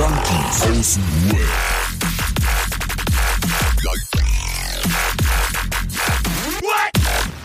[0.00, 1.40] Junkies aus dem Web.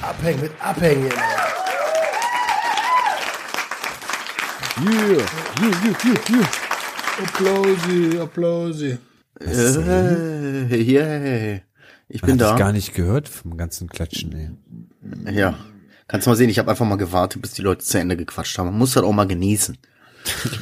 [0.01, 1.11] Abhängen mit Abhängen.
[4.77, 5.25] Yeah, yeah,
[5.61, 6.47] yeah, yeah, yeah.
[7.23, 8.97] Applausi, Applausi.
[9.41, 11.59] Äh, yeah.
[12.07, 12.53] Ich bin da.
[12.53, 15.35] ich gar nicht gehört vom ganzen Klatschen, ey.
[15.35, 15.57] Ja.
[16.07, 18.57] Kannst du mal sehen, ich habe einfach mal gewartet, bis die Leute zu Ende gequatscht
[18.57, 18.67] haben.
[18.67, 19.77] Man muss das auch mal genießen.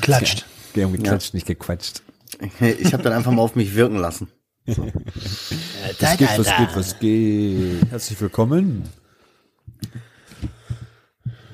[0.01, 0.47] Klatscht.
[0.73, 2.01] Wir haben geklatscht, nicht gequatscht.
[2.59, 4.27] Ich habe dann einfach mal auf mich wirken lassen.
[4.65, 4.75] Was
[6.17, 7.91] geht, was geht, was geht?
[7.91, 8.89] Herzlich willkommen.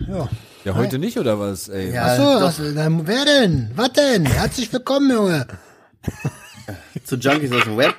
[0.07, 0.29] Ja.
[0.63, 1.93] Ja, heute nicht, oder was, ey?
[1.93, 3.71] Ja, Achso, was, dann, wer denn?
[3.75, 4.25] Was denn?
[4.25, 5.47] Herzlich willkommen, Junge.
[7.03, 7.95] Zu Junkies aus dem Web.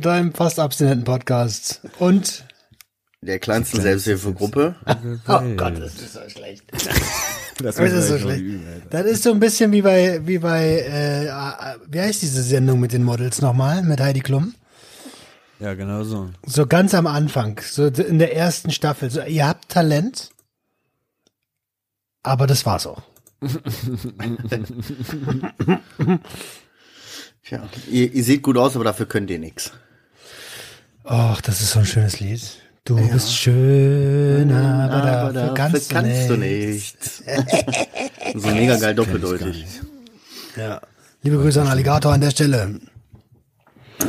[0.00, 1.80] Deinem fast abstinenten Podcast.
[1.98, 2.44] Und?
[3.20, 4.74] Der kleinsten Selbsthilfegruppe.
[5.28, 6.64] Oh Gott, das ist so schlecht.
[7.62, 8.44] Das, Das ist so schlecht.
[8.90, 11.30] Das ist so ein bisschen wie bei, wie bei, äh,
[11.88, 14.54] wie heißt diese Sendung mit den Models nochmal, mit Heidi Klum?
[15.58, 16.30] Ja, genau so.
[16.44, 19.10] So ganz am Anfang, so in der ersten Staffel.
[19.10, 20.30] So, ihr habt Talent,
[22.22, 23.02] aber das war's auch.
[27.42, 29.72] Tja, ihr, ihr seht gut aus, aber dafür könnt ihr nix.
[31.04, 32.40] Och, das ist so ein schönes Lied.
[32.86, 35.90] Du bist schön, aber, dafür kannst,
[36.30, 37.04] du nicht.
[37.04, 37.24] nichts.
[38.36, 39.66] so mega geil doppeldeutig.
[40.54, 40.80] Ja.
[41.22, 42.78] Liebe Grüße an Alligator an der Stelle.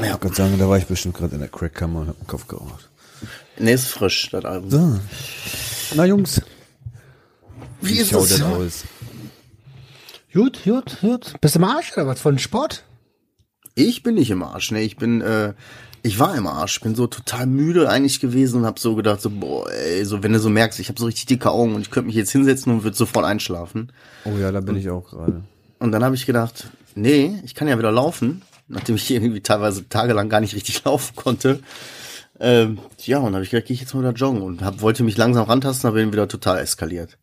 [0.03, 2.27] Ja, Gott sei Dank, da war ich bestimmt gerade in der Crackkammer und hab den
[2.27, 2.91] Kopf geraucht.
[3.57, 4.69] nee, ist frisch, das Album.
[4.69, 4.99] So.
[5.95, 6.43] Na, Jungs.
[7.81, 8.35] Wie Wie ist es?
[8.35, 8.83] denn aus?
[10.31, 11.33] Gut, gut, gut.
[11.41, 12.83] Bist du im Arsch oder was von Sport?
[13.73, 14.81] Ich bin nicht im Arsch, ne?
[14.81, 15.55] Ich bin, äh,
[16.03, 19.29] ich war im Arsch, bin so total müde eigentlich gewesen und hab so gedacht, so,
[19.29, 21.91] boah, ey, so, wenn du so merkst, ich habe so richtig dicke Augen und ich
[21.91, 23.91] könnte mich jetzt hinsetzen und würde sofort einschlafen.
[24.25, 25.43] Oh ja, da bin ich auch gerade.
[25.79, 29.87] Und dann habe ich gedacht, nee, ich kann ja wieder laufen, nachdem ich irgendwie teilweise
[29.89, 31.59] tagelang gar nicht richtig laufen konnte.
[32.39, 34.81] Ähm, ja, und dann habe ich gedacht, gehe ich jetzt mal wieder joggen und hab,
[34.81, 37.17] wollte mich langsam rantasten, aber bin wieder total eskaliert.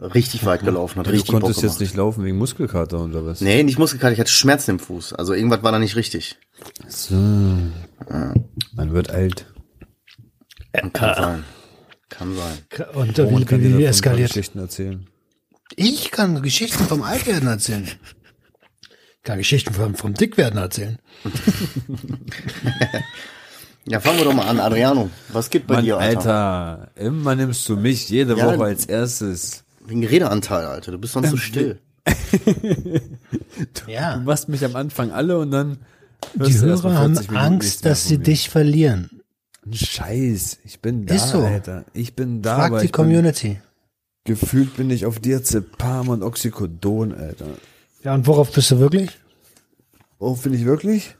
[0.00, 1.74] Richtig weit gelaufen, hat Du richtig Bock konntest gemacht.
[1.74, 3.40] jetzt nicht laufen wegen Muskelkater oder was?
[3.42, 5.12] Nee, nicht Muskelkater, ich hatte Schmerzen im Fuß.
[5.12, 6.38] Also irgendwas war da nicht richtig.
[6.88, 7.14] So.
[7.14, 9.46] Man wird alt.
[10.72, 11.44] Kann sein.
[12.08, 12.86] Kann sein.
[12.94, 14.30] Und äh, wie, kann wie, wie eskaliert?
[14.30, 15.06] Geschichten erzählen.
[15.76, 17.84] Ich kann Geschichten vom Altwerden erzählen.
[17.84, 20.98] Ich kann Geschichten vom, vom Dickwerden erzählen.
[23.84, 25.10] Ja, fangen wir doch mal an, Adriano.
[25.32, 26.18] Was geht bei Mann, dir, Alter?
[26.30, 29.64] Alter, immer nimmst du mich jede Ja, Woche als erstes.
[29.86, 30.92] Wegen Redeanteil, Alter.
[30.92, 31.78] Du bist sonst so still.
[33.86, 34.16] Ja.
[34.16, 35.78] Du machst mich am Anfang alle und dann
[36.34, 39.20] Die du Hörer haben 40 Minuten Angst, nichts dass sie dich verlieren.
[39.64, 41.40] Ein Scheiß, ich bin da, Ist so.
[41.44, 41.84] Alter.
[41.92, 43.60] Ich bin da, Frag die ich bin, Community.
[44.24, 47.46] gefühlt bin ich auf Diazepam und Oxycodon, Alter.
[48.02, 49.10] Ja, und worauf bist du wirklich?
[50.18, 51.14] Oh, bin ich wirklich?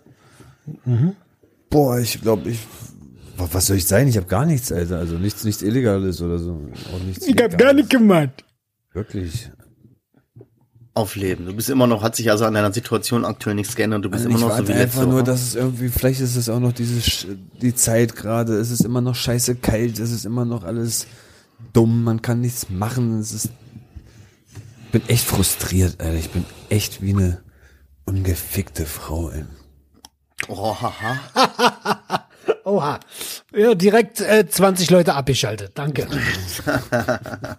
[1.70, 2.58] Boah, ich glaube, ich.
[3.36, 4.08] wa- Was soll ich sein?
[4.08, 4.98] Ich habe gar nichts, Alter.
[4.98, 6.60] Also nichts, nichts Illegales oder so.
[6.92, 7.88] Auch nichts Legales.
[7.88, 8.44] gemacht.
[8.92, 9.50] Wirklich.
[10.94, 11.46] Auf Leben.
[11.46, 14.04] Du bist immer noch, hat sich also an deiner Situation aktuell nichts geändert.
[14.04, 15.24] Du bist Also immer noch so wie letzte einfach nur, Woche.
[15.24, 17.00] dass es irgendwie, vielleicht ist es auch noch diese,
[17.62, 21.06] die Zeit gerade, es ist immer noch scheiße kalt, es ist immer noch alles
[21.72, 23.48] dumm, man kann nichts machen, es ist,
[24.84, 27.40] ich bin echt frustriert, Alter, ich bin echt wie eine
[28.04, 29.44] ungefickte Frau, ey.
[30.48, 31.18] Oh, haha.
[32.64, 33.00] Oha.
[33.54, 35.72] Ja, direkt äh, 20 Leute abgeschaltet.
[35.74, 36.06] Danke.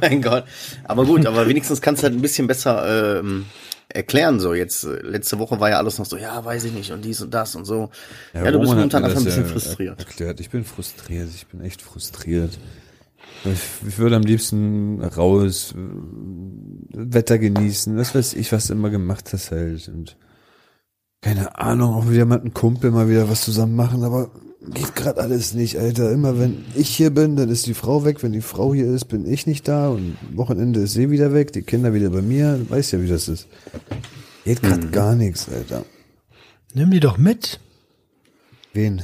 [0.00, 0.44] mein Gott.
[0.84, 3.46] Aber gut, aber wenigstens kannst du halt ein bisschen besser ähm,
[3.88, 4.40] erklären.
[4.40, 7.04] So jetzt, äh, letzte Woche war ja alles noch so, ja, weiß ich nicht, und
[7.04, 7.90] dies und das und so.
[8.34, 10.00] Ja, du bist momentan einfach ein bisschen ja frustriert.
[10.00, 10.40] Erklärt.
[10.40, 12.58] Ich bin frustriert, ich bin echt frustriert.
[13.44, 15.78] Ich, ich würde am liebsten raus, äh,
[16.92, 19.88] Wetter genießen, was weiß ich, was du immer gemacht hast halt.
[19.88, 20.16] Und
[21.22, 24.30] keine Ahnung, auch wieder mit einem Kumpel mal wieder was zusammen machen, aber
[24.70, 26.10] geht gerade alles nicht, Alter.
[26.10, 28.22] Immer wenn ich hier bin, dann ist die Frau weg.
[28.22, 29.88] Wenn die Frau hier ist, bin ich nicht da.
[29.88, 32.58] Und Wochenende ist sie wieder weg, die Kinder wieder bei mir.
[32.58, 33.48] Du weißt ja, wie das ist.
[34.44, 35.84] Geht gerade gar nichts, Alter.
[36.74, 37.60] Nimm die doch mit.
[38.72, 39.02] Wen?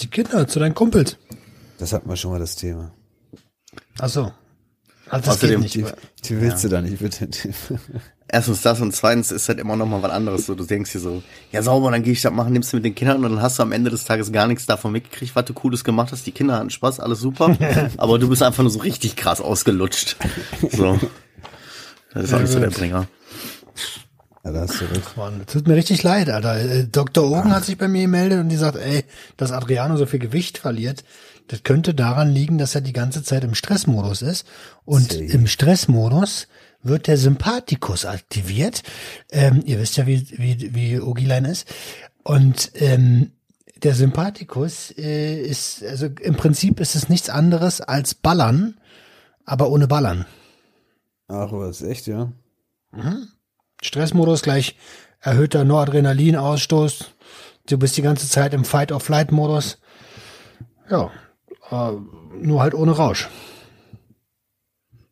[0.00, 1.16] Die Kinder zu deinen Kumpels.
[1.78, 2.92] Das hatten wir schon mal das Thema.
[3.98, 4.32] Ach so.
[5.08, 5.94] Also das Außerdem geht Die, nicht.
[6.24, 7.28] die willst du da nicht, bitte.
[8.28, 10.46] Erstens das und zweitens ist halt immer noch mal was anderes.
[10.46, 12.84] So, du denkst dir so, ja sauber, dann gehe ich das machen, nimmst du mit
[12.84, 15.44] den Kindern und dann hast du am Ende des Tages gar nichts davon mitgekriegt, was
[15.44, 16.26] du Cooles gemacht hast.
[16.26, 17.56] Die Kinder hatten Spaß, alles super,
[17.96, 20.16] aber du bist einfach nur so richtig krass ausgelutscht.
[20.70, 20.98] So.
[22.14, 23.08] Das ist nicht so der Bringer.
[24.42, 25.16] Ja, da hast du recht.
[25.18, 26.58] Mann, das tut mir richtig leid, Alter.
[26.58, 27.30] Äh, Dr.
[27.30, 29.04] Ogen hat sich bei mir gemeldet und die sagt, ey,
[29.36, 31.04] dass Adriano so viel Gewicht verliert,
[31.48, 34.46] das könnte daran liegen, dass er die ganze Zeit im Stressmodus ist.
[34.84, 35.24] Und Safe.
[35.24, 36.48] im Stressmodus
[36.82, 38.82] wird der Sympathikus aktiviert.
[39.30, 41.68] Ähm, ihr wisst ja, wie, wie, wie Ogilein ist.
[42.22, 43.32] Und ähm,
[43.82, 48.78] der Sympathikus äh, ist, also im Prinzip ist es nichts anderes als Ballern,
[49.44, 50.26] aber ohne Ballern.
[51.28, 52.32] Ach, was, echt, ja?
[53.82, 54.76] Stressmodus gleich
[55.20, 57.12] erhöhter Noradrenalinausstoß.
[57.68, 59.78] Du bist die ganze Zeit im Fight-or-Flight-Modus.
[60.88, 61.10] Ja,
[61.70, 61.92] äh,
[62.40, 63.28] nur halt ohne Rausch.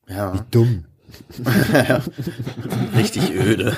[0.08, 0.84] Ja, Dumm.
[2.96, 3.76] richtig öde.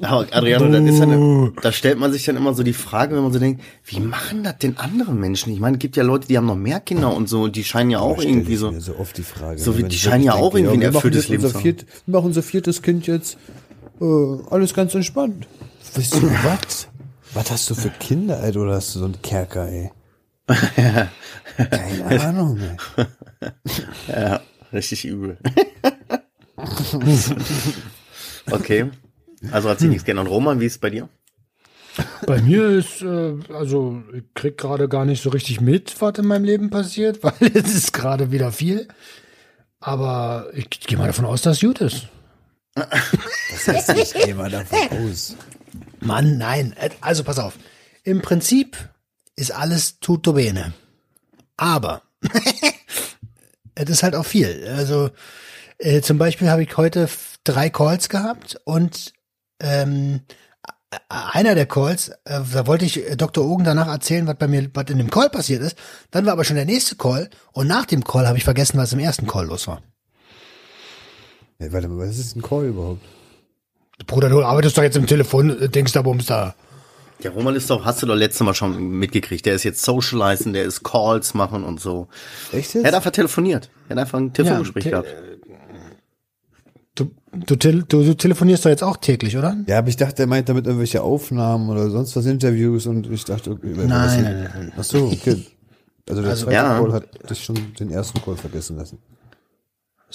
[0.00, 3.22] Aber Adriano, das ist eine, da stellt man sich dann immer so die Frage, wenn
[3.22, 5.52] man so denkt, wie machen das denn andere Menschen?
[5.52, 7.64] Ich meine, es gibt ja Leute, die haben noch mehr Kinder und so, und die
[7.64, 8.72] scheinen ja auch irgendwie so.
[8.80, 9.58] so oft die Frage.
[9.58, 11.62] So ne, wie- die scheinen ja auch irgendwie ein erfülltes Leben zu haben.
[11.62, 13.36] viert, Wir machen unser viertes Kind jetzt.
[14.00, 14.04] Äh,
[14.50, 15.46] alles ganz entspannt.
[15.94, 16.88] Wisst ihr was?
[17.34, 18.60] Was hast du für Kinder, Alter?
[18.60, 19.90] Oder hast du so einen Kerker, ey?
[21.56, 22.58] Keine Ahnung,
[22.96, 23.04] ey.
[24.08, 24.40] Ja,
[24.72, 25.36] richtig übel.
[28.50, 28.90] okay.
[29.52, 30.26] Also hat sich nichts geändert.
[30.26, 31.08] Und Roman, wie ist es bei dir?
[32.26, 36.26] Bei mir ist, äh, also ich krieg gerade gar nicht so richtig mit, was in
[36.26, 38.88] meinem Leben passiert, weil es ist gerade wieder viel.
[39.80, 42.08] Aber ich gehe mal davon aus, dass es gut ist.
[42.74, 45.36] Das heißt, ich gehe mal davon aus.
[46.00, 46.74] Mann, nein.
[47.00, 47.54] Also pass auf.
[48.04, 48.76] Im Prinzip
[49.36, 50.72] ist alles tutto bene.
[51.56, 52.02] Aber
[53.74, 54.66] es ist halt auch viel.
[54.76, 55.10] Also
[55.78, 57.08] äh, zum Beispiel habe ich heute
[57.44, 59.12] drei Calls gehabt und
[59.60, 60.20] ähm,
[61.08, 63.44] einer der Calls, äh, da wollte ich äh, Dr.
[63.44, 65.76] Ogen danach erzählen, was bei mir, was in dem Call passiert ist.
[66.10, 68.92] Dann war aber schon der nächste Call und nach dem Call habe ich vergessen, was
[68.92, 69.82] im ersten Call los war.
[71.58, 73.02] Ey, warte mal, was ist ein Call überhaupt?
[74.06, 76.54] Bruder, du arbeitest doch jetzt im Telefon, äh, denkst da bums da.
[77.22, 79.44] Der Roman ist doch, hast du doch letztes Mal schon mitgekriegt.
[79.44, 82.06] Der ist jetzt socializen, der ist Calls machen und so.
[82.52, 82.86] Echt Er jetzt?
[82.86, 83.70] hat einfach telefoniert.
[83.88, 85.08] Er hat einfach ein Telefongespräch te- gehabt.
[86.98, 89.56] Du, du, tel du, du telefonierst doch jetzt auch täglich, oder?
[89.68, 93.24] Ja, aber ich dachte, er meint damit irgendwelche Aufnahmen oder sonst was Interviews und ich
[93.24, 94.72] dachte, okay, Nein, nein, nein, nein.
[94.76, 95.46] Ach so, okay.
[96.08, 96.80] Also der zweite ja.
[96.80, 98.98] Call hat dich schon den ersten Call vergessen lassen.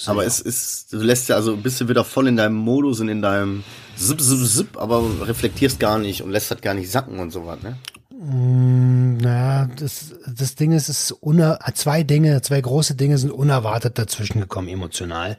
[0.06, 3.08] Aber es ist, du lässt ja, also bist du wieder voll in deinem Modus und
[3.08, 3.62] in deinem
[3.96, 7.46] Zip, Zip, Zip, aber reflektierst gar nicht und lässt das gar nicht sacken und so
[7.46, 7.78] was, ne?
[8.10, 13.98] Naja, das, das Ding ist, es ist uner zwei Dinge, zwei große Dinge sind unerwartet
[13.98, 15.38] dazwischen gekommen, emotional.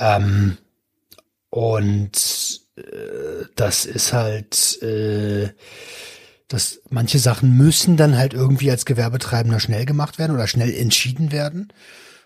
[0.00, 0.56] Ähm,
[1.50, 2.82] und äh,
[3.54, 5.50] das ist halt, äh,
[6.48, 11.30] dass manche Sachen müssen dann halt irgendwie als Gewerbetreibender schnell gemacht werden oder schnell entschieden
[11.30, 11.72] werden.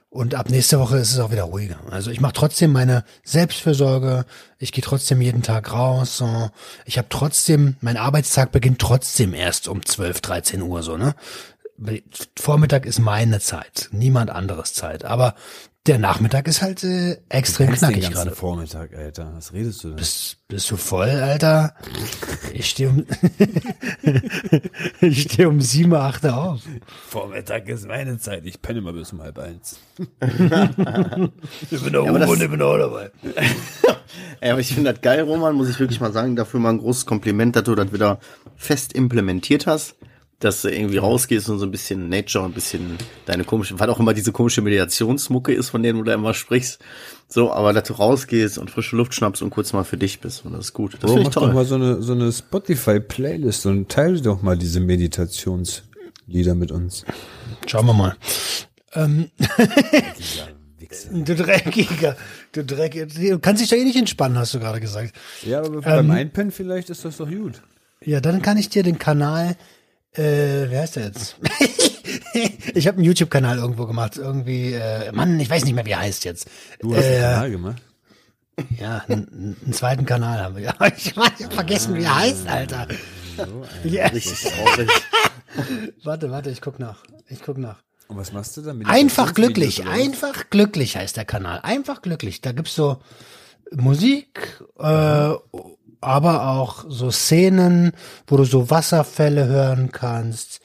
[0.08, 1.80] Und ab nächste Woche ist es auch wieder ruhiger.
[1.90, 4.26] Also ich mache trotzdem meine Selbstfürsorge.
[4.58, 6.22] Ich gehe trotzdem jeden Tag raus.
[6.84, 11.16] Ich habe trotzdem, mein Arbeitstag beginnt trotzdem erst um 12, 13 Uhr so, ne?
[12.38, 15.04] Vormittag ist meine Zeit, niemand anderes Zeit.
[15.04, 15.34] Aber
[15.86, 18.30] der Nachmittag ist halt äh, extrem knackig gerade.
[18.30, 19.32] Vormittag, Alter.
[19.34, 19.96] Was redest du denn?
[19.96, 21.74] Bist, bist du voll, Alter?
[22.54, 23.04] Ich stehe um,
[25.02, 26.60] ich stehe um sieben, acht Uhr auf.
[27.08, 28.46] Vormittag ist meine Zeit.
[28.46, 29.78] Ich penne mal bis um halb eins.
[31.70, 33.10] Ich bin da aber das- und ich bin auch dabei.
[34.40, 36.34] Ey, aber ich finde das geil, Roman, muss ich wirklich mal sagen.
[36.34, 38.20] Dafür mal ein großes Kompliment, dass du das wieder
[38.56, 39.96] fest implementiert hast.
[40.44, 43.98] Dass du irgendwie rausgehst und so ein bisschen Nature, ein bisschen deine komische, was auch
[43.98, 46.80] immer diese komische Meditationsmucke ist, von denen du da immer sprichst.
[47.28, 50.44] So, aber dass du rausgehst und frische Luft schnappst und kurz mal für dich bist.
[50.44, 50.94] Und das ist gut.
[50.94, 51.54] Das Warum finde ich mach doch toll.
[51.54, 57.06] mal so eine, so eine Spotify-Playlist und teile doch mal diese Meditationslieder mit uns.
[57.66, 58.16] Schauen wir mal.
[58.92, 59.30] Ähm,
[60.18, 61.10] Dieser Wichser.
[61.12, 62.16] du Dreckiger,
[62.52, 63.06] du Dreckiger.
[63.06, 65.14] Du kannst dich doch eh nicht entspannen, hast du gerade gesagt.
[65.42, 67.62] Ja, aber beim Einpennen vielleicht ist das doch gut.
[68.04, 69.56] Ja, dann kann ich dir den Kanal,
[70.14, 71.36] äh, wer heißt der jetzt?
[72.74, 76.00] ich habe einen YouTube-Kanal irgendwo gemacht, irgendwie, äh, Mann, ich weiß nicht mehr, wie er
[76.00, 76.48] heißt jetzt.
[76.80, 77.82] Du hast äh, einen Kanal gemacht.
[78.78, 80.62] Ja, einen, einen zweiten Kanal haben wir.
[80.64, 82.88] Ja, ich hab vergessen, wie er heißt, Alter.
[83.82, 84.06] Ja.
[84.06, 84.88] Richtig traurig.
[86.04, 87.02] Warte, warte, ich guck nach.
[87.28, 87.82] Ich guck nach.
[88.06, 88.86] Und was machst du damit?
[88.86, 91.58] Einfach glücklich, einfach glücklich heißt der Kanal.
[91.64, 92.42] Einfach glücklich.
[92.42, 92.98] Da gibt's so
[93.72, 95.32] Musik, äh,
[96.04, 97.92] aber auch so Szenen,
[98.26, 100.60] wo du so Wasserfälle hören kannst,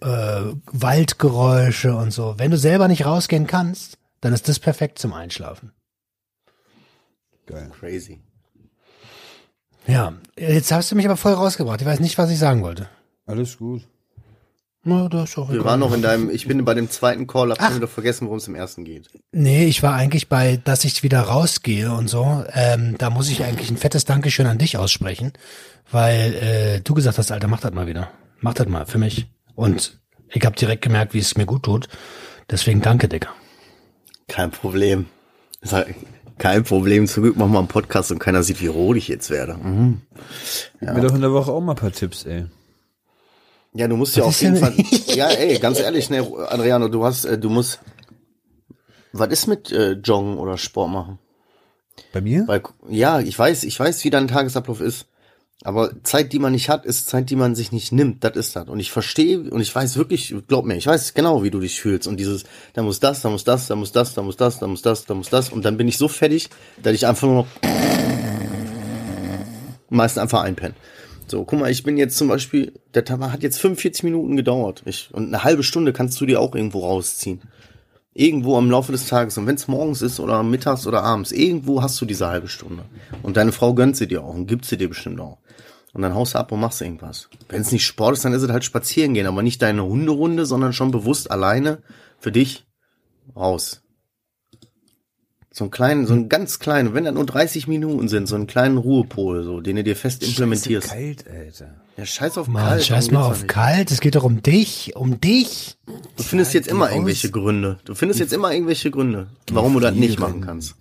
[0.00, 2.34] äh, Waldgeräusche und so.
[2.38, 5.72] Wenn du selber nicht rausgehen kannst, dann ist das perfekt zum Einschlafen.
[7.46, 7.70] Geil.
[7.78, 8.20] Crazy.
[9.86, 11.80] Ja, jetzt hast du mich aber voll rausgebracht.
[11.80, 12.88] Ich weiß nicht, was ich sagen wollte.
[13.26, 13.88] Alles gut.
[14.88, 15.66] Na, das ist auch Wir egal.
[15.66, 18.38] waren noch in deinem, ich bin bei dem zweiten Call, hab schon wieder vergessen, worum
[18.38, 19.08] es im ersten geht.
[19.32, 22.44] Nee, ich war eigentlich bei, dass ich wieder rausgehe und so.
[22.52, 25.32] Ähm, da muss ich eigentlich ein fettes Dankeschön an dich aussprechen,
[25.90, 28.10] weil äh, du gesagt hast, Alter, mach das mal wieder.
[28.40, 29.26] Mach das mal für mich.
[29.54, 29.98] Und
[30.30, 31.88] ich habe direkt gemerkt, wie es mir gut tut.
[32.50, 33.28] Deswegen danke, Digga.
[34.28, 35.06] Kein Problem.
[35.70, 35.94] Halt-
[36.38, 37.06] Kein Problem.
[37.08, 39.54] Zum Glück machen wir einen Podcast und keiner sieht, wie rot ich jetzt werde.
[39.54, 40.02] Mhm.
[40.78, 42.46] Gib mir doch in der Woche auch mal ein paar Tipps, ey.
[43.78, 44.74] Ja, du musst ja auf jeden Fall.
[45.14, 47.78] Ja, ey, ganz ehrlich, ne, Adriano, du hast, äh, du musst.
[49.12, 51.18] Was ist mit äh, Joggen oder Sport machen?
[52.12, 52.42] Bei mir?
[52.48, 55.06] Weil, ja, ich weiß, ich weiß, wie dein Tagesablauf ist.
[55.62, 58.24] Aber Zeit, die man nicht hat, ist Zeit, die man sich nicht nimmt.
[58.24, 58.68] Das ist das.
[58.68, 61.80] Und ich verstehe und ich weiß wirklich, glaub mir, ich weiß genau, wie du dich
[61.80, 62.08] fühlst.
[62.08, 62.44] Und dieses,
[62.74, 65.04] da muss das, da muss das, da muss das, da muss das, da muss das,
[65.04, 65.50] da muss das.
[65.50, 66.50] Und dann bin ich so fertig,
[66.82, 67.46] dass ich einfach nur noch
[69.88, 70.74] meist einfach einpenne.
[71.30, 74.82] So, guck mal, ich bin jetzt zum Beispiel, der Tag hat jetzt 45 Minuten gedauert.
[74.86, 77.42] Ich, und eine halbe Stunde kannst du dir auch irgendwo rausziehen.
[78.14, 79.38] Irgendwo im Laufe des Tages.
[79.38, 82.84] Und wenn es morgens ist oder mittags oder abends, irgendwo hast du diese halbe Stunde.
[83.22, 85.38] Und deine Frau gönnt sie dir auch und gibt sie dir bestimmt auch.
[85.92, 87.28] Und dann haust du ab und machst irgendwas.
[87.48, 90.46] Wenn es nicht Sport ist, dann ist es halt spazieren gehen, aber nicht deine Hunderunde,
[90.46, 91.78] sondern schon bewusst alleine
[92.18, 92.66] für dich
[93.36, 93.82] raus.
[95.58, 98.46] So einen kleinen, so einen ganz kleinen, wenn das nur 30 Minuten sind, so einen
[98.46, 100.88] kleinen Ruhepol, so, den du dir fest implementierst.
[100.88, 101.74] Kalt, Alter.
[101.96, 102.84] Ja, scheiß auf Mann, kalt.
[102.84, 103.90] scheiß mal auf kalt.
[103.90, 104.92] Es geht doch um dich.
[104.94, 105.76] Um dich.
[106.16, 107.78] Du findest jetzt immer irgendwelche Gründe.
[107.84, 110.76] Du findest jetzt immer irgendwelche Gründe, warum du das nicht machen kannst.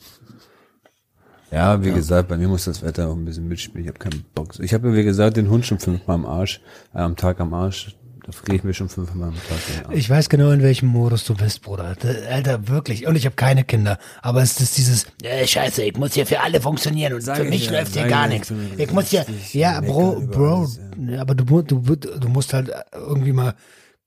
[1.49, 3.83] Ja, wie gesagt, bei mir muss das Wetter auch ein bisschen mitspielen.
[3.83, 4.59] Ich habe keinen Bock.
[4.59, 6.61] Ich habe ja, wie gesagt, den Hund schon fünfmal am Arsch,
[6.93, 7.95] äh, am Tag am Arsch.
[8.27, 9.95] Da friere ich mir schon fünfmal am Tag.
[9.95, 11.95] Ich weiß genau, in welchem Modus du bist, Bruder.
[12.29, 13.07] Alter, wirklich.
[13.07, 13.97] Und ich habe keine Kinder.
[14.21, 17.43] Aber es ist dieses, äh, scheiße, ich muss hier für alle funktionieren und Sag für
[17.45, 18.51] ich mich ja, läuft hier gar nichts.
[18.77, 20.67] ich muss hier, ja, Bro, Bro,
[21.07, 23.55] ja, aber du, du, du musst halt irgendwie mal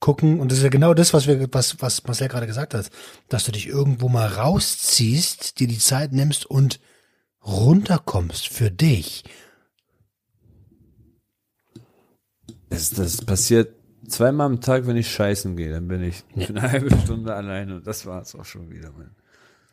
[0.01, 2.91] gucken, und das ist ja genau das, was wir, was, was Marcel gerade gesagt hat,
[3.31, 6.79] dass du dich irgendwo mal rausziehst, dir die Zeit nimmst und
[7.43, 9.25] runterkommst für dich.
[12.69, 13.80] Das, das passiert
[14.11, 15.71] zweimal am Tag, wenn ich scheißen gehe.
[15.71, 19.11] Dann bin ich eine halbe Stunde alleine und das war's auch schon wieder, Mann.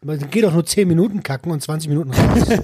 [0.03, 2.48] Man geht doch nur 10 Minuten kacken und 20 Minuten raus.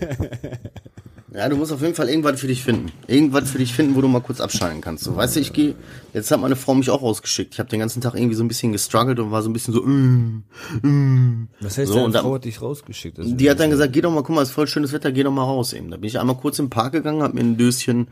[1.35, 2.91] Ja, du musst auf jeden Fall irgendwas für dich finden.
[3.07, 5.03] Irgendwas für dich finden, wo du mal kurz abschalten kannst.
[5.03, 5.73] So, weißt du, ich gehe,
[6.13, 7.55] jetzt hat meine Frau mich auch rausgeschickt.
[7.55, 9.73] Ich habe den ganzen Tag irgendwie so ein bisschen gestruggelt und war so ein bisschen
[9.73, 10.43] so, mm,
[10.83, 11.47] mm.
[11.59, 13.17] Was heißt, So, deine und dann- Frau hat dich rausgeschickt?
[13.19, 15.31] Die hat dann gesagt, geh doch mal, guck mal, ist voll schönes Wetter, geh doch
[15.31, 15.89] mal raus eben.
[15.89, 18.09] Da bin ich einmal kurz im Park gegangen, hab mir ein Döschen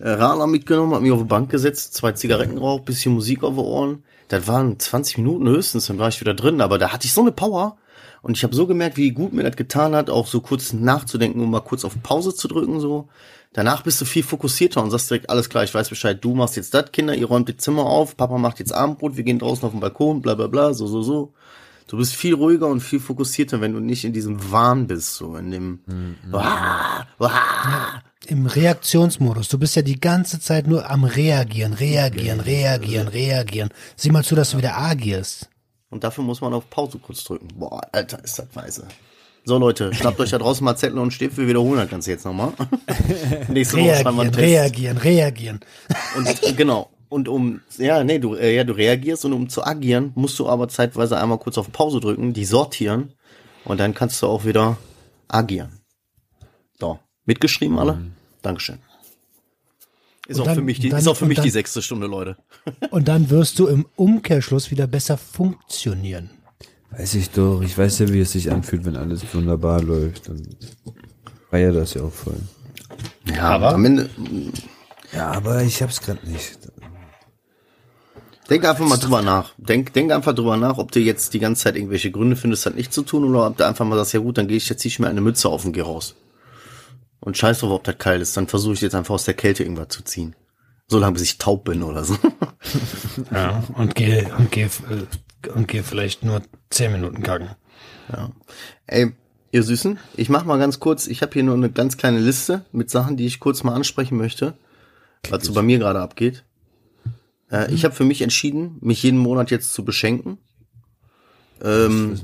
[0.00, 3.60] Radler mitgenommen, hab mich auf die Bank gesetzt, zwei Zigaretten geraucht, bisschen Musik auf die
[3.60, 4.02] Ohren.
[4.28, 7.20] Das waren 20 Minuten höchstens, dann war ich wieder drin, aber da hatte ich so
[7.20, 7.76] eine Power.
[8.22, 11.42] Und ich habe so gemerkt, wie gut mir das getan hat, auch so kurz nachzudenken
[11.42, 13.08] und mal kurz auf Pause zu drücken, so.
[13.52, 16.56] Danach bist du viel fokussierter und sagst direkt, alles klar, ich weiß Bescheid, du machst
[16.56, 19.64] jetzt das, Kinder, ihr räumt die Zimmer auf, Papa macht jetzt Abendbrot, wir gehen draußen
[19.64, 21.34] auf den Balkon, bla bla bla, so, so, so.
[21.86, 25.36] Du bist viel ruhiger und viel fokussierter, wenn du nicht in diesem Wahn bist, so
[25.36, 25.80] in dem
[26.30, 28.02] Wah, wah.
[28.26, 29.48] Im Reaktionsmodus.
[29.48, 33.70] Du bist ja die ganze Zeit nur am Reagieren, reagieren, reagieren, reagieren.
[33.96, 35.48] Sieh mal zu, dass du wieder agierst.
[35.90, 37.48] Und dafür muss man auf Pause kurz drücken.
[37.56, 38.86] Boah, Alter, ist das weise.
[39.44, 42.24] So Leute, schnappt euch da draußen mal Zettel und Stift, wir wiederholen das Ganze jetzt
[42.24, 42.52] nochmal.
[43.48, 45.04] Nächste Woche schreiben wir einen Reagieren, Test.
[45.04, 45.60] reagieren, reagieren.
[46.16, 46.90] Und äh, genau.
[47.10, 50.48] Und um, ja, nee, du, äh, ja, du reagierst und um zu agieren, musst du
[50.48, 53.12] aber zeitweise einmal kurz auf Pause drücken, die sortieren
[53.64, 54.78] und dann kannst du auch wieder
[55.28, 55.80] agieren.
[56.80, 58.00] So, mitgeschrieben alle?
[58.44, 58.78] Dankeschön.
[60.28, 62.06] Ist auch dann- für mich die, dann- ist auch für mich die dann- sechste Stunde,
[62.06, 62.36] Leute.
[62.90, 66.30] Und dann wirst du im Umkehrschluss wieder besser funktionieren.
[66.90, 67.60] Weiß ich doch.
[67.62, 70.28] Ich weiß ja, wie es sich anfühlt, wenn alles wunderbar läuft.
[70.28, 70.40] Dann
[71.50, 72.36] feier das ja auch voll.
[73.34, 74.08] Ja, aber am Ende,
[75.12, 76.56] Ja, aber ich hab's gerade nicht.
[78.50, 79.52] Denk einfach mal drüber nach.
[79.56, 82.74] Denk, denk einfach drüber nach, ob du jetzt die ganze Zeit irgendwelche Gründe findest, das
[82.74, 84.80] nicht zu tun, oder ob du einfach mal sagst, ja gut, dann gehe ich jetzt
[84.82, 86.14] zieh ich mir eine Mütze auf und gehe raus.
[87.24, 89.62] Und scheiß drauf, ob das kalt ist, dann versuche ich jetzt einfach aus der Kälte
[89.62, 90.36] irgendwas zu ziehen.
[90.88, 92.16] So lange, bis ich taub bin oder so.
[93.30, 97.50] Ja, und geh, und geh, äh, und geh vielleicht nur 10 Minuten kacken.
[98.10, 98.30] Ja.
[98.86, 99.12] Ey,
[99.52, 102.64] ihr Süßen, ich mach mal ganz kurz, ich habe hier nur eine ganz kleine Liste
[102.72, 104.58] mit Sachen, die ich kurz mal ansprechen möchte,
[105.30, 106.44] was so bei mir gerade abgeht.
[107.50, 110.38] Äh, ich habe für mich entschieden, mich jeden Monat jetzt zu beschenken.
[111.62, 112.18] Ähm,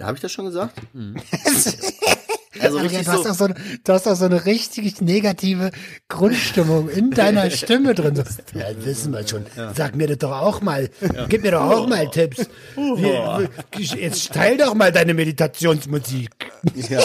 [0.00, 0.80] habe ich das schon gesagt?
[2.62, 3.28] Also Adrian, richtig du, hast so.
[3.28, 5.70] doch so, eine- du hast doch so eine richtig negative
[6.08, 8.16] Grundstimmung in deiner Stimme drin.
[8.16, 8.22] So,
[8.58, 9.46] ja, wissen wir schon.
[9.74, 10.88] Sag mir das doch auch mal.
[11.28, 12.46] Gib mir doch auch mal Tipps.
[12.76, 16.30] Wie, jetzt teil doch mal deine Meditationsmusik.
[16.88, 17.00] Ja.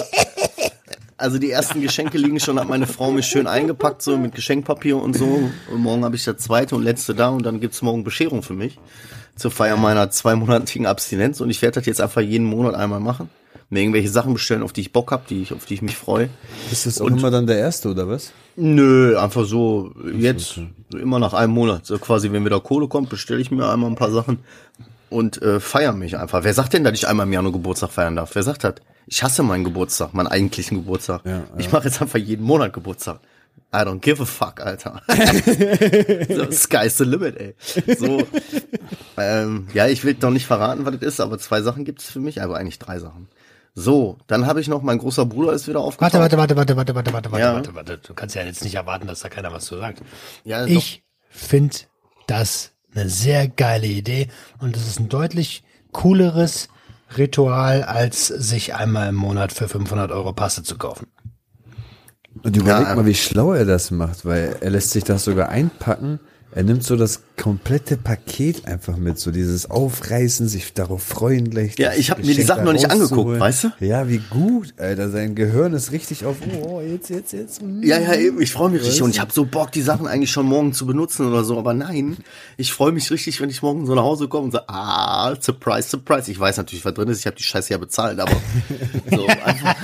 [1.17, 4.97] Also die ersten Geschenke liegen schon, hat meine Frau mich schön eingepackt, so mit Geschenkpapier
[4.97, 5.50] und so.
[5.71, 8.53] Und morgen habe ich das zweite und letzte da und dann gibt's morgen Bescherung für
[8.53, 8.77] mich.
[9.38, 11.39] Zur Feier meiner zweimonatigen Abstinenz.
[11.39, 13.29] Und ich werde das jetzt einfach jeden Monat einmal machen.
[13.69, 15.98] Mir irgendwelche Sachen bestellen, auf die ich Bock hab, die ich, auf die ich mich
[15.98, 16.29] freue.
[16.72, 18.31] Ist das auch immer dann der Erste, oder was?
[18.55, 21.86] Nö, einfach so jetzt so immer nach einem Monat.
[21.86, 24.39] So quasi, wenn wieder Kohle kommt, bestelle ich mir einmal ein paar Sachen
[25.10, 26.43] und äh, feier mich einfach.
[26.43, 28.36] Wer sagt denn, dass ich einmal im Jahr nur Geburtstag feiern darf?
[28.36, 28.75] Wer sagt das?
[29.07, 31.25] Ich hasse meinen Geburtstag, meinen eigentlichen Geburtstag.
[31.25, 33.19] Ja, Ich mache jetzt einfach jeden Monat Geburtstag.
[33.74, 35.01] I don't give a fuck, Alter.
[36.29, 37.55] so, sky's the limit, ey.
[37.98, 38.24] So,
[39.17, 42.19] ähm, ja, ich will doch nicht verraten, was das ist, aber zwei Sachen gibt's für
[42.22, 43.27] mich, aber eigentlich drei Sachen.
[43.77, 46.13] So, dann habe ich noch, mein großer Bruder ist wieder aufgetaucht.
[46.13, 47.53] Warte, warte, warte, warte, warte, warte, warte, Ja.
[47.55, 47.98] warte, warte.
[47.98, 50.01] Du kannst ja jetzt nicht erwarten, dass da keiner was zu sagt.
[50.46, 50.65] Ja.
[50.65, 51.75] Ich finde
[52.27, 54.29] das eine sehr geile Idee
[54.60, 56.70] und es ist ein deutlich cooleres
[57.17, 61.08] Ritual, als sich einmal im Monat für 500 Euro Paste zu kaufen.
[62.44, 65.50] Und überleg Ja, mal, wie schlau er das macht, weil er lässt sich das sogar
[65.50, 66.20] einpacken.
[66.55, 71.77] Er nimmt so das komplette Paket einfach mit, so dieses Aufreißen, sich darauf freuen gleich.
[71.77, 73.71] Ja, ich hab mir die Sachen noch nicht angeguckt, weißt du?
[73.81, 75.09] Ja, wie gut, Alter.
[75.09, 77.62] Sein Gehirn ist richtig auf, oh, jetzt, jetzt, jetzt.
[77.62, 77.83] mm.
[77.83, 79.15] Ja, ja, eben, ich freue mich richtig Weißt und du?
[79.15, 82.15] ich habe so Bock, die Sachen eigentlich schon morgen zu benutzen oder so, aber nein,
[82.55, 85.89] ich freue mich richtig, wenn ich morgen so nach Hause komme und so, ah, surprise,
[85.89, 86.31] surprise.
[86.31, 88.31] Ich weiß natürlich, was drin ist, ich habe die Scheiße ja bezahlt, aber
[89.12, 89.75] so einfach,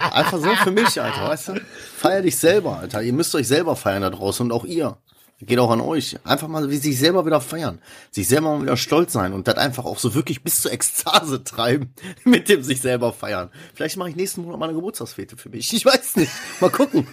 [0.00, 1.52] einfach so für mich, Alter, weißt du?
[1.98, 3.02] Feier dich selber, Alter.
[3.02, 4.96] Ihr müsst euch selber feiern da draußen und auch ihr.
[5.40, 6.16] Geht auch an euch.
[6.24, 7.80] Einfach mal wie sich selber wieder feiern.
[8.10, 11.42] Sich selber mal wieder stolz sein und das einfach auch so wirklich bis zur Ekstase
[11.44, 11.92] treiben
[12.24, 13.50] mit dem sich selber feiern.
[13.74, 15.72] Vielleicht mache ich nächsten Monat mal eine Geburtstagsfete für mich.
[15.74, 16.32] Ich weiß nicht.
[16.60, 17.06] Mal gucken.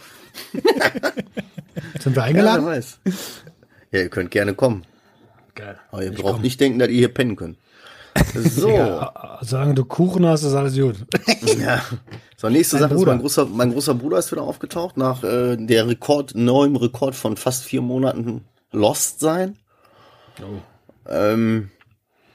[1.99, 2.65] Sind wir Ja, eingeladen?
[2.65, 2.99] wer weiß.
[3.91, 4.85] Ja, ihr könnt gerne kommen.
[5.55, 5.77] Geil.
[5.91, 6.41] Aber ihr Ich braucht komm.
[6.43, 7.57] nicht denken, dass ihr hier pennen könnt.
[8.33, 8.69] So.
[8.69, 10.95] Ja, solange du Kuchen hast, ist alles gut.
[11.59, 11.81] Ja.
[12.37, 15.87] So, nächste Sache ist, mein großer, mein großer Bruder ist wieder aufgetaucht nach äh, der
[15.87, 19.57] Rekord, neuem Rekord von fast vier Monaten Lost sein.
[21.07, 21.69] Ähm,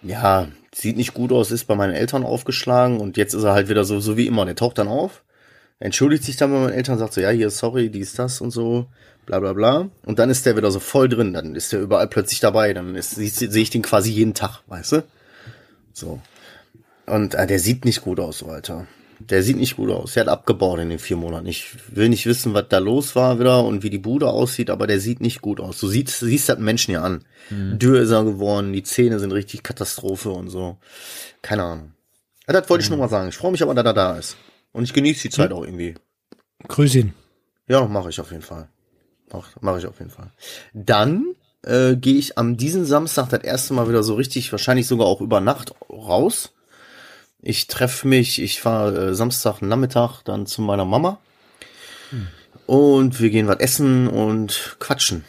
[0.02, 3.68] ja, sieht nicht gut aus, ist bei meinen Eltern aufgeschlagen und jetzt ist er halt
[3.68, 4.44] wieder so, so wie immer.
[4.44, 5.24] Der taucht dann auf,
[5.80, 8.86] entschuldigt sich dann bei meinen Eltern, sagt so, ja, hier, sorry, dies, das und so,
[9.24, 9.88] bla bla bla.
[10.04, 13.00] Und dann ist der wieder so voll drin, dann ist der überall plötzlich dabei, dann
[13.00, 15.02] sehe seh ich den quasi jeden Tag, weißt du?
[15.96, 16.20] So.
[17.06, 18.86] Und äh, der sieht nicht gut aus, so, Alter.
[19.18, 20.12] Der sieht nicht gut aus.
[20.12, 21.46] Der hat abgebaut in den vier Monaten.
[21.46, 24.86] Ich will nicht wissen, was da los war wieder und wie die Bude aussieht, aber
[24.86, 25.80] der sieht nicht gut aus.
[25.80, 27.24] Du siehst, siehst das Menschen ja an.
[27.48, 30.76] Dürr ist er geworden, die Zähne sind richtig Katastrophe und so.
[31.40, 31.92] Keine Ahnung.
[32.46, 33.30] Ja, das wollte ich nur mal sagen.
[33.30, 34.36] Ich freue mich aber, dass er da ist.
[34.72, 35.94] Und ich genieße die Zeit auch irgendwie.
[36.68, 37.14] Grüß ihn.
[37.68, 38.68] Ja, mache ich auf jeden Fall.
[39.32, 40.30] Mach, mach ich auf jeden Fall.
[40.74, 41.34] Dann
[41.66, 45.20] äh, gehe ich am diesen Samstag das erste Mal wieder so richtig, wahrscheinlich sogar auch
[45.20, 46.52] über Nacht raus.
[47.42, 51.18] Ich treffe mich, ich fahre äh, Samstag Nachmittag dann zu meiner Mama.
[52.66, 55.24] Und wir gehen was essen und quatschen.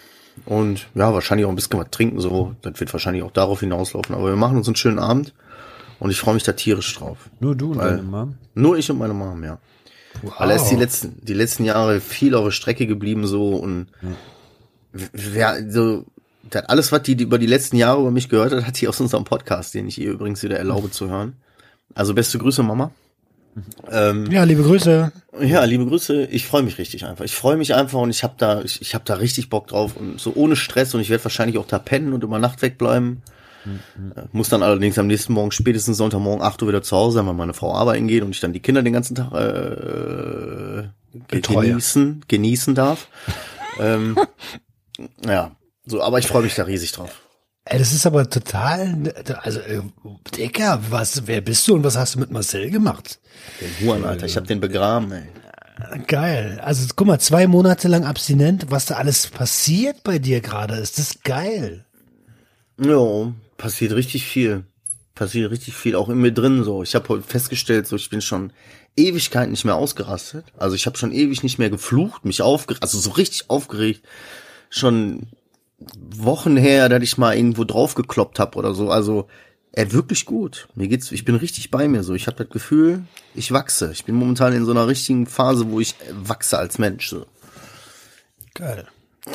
[0.45, 2.55] Und ja, wahrscheinlich auch ein bisschen was trinken, so.
[2.61, 4.15] Das wird wahrscheinlich auch darauf hinauslaufen.
[4.15, 5.33] Aber wir machen uns einen schönen Abend.
[5.99, 7.17] Und ich freue mich da tierisch drauf.
[7.39, 8.37] Nur du und Weil- deine Mom?
[8.53, 9.59] Nur ich und meine Mom, ja.
[10.37, 13.87] Weil er ist die letzten, die letzten Jahre viel auf der Strecke geblieben so und
[14.91, 16.05] wer, so,
[16.49, 18.87] das alles, was die die über die letzten Jahre über mich gehört hat, hat die
[18.87, 21.35] aus unserem Podcast, den ich ihr übrigens wieder erlaube zu hören.
[21.95, 22.91] Also beste Grüße, Mama.
[23.91, 25.11] Ähm, Ja, liebe Grüße.
[25.41, 26.25] ja, liebe Grüße.
[26.25, 27.25] Ich freue mich richtig einfach.
[27.25, 29.95] Ich freue mich einfach und ich habe da, ich, ich habe da richtig Bock drauf
[29.95, 33.23] und so ohne Stress und ich werde wahrscheinlich auch da pennen und über Nacht wegbleiben.
[33.65, 37.27] Äh, Muss dann allerdings am nächsten Morgen, spätestens Sonntagmorgen 8 Uhr wieder zu Hause sein,
[37.27, 40.83] weil meine Frau arbeiten geht und ich dann die Kinder den ganzen Tag äh,
[41.29, 43.07] genießen, genießen darf.
[43.79, 44.17] ähm,
[45.25, 45.51] ja,
[45.87, 47.21] so, aber ich freue mich da riesig drauf.
[47.65, 49.81] Ey, das ist aber total, also, äh,
[50.37, 53.19] Dicker, was, wer bist du und was hast du mit Marcel gemacht?
[53.59, 55.23] Den Huren, Alter, ich habe den begraben, ey.
[56.07, 56.59] Geil.
[56.63, 60.97] Also, guck mal, zwei Monate lang abstinent, was da alles passiert bei dir gerade, ist
[60.97, 61.85] das geil.
[62.79, 64.63] Ja, passiert richtig viel.
[65.13, 66.83] Passiert richtig viel, auch in mir drin so.
[66.83, 68.53] Ich habe festgestellt, so ich bin schon
[68.95, 70.45] Ewigkeit nicht mehr ausgerastet.
[70.57, 74.03] Also ich habe schon ewig nicht mehr geflucht, mich aufgeregt, also so richtig aufgeregt.
[74.69, 75.27] Schon
[75.79, 78.89] Wochen her, dass ich mal irgendwo drauf gekloppt habe oder so.
[78.89, 79.27] Also
[79.71, 80.67] er wirklich gut.
[80.73, 82.15] Mir geht's, ich bin richtig bei mir so.
[82.15, 83.03] Ich habe das Gefühl,
[83.35, 83.91] ich wachse.
[83.91, 87.09] Ich bin momentan in so einer richtigen Phase, wo ich wachse als Mensch.
[87.09, 87.27] So.
[88.55, 88.87] Geil.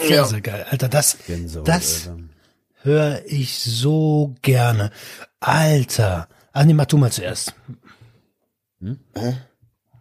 [0.07, 0.67] Sehr, sehr geil.
[0.69, 2.11] Alter, das, Gänsehaut, das
[2.83, 4.91] höre ich so gerne.
[5.39, 6.29] Alter.
[6.53, 7.55] Ah, nee, mach du mal zuerst.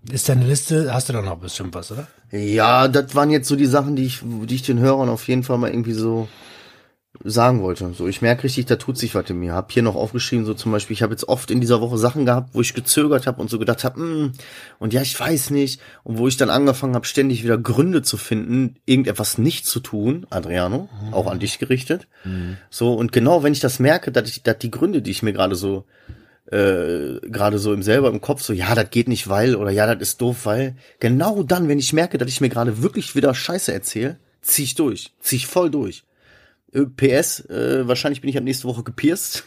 [0.10, 2.08] Ist deine Liste, hast du doch noch bestimmt was, oder?
[2.32, 5.44] Ja, das waren jetzt so die Sachen, die ich, die ich den Hörern auf jeden
[5.44, 6.28] Fall mal irgendwie so
[7.24, 7.94] sagen wollte.
[7.94, 9.54] So, ich merke richtig, da tut sich was in mir.
[9.54, 12.26] Hab hier noch aufgeschrieben, so zum Beispiel, ich habe jetzt oft in dieser Woche Sachen
[12.26, 14.32] gehabt, wo ich gezögert habe und so gedacht habe, hm,
[14.80, 18.18] und ja, ich weiß nicht, und wo ich dann angefangen habe, ständig wieder Gründe zu
[18.18, 22.08] finden, irgendetwas nicht zu tun, Adriano, auch an dich gerichtet.
[22.70, 25.34] So, und genau wenn ich das merke, dass ich, dass die Gründe, die ich mir
[25.34, 25.86] gerade so
[26.48, 29.94] äh, gerade so im selber im Kopf so, ja, das geht nicht, weil, oder ja,
[29.94, 33.34] das ist doof, weil, genau dann, wenn ich merke, dass ich mir gerade wirklich wieder
[33.34, 36.04] Scheiße erzähle, zieh ich durch, zieh ich voll durch.
[36.74, 39.44] Äh, PS, äh, wahrscheinlich bin ich ab nächste Woche gepierst.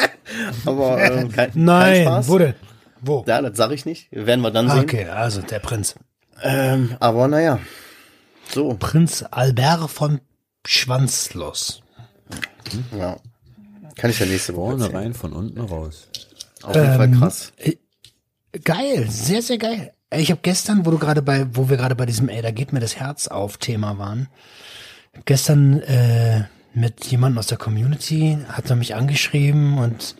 [0.66, 2.28] Aber äh, kein, kein Nein, Spaß.
[2.28, 2.54] wo denn?
[3.00, 3.24] Wo?
[3.26, 4.08] Ja, das sage ich nicht.
[4.10, 4.80] Werden wir dann sehen.
[4.80, 5.94] okay, also der Prinz.
[6.42, 7.60] Ähm, aber naja.
[8.50, 10.20] So, Prinz Albert von
[10.66, 11.82] Schwanzlos.
[12.98, 13.16] ja.
[13.96, 16.08] Kann ich ja nächste Woche Vorne rein, von unten raus.
[16.62, 17.52] Auf jeden Fall Ähm, krass.
[18.64, 19.92] Geil, sehr, sehr geil.
[20.12, 22.72] Ich habe gestern, wo du gerade bei, wo wir gerade bei diesem, ey, da geht
[22.72, 24.28] mir das Herz auf Thema waren,
[25.24, 30.16] gestern äh, mit jemandem aus der Community hat er mich angeschrieben und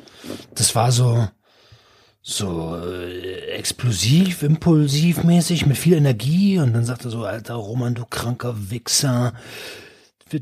[0.54, 1.28] das war so
[2.26, 7.94] so äh, explosiv, impulsiv mäßig mit viel Energie und dann sagte er so, alter Roman,
[7.94, 9.34] du kranker Wichser,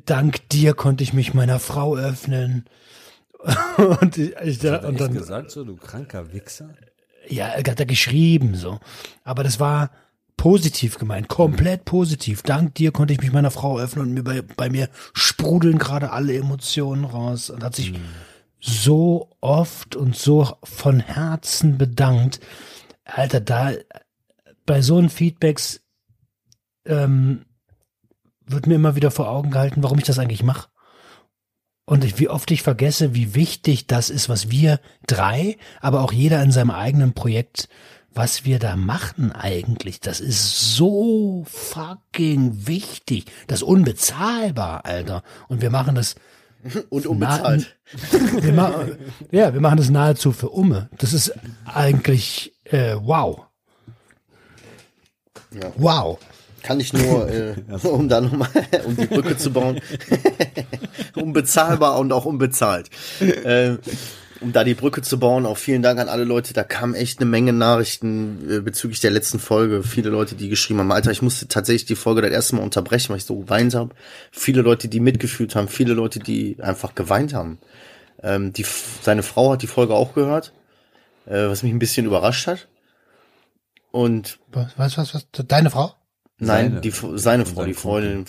[0.06, 2.66] dank dir konnte ich mich meiner Frau öffnen.
[4.00, 6.70] und ich, ich da, Hat und dann gesagt so, du kranker Wichser?
[7.28, 8.78] ja, hat er geschrieben so.
[9.24, 9.90] Aber das war
[10.36, 12.42] positiv gemeint, komplett positiv.
[12.42, 16.10] Dank dir konnte ich mich meiner Frau öffnen und mir bei, bei mir sprudeln gerade
[16.10, 17.94] alle Emotionen raus und hat sich
[18.60, 22.40] so oft und so von Herzen bedankt.
[23.04, 23.72] Alter, da
[24.66, 25.80] bei so einen Feedbacks
[26.86, 27.44] ähm,
[28.46, 30.68] wird mir immer wieder vor Augen gehalten, warum ich das eigentlich mache.
[31.92, 36.42] Und wie oft ich vergesse, wie wichtig das ist, was wir drei, aber auch jeder
[36.42, 37.68] in seinem eigenen Projekt,
[38.14, 40.00] was wir da machen eigentlich.
[40.00, 43.26] Das ist so fucking wichtig.
[43.46, 45.22] Das ist unbezahlbar, Alter.
[45.48, 46.14] Und wir machen das
[46.88, 47.76] Und unbezahlt.
[48.40, 48.96] Wir
[49.30, 50.88] ja, wir machen das nahezu für Umme.
[50.96, 51.34] Das ist
[51.66, 53.48] eigentlich äh, wow.
[55.50, 55.72] Ja.
[55.76, 56.18] Wow.
[56.62, 58.48] Kann ich nur, äh, um da nochmal,
[58.84, 59.80] um die Brücke zu bauen,
[61.14, 62.88] unbezahlbar und auch unbezahlt.
[63.20, 63.76] Äh,
[64.42, 66.52] um da die Brücke zu bauen, auch vielen Dank an alle Leute.
[66.52, 69.82] Da kamen echt eine Menge Nachrichten äh, bezüglich der letzten Folge.
[69.82, 73.10] Viele Leute, die geschrieben haben, Alter, ich musste tatsächlich die Folge das erste Mal unterbrechen,
[73.10, 73.94] weil ich so geweint habe.
[74.30, 77.58] Viele Leute, die mitgefühlt haben, viele Leute, die einfach geweint haben.
[78.22, 78.66] Ähm, die,
[79.02, 80.52] seine Frau hat die Folge auch gehört,
[81.26, 82.68] äh, was mich ein bisschen überrascht hat.
[83.90, 85.26] Und Was, was, was, was?
[85.46, 85.94] Deine Frau?
[86.38, 86.80] Nein, Seine.
[86.80, 88.24] die, seine, Frau, die Freundin,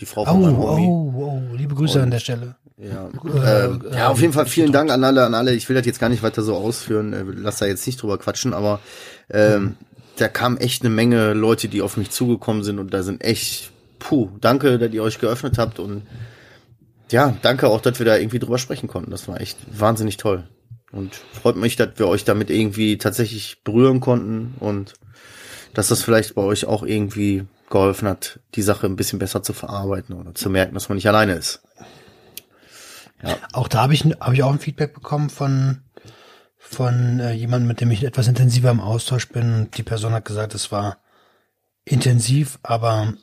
[0.00, 0.86] die Frau Oh, von meinem Homie.
[0.86, 2.56] oh, oh, liebe Grüße an der Stelle.
[2.76, 3.08] Ja.
[3.08, 5.54] Äh, Ähm, ja, auf jeden Fall vielen Dank an alle, an alle.
[5.54, 8.18] Ich will das jetzt gar nicht weiter so ausführen, äh, lass da jetzt nicht drüber
[8.18, 8.78] quatschen, aber
[9.30, 9.74] ähm,
[10.16, 13.72] da kam echt eine Menge Leute, die auf mich zugekommen sind und da sind echt,
[13.98, 16.02] puh, danke, dass ihr euch geöffnet habt und
[17.10, 19.10] ja, danke auch, dass wir da irgendwie drüber sprechen konnten.
[19.10, 20.44] Das war echt wahnsinnig toll.
[20.92, 24.94] Und freut mich, dass wir euch damit irgendwie tatsächlich berühren konnten und
[25.74, 29.52] dass das vielleicht bei euch auch irgendwie geholfen hat, die Sache ein bisschen besser zu
[29.52, 31.62] verarbeiten oder zu merken, dass man nicht alleine ist.
[33.52, 35.82] Auch da habe ich, hab ich auch ein Feedback bekommen von,
[36.56, 39.54] von äh, jemandem, mit dem ich etwas intensiver im Austausch bin.
[39.54, 40.98] Und die Person hat gesagt, es war
[41.84, 43.14] intensiv, aber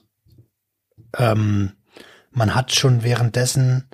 [1.18, 1.72] ähm,
[2.32, 3.88] man hat schon währenddessen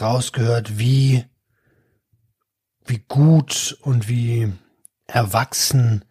[0.00, 1.24] rausgehört, wie,
[2.84, 4.52] wie gut und wie
[5.06, 6.04] erwachsen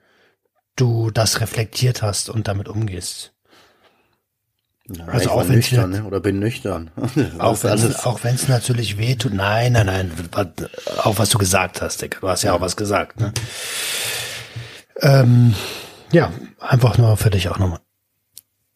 [0.76, 3.34] du das reflektiert hast und damit umgehst.
[4.90, 6.04] Ja, Also ich auch war wenn nüchtern, ne?
[6.04, 6.92] oder bin nüchtern.
[7.40, 9.34] Auch wenn es natürlich weh tut.
[9.34, 10.12] Nein, nein, nein.
[11.04, 12.20] Auch was du gesagt hast, Digga.
[12.20, 13.34] Du hast ja auch was gesagt, ne?
[15.00, 15.56] Ähm,
[16.12, 17.80] ja, einfach nur für dich auch nochmal.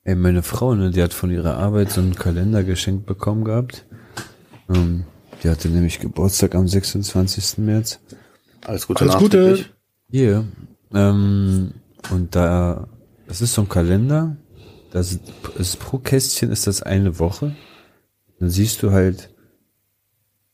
[0.04, 3.86] Ey, meine Frau, ne, die hat von ihrer Arbeit so einen Kalender geschenkt bekommen gehabt.
[4.74, 5.04] Ähm,
[5.44, 7.58] die hatte nämlich Geburtstag am 26.
[7.58, 8.00] März.
[8.66, 9.66] Alles Gute Alles Gute.
[10.10, 10.46] Hier.
[10.94, 11.74] Ähm,
[12.12, 12.88] und da,
[13.28, 14.38] das ist so ein Kalender.
[14.91, 15.22] Das ist,
[15.58, 17.56] ist pro Kästchen ist das eine Woche.
[18.39, 19.30] Dann siehst du halt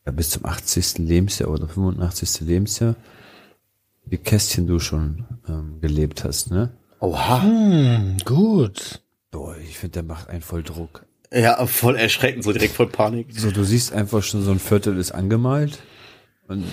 [0.06, 0.98] ja, bis zum 80.
[1.00, 2.42] Lebensjahr oder 85.
[2.42, 2.96] Lebensjahr,
[4.06, 6.72] wie Kästchen du schon ähm, gelebt hast, ne?
[7.00, 7.44] Oha.
[7.44, 9.02] Hm, gut.
[9.32, 11.06] Boah, ich finde, der macht einen voll Druck.
[11.34, 13.28] Ja, voll erschreckend, so direkt voll Panik.
[13.32, 15.80] So, du siehst einfach schon so ein Viertel ist angemalt.
[16.48, 16.66] Und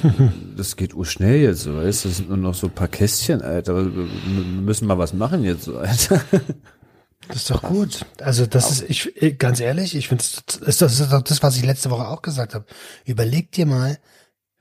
[0.56, 2.08] das geht urschnell jetzt, weißt du?
[2.08, 3.94] Das sind nur noch so ein paar Kästchen, Alter.
[3.94, 6.20] Wir müssen mal was machen jetzt, Alter.
[7.28, 8.04] Das ist doch gut.
[8.20, 11.64] Also das ist, ich äh, ganz ehrlich, ich finde, das ist doch das, was ich
[11.64, 12.64] letzte Woche auch gesagt habe.
[13.04, 13.98] Überleg dir mal,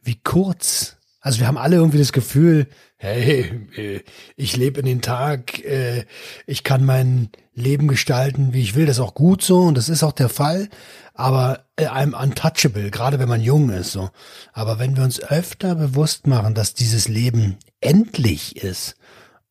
[0.01, 0.97] wie kurz.
[1.21, 4.01] Also wir haben alle irgendwie das Gefühl, hey, äh,
[4.35, 6.05] ich lebe in den Tag, äh,
[6.47, 8.85] ich kann mein Leben gestalten, wie ich will.
[8.85, 10.69] Das ist auch gut so und das ist auch der Fall.
[11.13, 14.09] Aber äh, I'm untouchable, gerade wenn man jung ist so.
[14.53, 18.95] Aber wenn wir uns öfter bewusst machen, dass dieses Leben endlich ist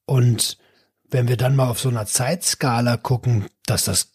[0.06, 0.56] und
[1.10, 4.12] wenn wir dann mal auf so einer Zeitskala gucken, dass das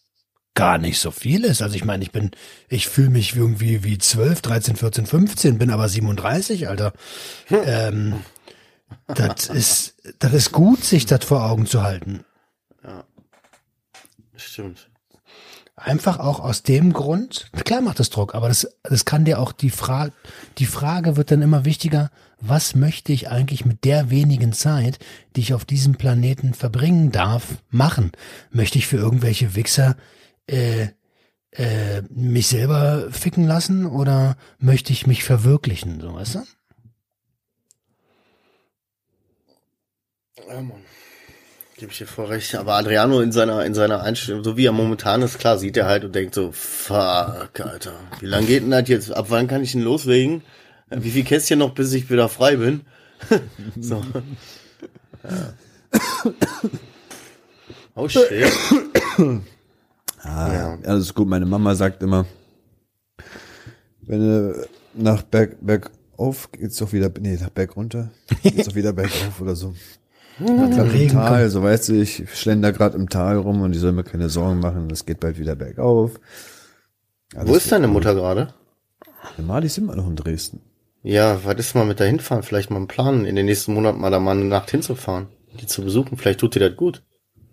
[0.55, 1.61] gar nicht so viel ist.
[1.61, 2.31] Also ich meine, ich bin,
[2.69, 6.93] ich fühle mich irgendwie wie 12, 13, 14, 15, bin aber 37, Alter.
[7.49, 8.21] Ähm,
[9.07, 12.23] das ist, das ist gut, sich das vor Augen zu halten.
[14.35, 14.89] Stimmt.
[15.75, 19.51] Einfach auch aus dem Grund, klar macht es Druck, aber das, das kann dir auch
[19.51, 20.13] die Frage,
[20.59, 24.99] die Frage wird dann immer wichtiger, was möchte ich eigentlich mit der wenigen Zeit,
[25.35, 28.11] die ich auf diesem Planeten verbringen darf, machen?
[28.51, 29.95] Möchte ich für irgendwelche Wichser
[30.47, 30.87] äh,
[31.51, 36.39] äh, mich selber ficken lassen oder möchte ich mich verwirklichen, so weißt du?
[40.49, 40.81] Ja, Mann.
[41.77, 42.55] Gebe ich dir voll recht.
[42.55, 45.87] Aber Adriano in seiner, in seiner Einstellung, so wie er momentan ist, klar, sieht er
[45.87, 47.99] halt und denkt so, fuck, Alter.
[48.19, 49.11] Wie lange geht denn das jetzt?
[49.11, 50.43] Ab wann kann ich denn loslegen?
[50.89, 52.81] Wie viel Kästchen noch, bis ich wieder frei bin?
[53.79, 54.03] so.
[55.23, 55.53] Ja.
[57.95, 58.51] Oh shit.
[60.23, 60.77] Ah, Ja.
[60.85, 61.27] alles gut.
[61.27, 62.25] Meine Mama sagt immer,
[64.01, 68.11] wenn du nach Berg, bergauf geht's doch wieder, nee, nach Berg runter,
[68.43, 69.73] geht's doch wieder bergauf oder so.
[70.39, 74.03] Im Tal, so weißt du, ich schlender gerade im Tal rum und ich soll mir
[74.03, 76.19] keine Sorgen machen, es geht bald wieder bergauf.
[77.35, 78.53] Alles Wo ist deine Mutter gerade?
[79.37, 80.61] wird- Mali sind wir noch in Dresden.
[81.03, 82.43] Ja, was ist mal mit da hinfahren?
[82.43, 85.27] Vielleicht mal ein Plan, in den nächsten Monaten mal da mal eine Nacht hinzufahren,
[85.59, 86.17] die zu besuchen.
[86.17, 87.03] Vielleicht tut dir das gut.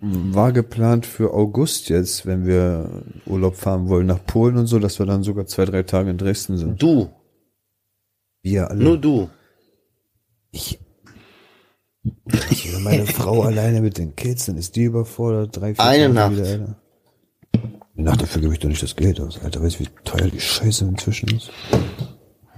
[0.03, 4.99] War geplant für August jetzt, wenn wir Urlaub fahren wollen nach Polen und so, dass
[4.99, 6.81] wir dann sogar zwei, drei Tage in Dresden sind.
[6.83, 7.11] Du,
[8.43, 8.83] Wir alle.
[8.83, 9.29] nur du.
[10.53, 10.81] Ich.
[12.51, 16.05] Ich oder meine Frau alleine mit den Kids, dann ist die überfordert, drei, vier Eine
[16.05, 16.33] Tage Nacht.
[16.33, 16.77] Wieder, Alter.
[17.95, 19.63] Die Nacht dafür gebe ich doch nicht das Geld aus, Alter.
[19.63, 21.51] Weißt du, wie teuer die Scheiße inzwischen ist?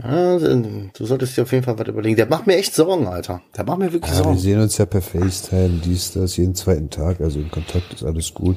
[0.02, 2.16] Ja, du solltest dir auf jeden Fall was überlegen.
[2.16, 3.42] Der macht mir echt Sorgen, Alter.
[3.56, 4.38] Der macht mir wirklich Ja, wir Sorgen.
[4.38, 8.32] sehen uns ja per FaceTime, dies, das, jeden zweiten Tag, also in Kontakt ist alles
[8.32, 8.56] gut.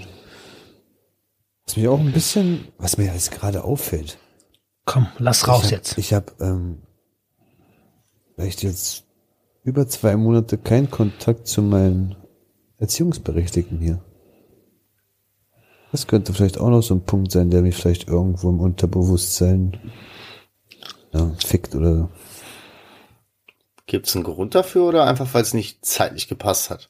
[1.66, 4.18] Was mich auch ein bisschen, was mir jetzt gerade auffällt.
[4.86, 5.98] Komm, lass raus ich hab, jetzt.
[5.98, 6.78] Ich habe ähm,
[8.36, 9.04] vielleicht jetzt
[9.64, 12.16] über zwei Monate keinen Kontakt zu meinen
[12.78, 14.00] Erziehungsberechtigten hier.
[15.92, 19.78] Das könnte vielleicht auch noch so ein Punkt sein, der mich vielleicht irgendwo im Unterbewusstsein
[21.16, 22.10] ja, fickt oder
[23.88, 26.90] Gibt's einen Grund dafür oder einfach, weil es nicht zeitlich gepasst hat?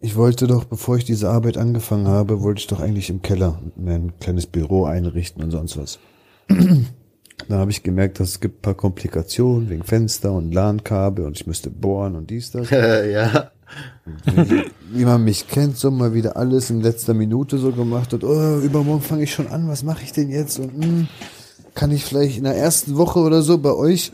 [0.00, 3.60] Ich wollte doch, bevor ich diese Arbeit angefangen habe, wollte ich doch eigentlich im Keller
[3.74, 5.98] mir ein kleines Büro einrichten und sonst was.
[6.48, 11.36] Dann habe ich gemerkt, dass es gibt ein paar Komplikationen wegen Fenster und LAN-Kabel und
[11.36, 12.70] ich müsste bohren und dies, das.
[12.70, 13.50] ja.
[14.24, 18.24] wie, wie man mich kennt, so mal wieder alles in letzter Minute so gemacht hat.
[18.24, 20.58] Oh, übermorgen fange ich schon an, was mache ich denn jetzt?
[20.58, 21.08] Und hm,
[21.78, 24.10] kann ich vielleicht in der ersten Woche oder so bei euch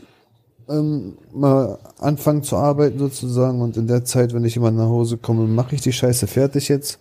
[0.69, 5.17] ähm, mal anfangen zu arbeiten sozusagen und in der Zeit, wenn ich immer nach Hause
[5.17, 6.99] komme, mache ich die Scheiße fertig jetzt.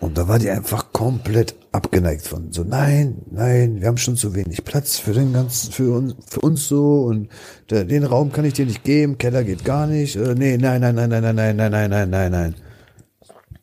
[0.00, 4.34] Und da war die einfach komplett abgeneigt von so, nein, nein, wir haben schon zu
[4.34, 7.28] wenig Platz für den ganzen, für uns, für uns so und
[7.70, 10.80] der, den Raum kann ich dir nicht geben, Keller geht gar nicht, äh, nee, nein,
[10.80, 12.54] nein, nein, nein, nein, nein, nein, nein, nein, nein, nein.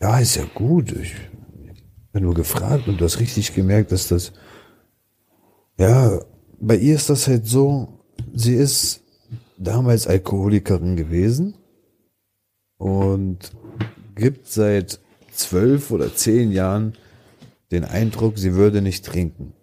[0.02, 1.14] Ja, ist ja gut, ich
[2.14, 4.32] bin nur gefragt und du hast richtig gemerkt, dass das,
[5.78, 6.20] ja,
[6.60, 8.00] bei ihr ist das halt so,
[8.34, 9.02] sie ist
[9.58, 11.56] damals Alkoholikerin gewesen
[12.78, 13.52] und
[14.16, 15.00] gibt seit
[15.32, 16.94] zwölf oder zehn Jahren
[17.72, 19.54] den Eindruck, sie würde nicht trinken.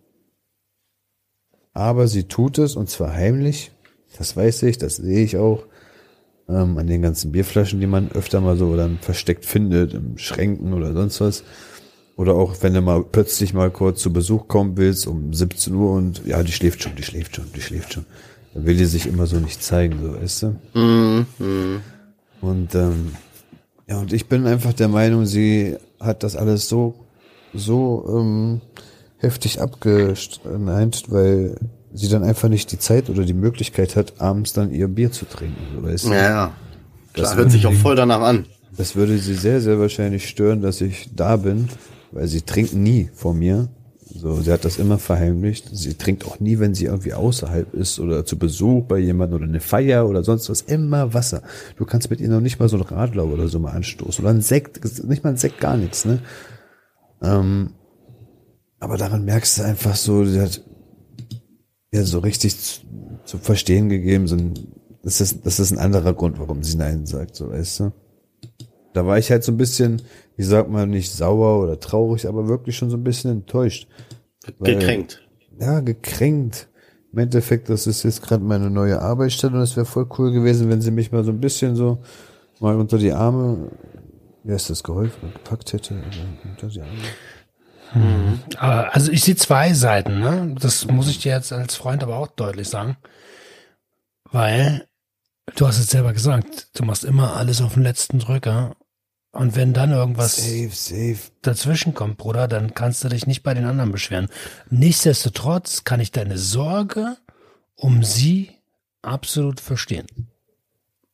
[1.73, 3.71] Aber sie tut es und zwar heimlich.
[4.17, 5.65] Das weiß ich, das sehe ich auch.
[6.49, 10.73] Ähm, an den ganzen Bierflaschen, die man öfter mal so dann versteckt findet, im Schränken
[10.73, 11.45] oder sonst was.
[12.19, 15.93] Oder auch wenn du mal plötzlich mal kurz zu Besuch kommen willst um 17 Uhr
[15.93, 18.07] und ja, die schläft schon, die schläft schon, die schläft schon.
[18.53, 20.47] Dann will die sich immer so nicht zeigen, so weißt du.
[20.75, 21.27] Mhm.
[21.39, 21.81] Mhm.
[22.41, 23.13] Und ähm,
[23.89, 27.07] ja, und ich bin einfach der Meinung, sie hat das alles so
[27.55, 28.63] so ähm,
[29.19, 31.55] heftig abgeneint, weil
[31.95, 35.25] sie dann einfach nicht die Zeit oder die Möglichkeit hat, abends dann ihr Bier zu
[35.25, 35.63] trinken.
[35.73, 36.11] So, weißt du?
[36.11, 36.53] Ja, ja.
[37.15, 38.47] Das Klar, hört sich auch voll danach an.
[38.77, 41.69] Das würde sie sehr, sehr wahrscheinlich stören, dass ich da bin,
[42.13, 43.69] weil sie trinkt nie vor mir.
[44.11, 45.69] So, sie hat das immer verheimlicht.
[45.73, 49.49] Sie trinkt auch nie, wenn sie irgendwie außerhalb ist oder zu Besuch bei jemandem oder
[49.49, 50.63] eine Feier oder sonst was.
[50.63, 51.43] Immer Wasser.
[51.77, 54.25] Du kannst mit ihr noch nicht mal so einen Radler oder so mal anstoßen.
[54.25, 56.21] Oder ein Sekt, nicht mal ein Sekt, gar nichts, ne?
[57.23, 57.75] Ähm,
[58.81, 60.63] aber daran merkst du einfach so, sie hat
[61.93, 62.81] ja so richtig zu,
[63.25, 64.55] zu verstehen gegeben, so ein,
[65.03, 67.93] das ist, das ist ein anderer Grund, warum sie Nein sagt, so weißt du.
[68.99, 70.03] Da war ich halt so ein bisschen,
[70.37, 73.87] wie sagt man, nicht sauer oder traurig, aber wirklich schon so ein bisschen enttäuscht.
[74.59, 75.23] Weil- Gekränkt.
[75.61, 76.67] Ja, gekränkt.
[77.13, 80.69] Im Endeffekt, das ist jetzt gerade meine neue Arbeitsstelle und es wäre voll cool gewesen,
[80.69, 82.03] wenn sie mich mal so ein bisschen so
[82.59, 83.71] mal unter die Arme,
[84.43, 85.95] wie heißt das, geholfen, gepackt hätte.
[85.95, 86.91] Oder unter die Arme.
[88.59, 90.57] Aber, Also ich sehe zwei Seiten, ne?
[90.61, 92.97] Das muss ich dir jetzt als Freund aber auch deutlich sagen.
[94.33, 94.89] Weil,
[95.55, 98.75] du hast es selber gesagt, du machst immer alles auf den letzten Drücker
[99.39, 101.31] Und wenn dann irgendwas Safe, safe.
[101.43, 104.27] dazwischen kommt, Bruder, dann kannst du dich nicht bei den anderen beschweren.
[104.69, 107.17] Nichtsdestotrotz kann ich deine Sorge
[107.77, 108.51] um sie
[109.01, 110.09] absolut verstehen.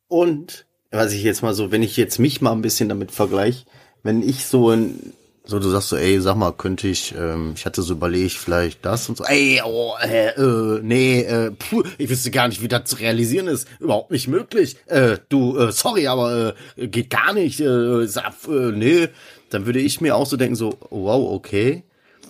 [0.08, 3.66] Und, was ich jetzt mal so, wenn ich jetzt mich mal ein bisschen damit vergleiche,
[4.02, 5.12] wenn ich so in,
[5.46, 8.84] so du sagst so, ey, sag mal, könnte ich, ähm, ich hatte so überlegt, vielleicht
[8.84, 12.68] das und so, ey, oh, äh, äh nee, äh, puh, ich wüsste gar nicht, wie
[12.68, 14.78] das zu realisieren ist, überhaupt nicht möglich.
[14.86, 19.08] Äh, du, äh, sorry, aber äh, geht gar nicht, äh, sag, äh, nee,
[19.50, 21.84] dann würde ich mir auch so denken, so, wow, okay.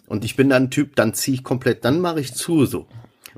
[0.09, 2.87] Und ich bin dann ein Typ, dann ziehe ich komplett, dann mache ich zu, so.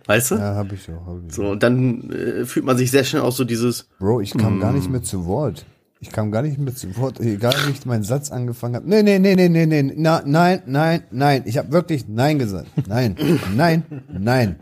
[0.07, 0.35] Weißt du?
[0.37, 1.07] Ja, hab ich auch.
[1.07, 1.35] Hab ich.
[1.35, 4.59] So, und dann äh, fühlt man sich sehr schnell auch so dieses, Bro, ich kam
[4.61, 5.67] gar nicht mehr zu Wort.
[6.07, 8.89] Ich kam gar nicht mehr zu Wort, egal wie ich meinen Satz angefangen habe.
[8.89, 11.43] Nee, nee, nee, nee, nee, nee, na, nein, nein, nein.
[11.47, 12.69] Ich habe wirklich nein gesagt.
[12.87, 13.17] Nein,
[13.57, 14.57] nein, nein.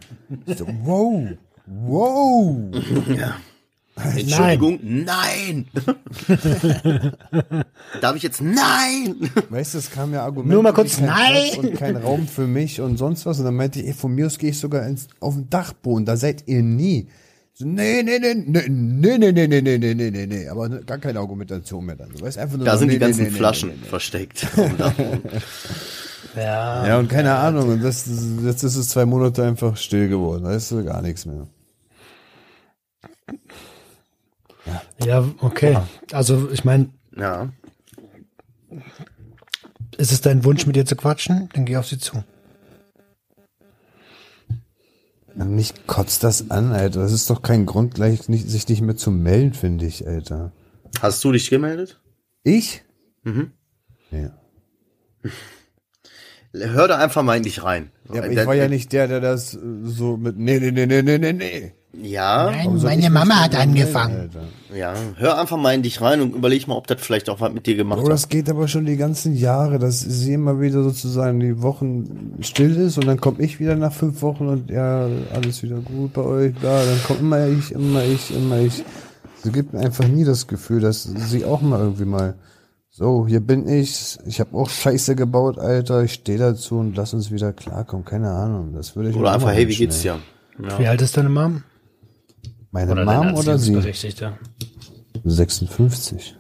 [0.47, 1.29] Ich so, wow,
[1.67, 2.57] wow.
[4.17, 5.67] Entschuldigung, nein.
[8.01, 9.31] Darf ich jetzt nein?
[9.51, 11.51] Weißt du, es kam ja Argumente Nur mal kurz, nein!
[11.53, 13.39] Platz und kein Raum für mich und sonst was.
[13.39, 16.07] Und dann meinte ich, ey, von mir aus gehe ich sogar ins, auf den Dachboden.
[16.07, 17.09] Da seid ihr nie.
[17.57, 20.49] So, nee, nee, nee, nee, nee, nee, nee, nee, nee, nee, nee, nee, nee.
[20.49, 22.11] Aber gar keine Argumentation mehr dann.
[22.11, 23.89] Du weißt einfach nur, Da sind nee, die ganzen nee, nee, nee, Flaschen nee, nee.
[23.89, 24.47] versteckt.
[26.37, 26.85] Ja.
[26.85, 27.69] Ja, und keine Ahnung.
[27.69, 28.09] Und das,
[28.43, 30.43] jetzt ist es zwei Monate einfach still geworden.
[30.43, 31.47] Weißt du, gar nichts mehr.
[35.05, 35.79] Ja, okay.
[36.11, 37.53] Also ich meine, ja.
[39.97, 41.49] ist es dein Wunsch, mit ihr zu quatschen?
[41.53, 42.25] Dann geh auf sie zu.
[45.37, 47.01] Mich kotzt das an, Alter.
[47.01, 50.53] Das ist doch kein Grund, gleich nicht, sich nicht mehr zu melden, finde ich, Alter.
[51.01, 52.01] Hast du dich gemeldet?
[52.45, 52.85] Ich?
[53.25, 53.53] Mhm.
[54.11, 54.39] Ja.
[56.53, 57.91] Hör da einfach mal in dich rein.
[58.13, 60.87] Ja, aber ich war ja nicht der, der das äh, so mit nee, nee, nee,
[60.87, 61.75] nee, nee, nee, nee.
[62.03, 64.41] Ja, ich mich nicht mehr melden, Alter?
[64.75, 64.95] ja.
[65.17, 67.67] Hör einfach mal in dich rein und überleg mal, ob das vielleicht auch was mit
[67.67, 68.13] dir gemacht Bro, hat.
[68.13, 72.77] das geht aber schon die ganzen Jahre, dass sie immer wieder sozusagen die Wochen still
[72.77, 76.23] ist und dann komme ich wieder nach fünf Wochen und ja, alles wieder gut bei
[76.23, 78.85] euch, da, dann kommt immer ich, immer ich, immer ich.
[79.43, 82.35] Sie gibt mir einfach nie das Gefühl, dass sie auch mal irgendwie mal
[82.91, 87.13] so, hier bin ich, ich habe auch Scheiße gebaut, Alter, ich stehe dazu und lass
[87.13, 90.21] uns wieder klarkommen, keine Ahnung, das würde ich mir Oder einfach, hey, wie geht's dir?
[90.63, 90.79] Ja.
[90.79, 91.65] Wie alt ist deine Mom?
[92.75, 93.73] Meine Oder Mom oder sie?
[93.73, 94.39] Erziehungsberechtigter?
[95.23, 96.35] 56.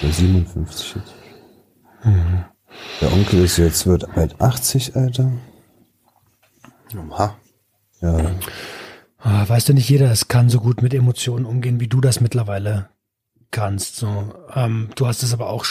[0.00, 1.14] Oder 57 jetzt.
[3.00, 5.32] Der Onkel ist jetzt, wird bald 80, Alter.
[6.96, 7.36] Oha.
[8.00, 8.30] Ja,
[9.18, 12.20] Ah, weißt du, nicht jeder es kann so gut mit Emotionen umgehen, wie du das
[12.20, 12.90] mittlerweile
[13.50, 13.96] kannst.
[13.96, 15.64] So, ähm, du hast es aber auch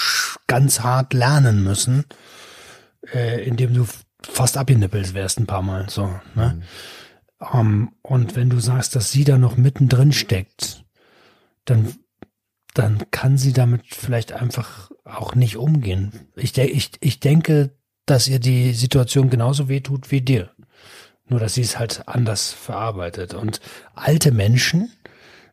[0.48, 2.04] ganz hart lernen müssen,
[3.14, 3.86] äh, indem du
[4.24, 5.88] fast abgenippelt wärst ein paar Mal.
[5.90, 6.62] So, ne?
[7.52, 10.86] Ähm, und wenn du sagst, dass sie da noch mittendrin steckt,
[11.66, 11.96] dann,
[12.74, 16.28] dann kann sie damit vielleicht einfach auch nicht umgehen.
[16.36, 17.76] Ich, de ich, ich denke,
[18.06, 20.52] dass ihr die Situation genauso wehtut wie dir.
[21.26, 23.34] Nur, dass sie es halt anders verarbeitet.
[23.34, 23.62] Und
[23.96, 24.92] alte Menschen,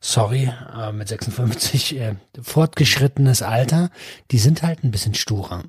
[0.00, 3.90] sorry, äh, mit 56, äh, fortgeschrittenes Alter,
[4.32, 5.64] die sind halt ein bisschen sturer.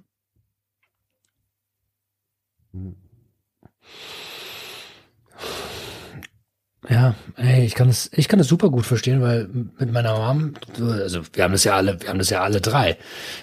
[6.91, 9.47] Ja, ey, ich kann es, ich kann es super gut verstehen, weil
[9.79, 12.97] mit meiner Mom, also wir haben das ja alle, wir haben das ja alle drei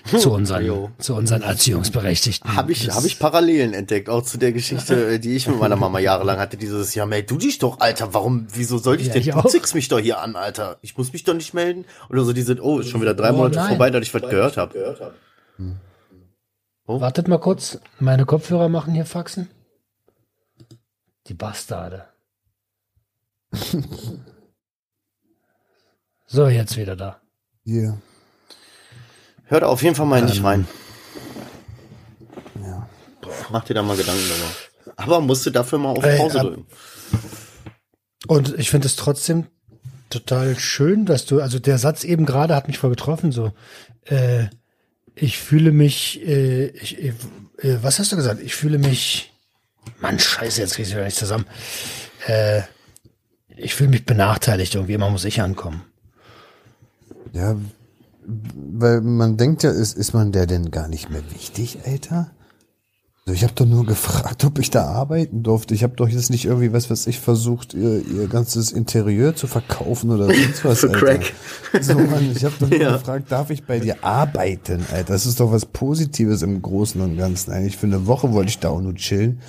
[0.04, 0.90] zu unseren, Jo.
[0.98, 2.54] zu unseren Erziehungsberechtigten.
[2.54, 5.58] Habe ich, Das- hab ich Parallelen entdeckt, auch zu der Geschichte, äh, die ich mit
[5.58, 6.58] meiner Mama jahrelang hatte.
[6.58, 9.48] Dieses, ja, meld du dich doch, Alter, warum, wieso soll ich Ja, denn, ich du
[9.48, 10.76] zickst mich doch hier an, Alter.
[10.82, 11.86] Ich muss mich doch nicht melden.
[12.10, 13.68] Oder so diese, oh, ist schon wieder drei Oh, Monate nein.
[13.70, 15.14] vorbei, dass ich was gehört habe.
[16.86, 19.48] Wartet mal kurz, meine Kopfhörer machen hier Faxen.
[21.28, 22.04] Die Bastarde.
[26.26, 27.20] so, jetzt wieder da.
[27.64, 28.00] hier.
[29.44, 30.68] Hör da auf jeden Fall mal in dich Ähm, rein.
[32.62, 32.88] Ja.
[33.50, 34.94] Mach dir da mal Gedanken darüber.
[34.96, 36.66] Aber musst du dafür mal auf Ey, Pause ab- drücken.
[38.26, 39.46] Und ich finde es trotzdem
[40.10, 43.52] total schön, dass du, also der Satz eben gerade hat mich voll getroffen, so,
[44.04, 44.46] äh,
[45.14, 47.14] ich fühle mich, äh, ich, äh,
[47.58, 48.40] äh, was hast du gesagt?
[48.42, 49.32] Ich fühle mich,
[50.00, 51.46] Mann, scheiße, jetzt krieg ich wieder nicht zusammen.
[52.26, 52.62] Äh,
[53.58, 55.82] ich fühle mich benachteiligt irgendwie, immer muss ich ankommen.
[57.32, 57.56] Ja,
[58.26, 62.30] weil man denkt ja, ist, ist man der denn gar nicht mehr wichtig, Alter?
[63.26, 65.74] Also ich habe doch nur gefragt, ob ich da arbeiten durfte.
[65.74, 69.46] Ich habe doch jetzt nicht irgendwie, was weiß ich, versucht, ihr, ihr ganzes Interieur zu
[69.46, 70.80] verkaufen oder sonst was.
[70.80, 70.98] Für Alter.
[70.98, 71.32] Crack.
[71.82, 72.92] So, Mann, ich habe doch nur Ja.
[72.96, 75.12] gefragt, darf ich bei dir arbeiten, Alter?
[75.12, 77.52] Das ist doch was Positives im Großen und Ganzen.
[77.52, 79.40] Eigentlich für eine Woche wollte ich da auch nur chillen,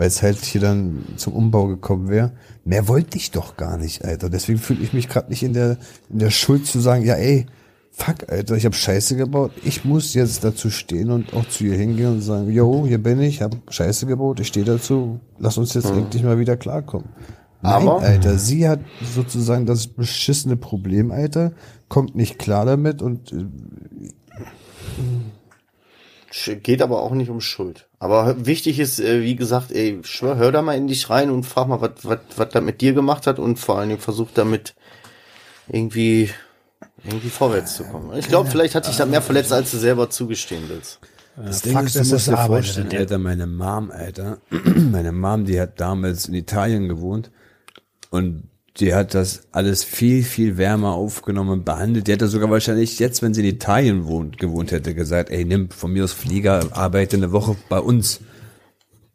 [0.00, 2.32] weil es halt hier dann zum Umbau gekommen wäre.
[2.64, 4.30] Mehr wollte ich doch gar nicht, Alter.
[4.30, 5.76] Deswegen fühle ich mich gerade nicht in der,
[6.08, 7.44] in der Schuld zu sagen, ja ey,
[7.90, 9.50] fuck, Alter, ich habe Scheiße gebaut.
[9.62, 13.20] Ich muss jetzt dazu stehen und auch zu ihr hingehen und sagen, yo, hier bin
[13.20, 17.10] ich, hab Scheiße gebaut, ich stehe dazu, lass uns jetzt endlich mal wieder klarkommen.
[17.60, 18.80] Nein, Aber- Alter, sie hat
[19.14, 21.52] sozusagen das beschissene Problem, Alter,
[21.90, 23.44] kommt nicht klar damit und äh,
[26.30, 27.88] Geht aber auch nicht um Schuld.
[27.98, 31.42] Aber wichtig ist, äh, wie gesagt, ey, schwör, hör da mal in dich rein und
[31.44, 34.28] frag mal, was was was da mit dir gemacht hat und vor allen Dingen versuch
[34.32, 34.74] damit
[35.68, 36.30] irgendwie
[37.04, 38.16] irgendwie vorwärts zu kommen.
[38.16, 41.00] Ich glaube, vielleicht hat dich da mehr verletzt, als du selber zugestehen willst.
[41.36, 43.00] Das Fakt ist, du musst dir vorstellen, dir.
[43.00, 47.30] Alter, meine Mom, Alter, meine Mom, die hat damals in Italien gewohnt
[48.10, 48.49] und
[48.80, 52.06] die hat das alles viel, viel wärmer aufgenommen behandelt.
[52.06, 55.70] Die hätte sogar wahrscheinlich jetzt, wenn sie in Italien wohnt, gewohnt hätte, gesagt, ey, nimm
[55.70, 58.20] von mir aus Flieger, arbeite eine Woche bei uns.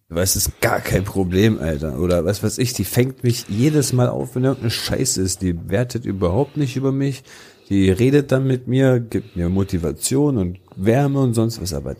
[0.10, 2.00] Weißt, ist gar kein Problem, Alter.
[2.00, 5.42] Oder was weiß ich, die fängt mich jedes Mal auf, wenn irgendeine Scheiße ist.
[5.42, 7.24] Die wertet überhaupt nicht über mich.
[7.70, 11.74] Die redet dann mit mir, gibt mir Motivation und Wärme und sonst was.
[11.74, 11.96] Aber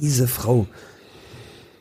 [0.00, 0.66] diese Frau,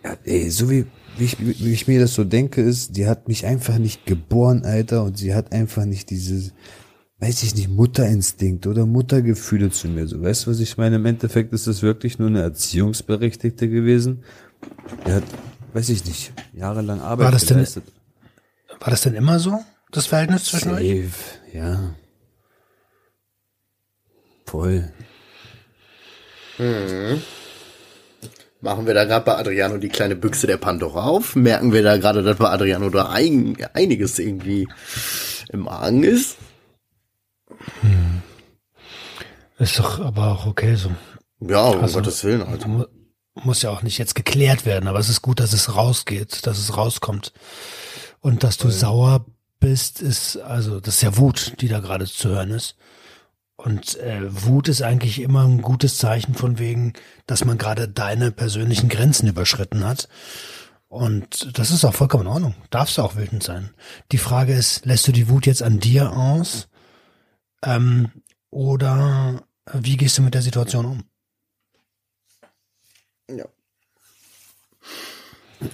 [0.03, 0.85] ja, ey, so wie,
[1.17, 4.63] wie, ich, wie ich mir das so denke, ist, die hat mich einfach nicht geboren,
[4.65, 6.53] Alter, und sie hat einfach nicht dieses,
[7.19, 10.07] weiß ich nicht, Mutterinstinkt oder Muttergefühle zu mir.
[10.07, 10.97] So, weißt du, was ich meine?
[10.97, 14.23] Im Endeffekt ist das wirklich nur eine Erziehungsberechtigte gewesen.
[15.07, 15.23] Die hat,
[15.73, 17.83] weiß ich nicht, jahrelang Arbeit War das denn- geleistet.
[18.79, 19.59] War das denn immer so,
[19.91, 20.87] das Verhältnis zwischen euch?
[20.87, 21.95] Safe, ja.
[24.45, 24.91] Voll.
[28.65, 31.35] Machen wir da gerade bei Adriano die kleine Büchse der Pandora auf?
[31.35, 34.67] Merken wir da gerade, dass bei Adriano da ein, einiges irgendwie
[35.49, 36.37] im Argen ist?
[39.59, 40.89] Ist doch aber auch okay so.
[41.41, 42.67] Ja, um Also- Gottes Willen, Alter.
[42.67, 42.85] Mu-
[43.35, 46.57] Muss ja auch nicht jetzt geklärt werden, aber es ist gut, dass es rausgeht, dass
[46.57, 47.33] es rauskommt.
[48.21, 49.25] Und dass du sauer
[49.59, 52.77] bist, ist, also, das ist ja Wut, die da gerade zu hören ist.
[53.57, 56.93] Und äh, Wut ist eigentlich immer ein gutes Zeichen von wegen,
[57.25, 60.09] dass man gerade deine persönlichen Grenzen überschritten hat.
[60.87, 62.55] Und das ist auch vollkommen in Ordnung.
[62.69, 63.73] Darfst du auch wütend sein.
[64.11, 66.67] Die Frage ist, lässt du die Wut jetzt an dir aus?
[67.63, 68.11] Ähm,
[68.49, 69.43] oder
[69.73, 71.03] wie gehst du mit der Situation um?
[73.29, 73.45] Ja.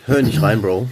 [0.05, 0.87] Hör nicht rein, Bro.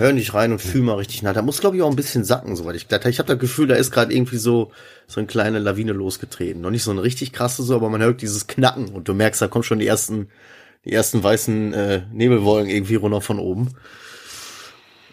[0.00, 1.34] Hör nicht rein und fühl mal richtig nach.
[1.34, 3.04] Da muss, glaube ich, auch ein bisschen sacken, soweit ich glatt.
[3.04, 4.72] Ich habe das Gefühl, da ist gerade irgendwie so
[5.06, 6.62] so eine kleine Lawine losgetreten.
[6.62, 9.42] Noch nicht so eine richtig krasse so, aber man hört dieses Knacken und du merkst,
[9.42, 10.28] da kommen schon die ersten
[10.86, 13.74] die ersten weißen äh, Nebelwolken irgendwie runter von oben.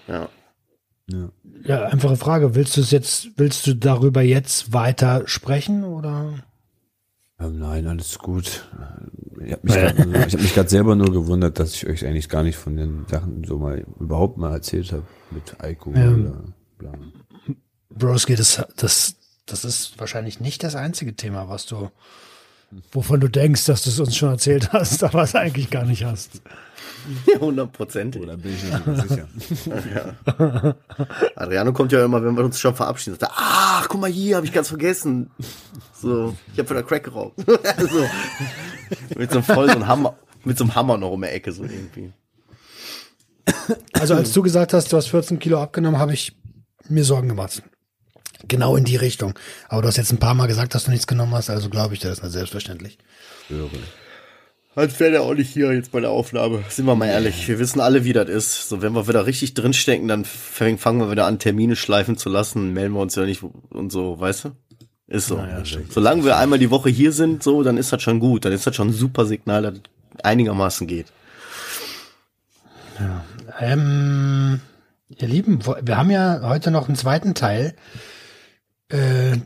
[0.08, 0.30] Ja.
[1.10, 1.32] Ja.
[1.66, 2.56] Ja, einfache Frage.
[2.56, 6.46] Willst du es jetzt, willst du darüber jetzt weiter sprechen oder?
[7.40, 8.68] Ähm, nein, alles gut.
[9.46, 12.30] Ich habe mich gerade ich hab mich grad selber nur gewundert, dass ich euch eigentlich
[12.30, 16.10] gar nicht von den Sachen so mal überhaupt mal erzählt habe mit Alkohol Ja.
[16.12, 16.44] oder
[16.80, 16.92] bla.
[17.92, 19.16] Broski, das, das,
[19.46, 21.90] das ist wahrscheinlich nicht das einzige Thema, was du,
[22.92, 26.04] wovon du denkst, dass du es uns schon erzählt hast, aber es eigentlich gar nicht
[26.06, 26.42] hast.
[27.40, 28.22] Hundertprozentig.
[28.22, 30.76] Oder bin ich mir sicher.
[31.36, 34.36] Adriano kommt ja immer, wenn wir uns schon verabschieden, sagt er, ach, guck mal hier,
[34.38, 35.30] habe ich ganz vergessen.
[36.00, 37.34] So, ich habe wieder Crack geraucht.
[37.46, 38.08] so,
[39.18, 41.52] mit so einem voll so einem Hammer, mit so einem Hammer noch um die Ecke
[41.52, 42.14] so irgendwie.
[43.94, 46.36] Also als du gesagt hast, du hast 14 Kilo abgenommen, habe ich
[46.88, 47.64] mir Sorgen gemacht.
[48.48, 49.34] Genau in die Richtung.
[49.68, 51.96] Aber du hast jetzt ein paar Mal gesagt, dass du nichts genommen hast, also glaube
[51.96, 53.00] ich dir das ist selbstverständlich.
[53.48, 53.70] Höre.
[54.76, 56.64] Als wäre der auch nicht hier jetzt bei der Aufnahme.
[56.70, 58.70] Sind wir mal ehrlich, wir wissen alle, wie das ist.
[58.70, 62.74] So, wenn wir wieder richtig drinstecken, dann fangen wir wieder an, Termine schleifen zu lassen,
[62.74, 63.42] melden wir uns ja nicht
[63.72, 64.52] und so, weißt du?
[65.08, 65.42] Ist so.
[65.90, 68.44] Solange wir einmal die Woche hier sind, so, dann ist das schon gut.
[68.44, 71.08] Dann ist das schon ein super Signal, dass es einigermaßen geht.
[73.60, 74.60] Ähm,
[75.10, 77.76] ihr Lieben, wir haben ja heute noch einen zweiten Teil.
[78.90, 79.38] Äh,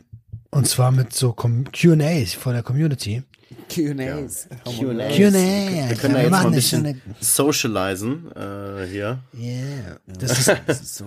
[0.50, 3.22] und zwar mit so Q&As von der Community.
[3.72, 4.48] Q&As.
[4.64, 5.08] Q&A.
[5.08, 5.88] Q&A.
[5.88, 9.20] Wir können wir jetzt mal ein bisschen schon socialisen äh, hier.
[9.38, 9.98] Yeah.
[10.06, 10.48] Das ist,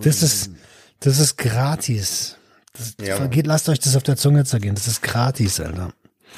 [0.01, 0.51] das ist,
[0.99, 2.37] das ist gratis.
[2.77, 3.25] Das Ja.
[3.27, 4.75] geht, lasst euch das auf der Zunge zergehen.
[4.75, 5.89] Das ist gratis, Alter.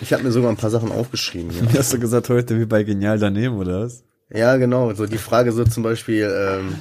[0.01, 1.49] Ich habe mir sogar ein paar Sachen aufgeschrieben.
[1.51, 1.67] Hier.
[1.79, 4.03] Hast du gesagt heute wie bei Genial daneben, oder was?
[4.29, 4.93] Ja, genau.
[4.93, 6.75] So die Frage so zum Beispiel, ähm,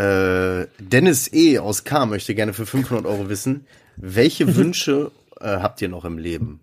[0.00, 1.58] äh, Dennis E.
[1.58, 2.06] aus K.
[2.06, 3.66] möchte gerne für 500 Euro wissen,
[3.96, 5.10] welche Wünsche
[5.40, 6.60] äh, habt ihr noch im Leben?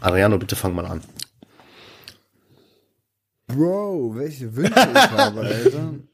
[0.00, 1.02] Ariano, bitte fang mal an.
[3.48, 5.94] Bro, welche Wünsche ich habe, Alter.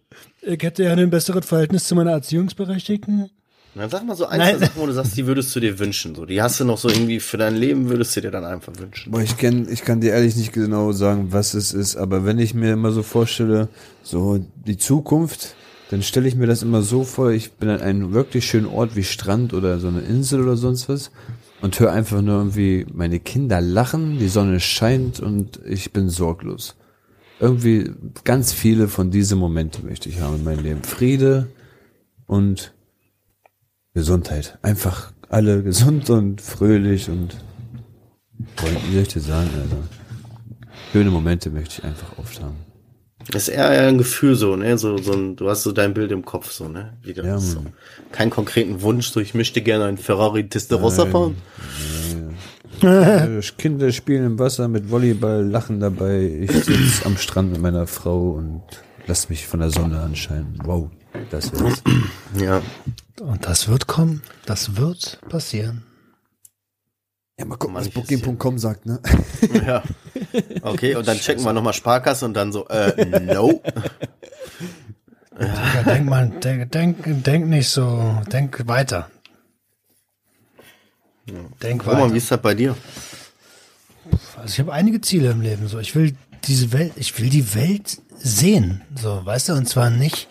[0.49, 3.28] Ich hätte ja ein besseres Verhältnis zu meiner Erziehungsberechtigten.
[3.77, 6.14] Dann sag mal so ein, zwei Sachen, wo du sagst, die würdest du dir wünschen.
[6.14, 8.72] So, die hast du noch so irgendwie für dein Leben, würdest du dir dann einfach
[8.79, 9.12] wünschen.
[9.12, 12.39] Boah, ich kenn, ich kann dir ehrlich nicht genau sagen, was es ist, aber wenn
[12.39, 13.68] ich mir immer so vorstelle,
[14.03, 15.57] so die Zukunft,
[15.91, 18.97] dann stelle ich mir das immer so vor, ich bin an einem wirklich schönen Ort
[18.97, 21.11] wie Strand oder so eine Insel oder sonst was
[21.61, 26.77] und höre einfach nur irgendwie meine Kinder lachen, die Sonne scheint und ich bin sorglos.
[27.41, 27.91] Irgendwie
[28.24, 30.83] ganz viele von diesen Momente möchte ich haben in meinem Leben.
[30.83, 31.49] Friede
[32.27, 32.72] und
[33.97, 34.59] Gesundheit.
[34.61, 37.34] Einfach alle gesund und fröhlich und
[38.36, 39.82] wie soll ich dir sagen, Alter?
[40.92, 42.59] Schöne Momente möchte ich einfach oft haben.
[43.30, 44.76] Das ist eher ein Gefühl so, ne?
[44.76, 46.99] So, so ein, du hast so dein Bild im Kopf, so, ne?
[47.01, 47.62] Wie das Ja, so.
[48.12, 51.36] Keinen konkreten Wunsch, so ich möchte gerne einen Ferrari Testarossa fahren.
[53.57, 56.40] Kinder spielen im Wasser mit Volleyball, lachen dabei.
[56.42, 58.62] Ich sitze am Strand mit meiner Frau und
[59.07, 60.59] lass mich von der Sonne anscheinen.
[60.64, 60.90] Wow,
[61.31, 61.83] das wär's.
[62.39, 62.62] Ja.
[63.21, 64.23] Und das wird kommen.
[64.45, 65.85] Das wird passieren.
[67.39, 69.01] Ja, mal gucken, was Booking.com sagt, ne?
[69.67, 69.83] Ja.
[70.62, 73.62] Okay, und dann checken wir nochmal Sparkasse und dann so, äh, no.
[75.39, 79.11] Ja, denk mal, denk, denk, denk nicht so, denk weiter.
[81.62, 82.17] Denk Roman, wie weiter.
[82.17, 82.75] ist das bei dir?
[84.37, 85.69] Also ich habe einige Ziele im Leben.
[85.69, 88.83] So, ich will diese Welt, ich will die Welt sehen.
[88.95, 90.29] So, weißt du, und zwar nicht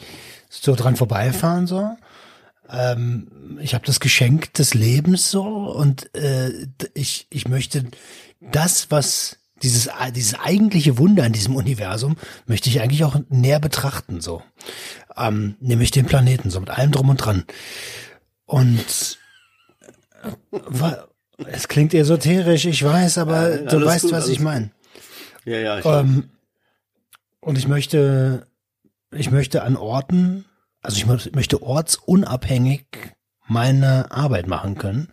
[0.61, 1.89] so dran vorbeifahren so.
[2.69, 7.85] Ähm, ich habe das Geschenk des Lebens so und äh, ich ich möchte
[8.39, 14.21] das, was dieses dieses eigentliche Wunder in diesem Universum möchte ich eigentlich auch näher betrachten
[14.21, 14.41] so.
[15.15, 17.45] Ähm, nämlich den Planeten so mit allem drum und dran.
[18.45, 19.19] Und
[20.23, 20.91] äh,
[21.47, 24.71] es klingt esoterisch, ich weiß, aber Ja, du weißt, gut, was ich meine.
[25.43, 26.29] Ja, ja, ich Ähm,
[27.39, 28.47] und ich möchte,
[29.15, 30.45] ich möchte an Orten,
[30.81, 32.85] also ich mö- möchte ortsunabhängig
[33.47, 35.09] meine Arbeit machen können,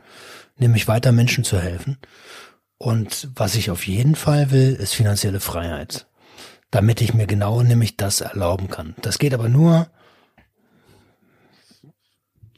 [0.57, 1.98] nämlich weiter Menschen zu helfen.
[2.78, 6.07] Und was ich auf jeden Fall will, ist finanzielle Freiheit.
[6.70, 8.94] Damit ich mir genau nämlich das erlauben kann.
[9.03, 9.88] Das geht aber nur,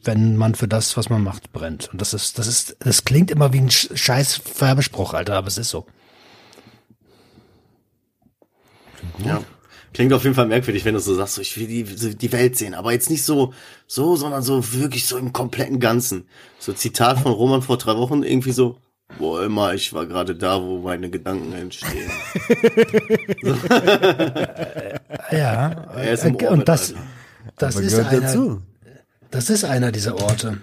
[0.03, 1.89] wenn man für das, was man macht, brennt.
[1.91, 5.47] Und das ist, das ist, das klingt immer wie ein Sch- scheiß Werbespruch, Alter, aber
[5.47, 5.85] es ist so.
[9.23, 9.43] Ja.
[9.95, 12.57] Klingt auf jeden Fall merkwürdig, wenn du so sagst, so, ich will die, die Welt
[12.57, 13.53] sehen, aber jetzt nicht so,
[13.87, 16.27] so, sondern so wirklich so im kompletten Ganzen.
[16.59, 18.77] So Zitat von Roman vor drei Wochen, irgendwie so,
[19.19, 22.11] wo immer, ich war gerade da, wo meine Gedanken entstehen.
[25.31, 27.01] Ja, Er ist im äh, Orbit, und das, Alter.
[27.57, 28.61] das Aber ist gehört einer, dazu.
[29.31, 30.57] das ist einer dieser Orte.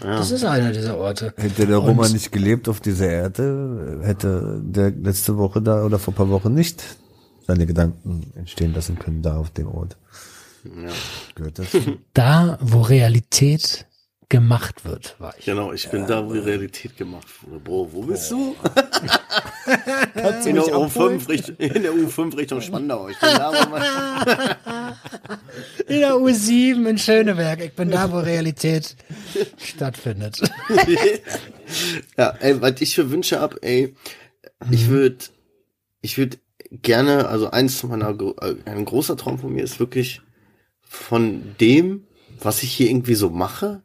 [0.00, 1.32] Das ist einer dieser Orte.
[1.36, 5.98] Hätte der Und- Roman nicht gelebt auf dieser Erde, hätte der letzte Woche da oder
[5.98, 6.82] vor ein paar Wochen nicht
[7.46, 9.96] seine Gedanken entstehen lassen können da auf dem Ort.
[10.64, 10.90] Ja.
[11.34, 11.98] Gehört dazu.
[12.12, 13.86] Da, wo Realität
[14.28, 15.44] gemacht wird, war ich.
[15.44, 17.60] Genau, ich bin da, wo die Realität gemacht wurde.
[17.60, 18.56] Bro, wo bist du?
[20.44, 23.08] in, der U5 Richtung, in der U5 Richtung Spandau.
[23.08, 23.82] Ich bin da, wo man,
[25.86, 27.60] In der U7 in Schöneberg.
[27.60, 28.96] Ich bin da, wo Realität
[29.58, 30.40] stattfindet.
[32.16, 33.94] ja, ey, was ich für Wünsche hab, ey,
[34.70, 35.24] ich würde,
[36.00, 36.38] ich würde
[36.70, 38.10] gerne, also eins meiner,
[38.40, 40.22] äh, ein großer Traum von mir ist wirklich
[40.82, 42.04] von dem,
[42.40, 43.82] was ich hier irgendwie so mache,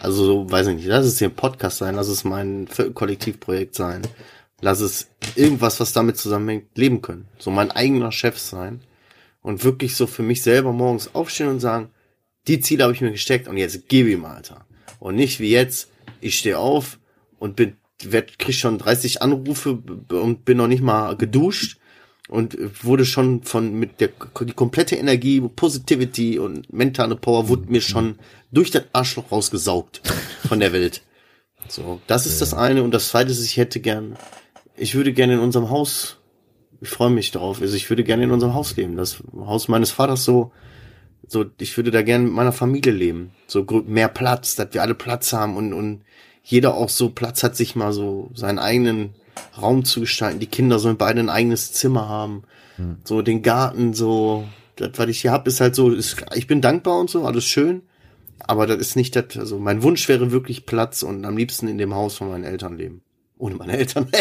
[0.00, 3.74] also so, weiß ich nicht, lass es hier ein Podcast sein, lass es mein Kollektivprojekt
[3.74, 4.02] sein,
[4.60, 7.26] lass es irgendwas, was damit zusammenhängt, leben können.
[7.38, 8.80] So mein eigener Chef sein
[9.42, 11.90] und wirklich so für mich selber morgens aufstehen und sagen,
[12.46, 14.66] die Ziele habe ich mir gesteckt und jetzt gib ihm, Alter.
[15.00, 16.98] Und nicht wie jetzt, ich stehe auf
[17.38, 21.77] und bin, werd, krieg schon 30 Anrufe und bin noch nicht mal geduscht
[22.28, 24.10] und wurde schon von mit der
[24.40, 28.18] die komplette Energie, Positivity und mentale Power wurde mir schon
[28.52, 30.02] durch das Arschloch rausgesaugt
[30.46, 31.02] von der Welt.
[31.68, 32.82] So, das ist das eine.
[32.82, 34.16] Und das zweite ist, ich hätte gern,
[34.76, 36.18] ich würde gerne in unserem Haus,
[36.80, 39.90] ich freue mich drauf, also ich würde gerne in unserem Haus leben, das Haus meines
[39.90, 40.52] Vaters so,
[41.26, 44.94] so, ich würde da gerne mit meiner Familie leben, so mehr Platz, dass wir alle
[44.94, 46.02] Platz haben und und
[46.42, 49.14] jeder auch so Platz hat, sich mal so seinen eigenen
[49.60, 50.40] Raum zu gestalten.
[50.40, 52.42] Die Kinder sollen beide ein eigenes Zimmer haben.
[53.04, 54.44] So den Garten, so,
[54.76, 57.44] das, was ich hier hab, ist halt so, ist, ich bin dankbar und so, alles
[57.44, 57.82] schön.
[58.38, 61.76] Aber das ist nicht das, also mein Wunsch wäre wirklich Platz und am liebsten in
[61.76, 63.02] dem Haus von meinen Eltern leben.
[63.36, 64.08] Ohne meine Eltern.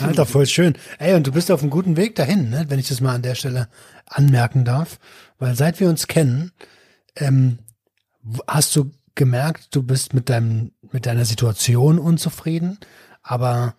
[0.00, 0.74] Alter, voll schön.
[0.98, 2.66] Ey, und du bist auf einem guten Weg dahin, ne?
[2.68, 3.68] wenn ich das mal an der Stelle
[4.06, 4.98] anmerken darf.
[5.38, 6.52] Weil seit wir uns kennen,
[7.16, 7.58] ähm,
[8.46, 12.78] hast du gemerkt, du bist mit deinem, mit deiner Situation unzufrieden,
[13.22, 13.74] aber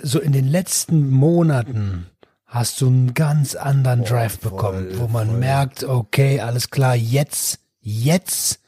[0.00, 2.06] so in den letzten Monaten
[2.46, 8.60] hast du einen ganz anderen Drive bekommen, wo man merkt, okay, alles klar, jetzt, jetzt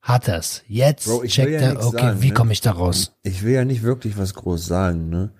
[0.00, 0.62] hat er's.
[0.68, 2.34] Jetzt Bro, checkt ja er, okay, sagen, wie ne?
[2.34, 3.12] komme ich da raus?
[3.22, 5.30] Ich will ja nicht wirklich was groß sagen, ne?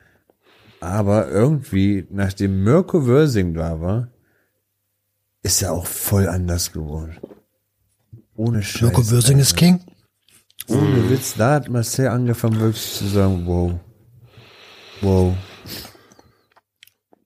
[0.80, 4.08] Aber irgendwie, nachdem Mirko Wörsing da war,
[5.42, 7.16] ist er auch voll anders geworden.
[8.34, 8.82] Ohne Scheiß.
[8.82, 9.56] Mirko Würsing ist.
[9.56, 9.80] King.
[10.68, 13.78] Ohne Witz, da hat Marcel angefangen wirklich zu sagen, wow.
[15.00, 15.36] Wow.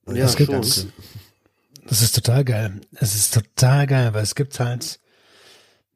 [0.07, 0.87] Ja, das, gibt, das,
[1.87, 2.81] das ist total geil.
[2.93, 4.99] Es ist total geil, weil es gibt halt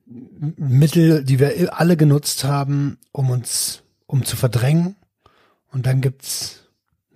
[0.06, 4.96] Mittel, die wir alle genutzt haben, um uns, um zu verdrängen.
[5.72, 6.64] Und dann gibt's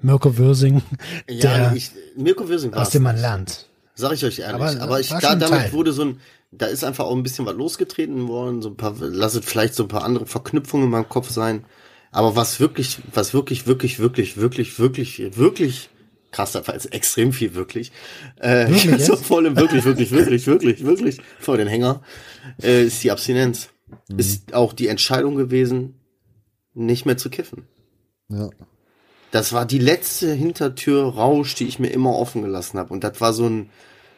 [0.01, 0.81] Mirko Würsing,
[1.29, 3.67] Ja, der, ich, Mirko Wirsing aus dem man lernt.
[3.95, 4.55] Sag ich euch ehrlich.
[4.55, 5.73] Aber, Aber, ich, da, damit Teil.
[5.73, 6.19] wurde so ein,
[6.51, 9.83] da ist einfach auch ein bisschen was losgetreten worden, so ein paar, lasset vielleicht so
[9.83, 11.65] ein paar andere Verknüpfungen in meinem Kopf sein.
[12.11, 15.89] Aber was wirklich, was wirklich, wirklich, wirklich, wirklich, wirklich, wirklich
[16.31, 17.91] krass, da war jetzt extrem viel wirklich.
[18.39, 22.01] Äh, Wirklich so voll im wirklich, wirklich, wirklich, wirklich, wirklich vor den Hänger,
[22.61, 23.69] äh, ist die Abstinenz.
[24.09, 24.19] Mhm.
[24.19, 25.99] Ist auch die Entscheidung gewesen,
[26.73, 27.67] nicht mehr zu kiffen.
[28.29, 28.49] Ja.
[29.31, 32.93] Das war die letzte Hintertür Rausch, die ich mir immer offen gelassen habe.
[32.93, 33.69] Und das war so ein,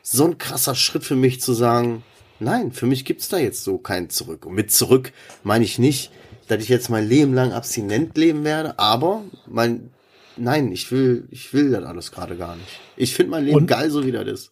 [0.03, 2.03] so ein krasser Schritt für mich zu sagen,
[2.41, 4.45] nein, für mich gibt's da jetzt so kein Zurück.
[4.45, 5.11] Und mit zurück
[5.43, 6.11] meine ich nicht,
[6.47, 9.91] dass ich jetzt mein Leben lang abstinent leben werde, aber mein,
[10.35, 12.67] nein, ich will, ich will das alles gerade gar nicht.
[12.97, 14.51] Ich finde mein Leben Und- geil, so wie das ist.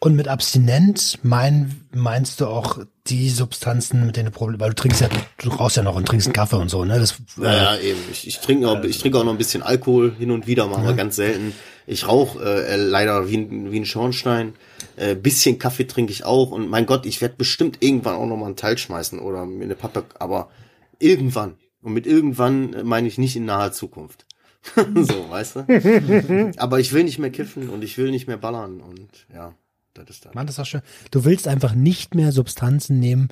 [0.00, 4.74] Und mit abstinent mein, meinst du auch die Substanzen, mit denen du Probleme, weil du
[4.74, 5.08] trinkst ja,
[5.38, 6.98] du rauchst ja noch und trinkst einen Kaffee und so, ne?
[6.98, 8.00] Das, Ja, ja, eben.
[8.10, 10.78] Ich, ich trinke auch, ich trinke auch noch ein bisschen Alkohol hin und wieder, mal,
[10.80, 11.54] aber ganz selten.
[11.86, 14.54] Ich rauche äh, leider wie wie ein Schornstein.
[14.96, 16.50] Äh, bisschen Kaffee trinke ich auch.
[16.50, 19.64] Und mein Gott, ich werde bestimmt irgendwann auch noch mal einen Teil schmeißen oder mir
[19.64, 20.50] eine Pappe, aber
[20.98, 21.56] irgendwann.
[21.82, 24.26] Und mit irgendwann äh, meine ich nicht in naher Zukunft.
[24.76, 26.52] so, weißt du?
[26.56, 29.54] aber ich will nicht mehr kiffen und ich will nicht mehr ballern und ja,
[29.94, 30.34] das ist das.
[30.34, 30.82] Mann, das ist auch schön.
[31.10, 33.28] Du willst einfach nicht mehr Substanzen nehmen,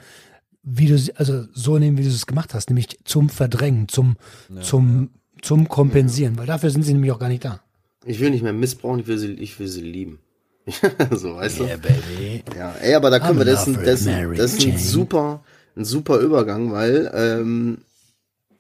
[0.62, 4.16] wie du sie, also so nehmen, wie du es gemacht hast, nämlich zum Verdrängen, zum,
[4.62, 5.10] zum,
[5.42, 7.60] zum Kompensieren, weil dafür sind sie nämlich auch gar nicht da.
[8.04, 10.20] Ich will nicht mehr missbrauchen, ich will sie, ich will sie lieben.
[11.10, 11.64] so, weißt du?
[11.64, 12.42] baby.
[12.56, 14.04] Ja, ey, aber da können I'm wir, das, das,
[14.36, 15.44] das ist ein super,
[15.76, 17.78] ein super Übergang, weil ähm,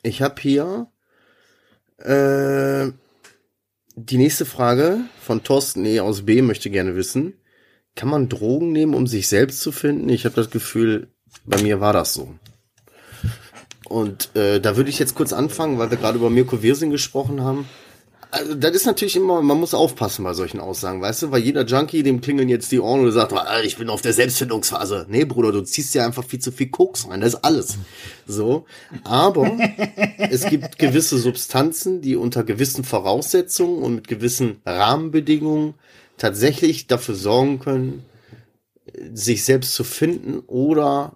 [0.02, 0.88] ich habe hier
[1.98, 2.92] äh,
[3.96, 6.00] die nächste Frage von Thorsten E.
[6.00, 6.42] aus B.
[6.42, 7.34] möchte gerne wissen,
[7.94, 10.08] kann man Drogen nehmen, um sich selbst zu finden?
[10.08, 11.08] Ich habe das Gefühl,
[11.44, 12.34] bei mir war das so.
[13.88, 17.42] Und äh, da würde ich jetzt kurz anfangen, weil wir gerade über Mirko Wirsing gesprochen
[17.42, 17.68] haben.
[18.34, 21.64] Also, das ist natürlich immer, man muss aufpassen bei solchen Aussagen, weißt du, weil jeder
[21.64, 25.06] Junkie, dem klingeln jetzt die Ohren und sagt, "Ah, ich bin auf der Selbstfindungsphase.
[25.08, 27.78] Nee, Bruder, du ziehst ja einfach viel zu viel Koks rein, das ist alles.
[28.26, 28.64] So.
[29.04, 29.56] Aber
[30.18, 35.74] es gibt gewisse Substanzen, die unter gewissen Voraussetzungen und mit gewissen Rahmenbedingungen
[36.18, 38.04] tatsächlich dafür sorgen können,
[39.12, 41.14] sich selbst zu finden oder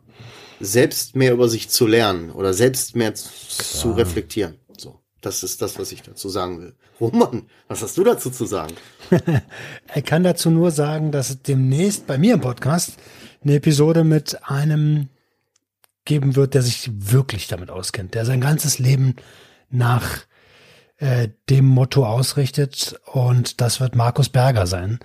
[0.60, 4.54] selbst mehr über sich zu lernen oder selbst mehr zu, zu reflektieren.
[5.28, 6.74] Das ist das, was ich dazu sagen will.
[6.98, 8.72] Roman, was hast du dazu zu sagen?
[9.86, 12.94] Er kann dazu nur sagen, dass es demnächst bei mir im Podcast
[13.44, 15.10] eine Episode mit einem
[16.06, 19.16] geben wird, der sich wirklich damit auskennt, der sein ganzes Leben
[19.68, 20.20] nach
[20.96, 24.98] äh, dem Motto ausrichtet und das wird Markus Berger sein.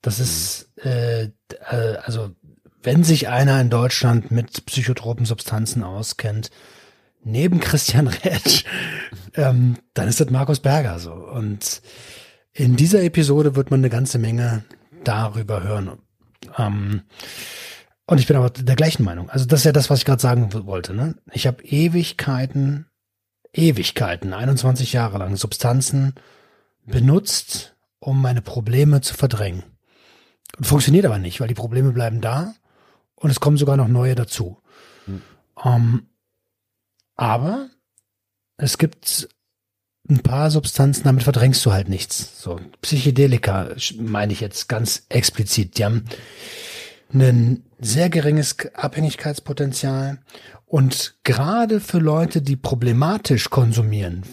[0.00, 2.34] Das ist äh, äh, also
[2.82, 6.50] wenn sich einer in Deutschland mit psychotropen Substanzen auskennt,
[7.26, 8.64] neben Christian Rätsch,
[9.34, 11.12] ähm, dann ist das Markus Berger so.
[11.12, 11.82] Und
[12.52, 14.64] in dieser Episode wird man eine ganze Menge
[15.04, 15.98] darüber hören.
[16.56, 17.02] Ähm,
[18.06, 19.28] und ich bin aber der gleichen Meinung.
[19.28, 20.94] Also das ist ja das, was ich gerade sagen wollte.
[20.94, 21.16] Ne?
[21.32, 22.86] Ich habe Ewigkeiten,
[23.52, 26.14] Ewigkeiten, 21 Jahre lang Substanzen
[26.86, 29.64] benutzt, um meine Probleme zu verdrängen.
[30.56, 32.54] Und funktioniert aber nicht, weil die Probleme bleiben da
[33.16, 34.62] und es kommen sogar noch neue dazu.
[35.64, 36.06] Ähm,
[37.16, 37.70] aber
[38.56, 39.28] es gibt
[40.08, 42.40] ein paar Substanzen, damit verdrängst du halt nichts.
[42.40, 45.78] So Psychedelika meine ich jetzt ganz explizit.
[45.78, 46.04] Die haben
[47.12, 50.18] ein sehr geringes Abhängigkeitspotenzial
[50.64, 54.24] und gerade für Leute, die problematisch konsumieren,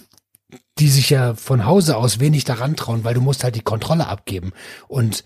[0.80, 4.08] die sich ja von Hause aus wenig daran trauen, weil du musst halt die Kontrolle
[4.08, 4.54] abgeben
[4.88, 5.24] und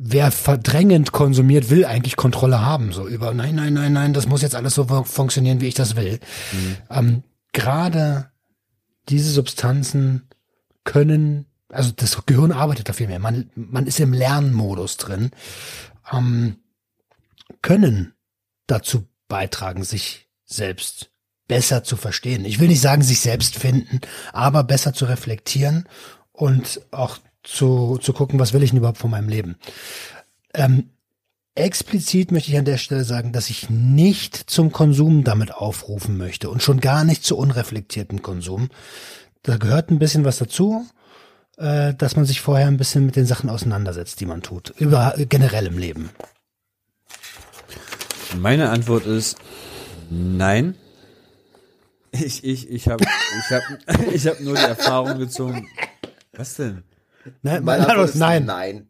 [0.00, 2.92] wer verdrängend konsumiert, will eigentlich Kontrolle haben.
[2.92, 5.74] So über, nein, nein, nein, nein, das muss jetzt alles so fu- funktionieren, wie ich
[5.74, 6.20] das will.
[6.88, 8.30] Ähm, Gerade
[9.08, 10.28] diese Substanzen
[10.84, 13.18] können, also das Gehirn arbeitet da viel mehr.
[13.18, 15.30] Man, man ist im Lernmodus drin,
[16.12, 16.56] ähm,
[17.62, 18.14] können
[18.66, 21.10] dazu beitragen, sich selbst
[21.48, 22.44] besser zu verstehen.
[22.44, 24.00] Ich will nicht sagen, sich selbst finden,
[24.32, 25.88] aber besser zu reflektieren
[26.32, 27.18] und auch
[27.48, 29.56] zu, zu gucken, was will ich denn überhaupt von meinem Leben.
[30.54, 30.90] Ähm,
[31.54, 36.50] explizit möchte ich an der Stelle sagen, dass ich nicht zum Konsum damit aufrufen möchte
[36.50, 38.68] und schon gar nicht zu unreflektierten Konsum.
[39.42, 40.86] Da gehört ein bisschen was dazu,
[41.56, 45.14] äh, dass man sich vorher ein bisschen mit den Sachen auseinandersetzt, die man tut, über
[45.16, 46.10] generell im Leben.
[48.36, 49.38] Meine Antwort ist
[50.10, 50.74] nein.
[52.12, 55.66] Ich, ich, ich habe ich hab, ich hab nur die Erfahrung gezogen.
[56.32, 56.84] Was denn?
[57.42, 58.44] Nein, Meine mein Antwort ist nein.
[58.44, 58.88] nein.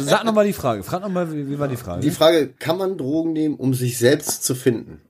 [0.00, 0.82] Sag nochmal die Frage.
[0.82, 2.00] Frag nochmal, wie, wie war die Frage?
[2.00, 5.00] Die Frage, kann man Drogen nehmen, um sich selbst zu finden?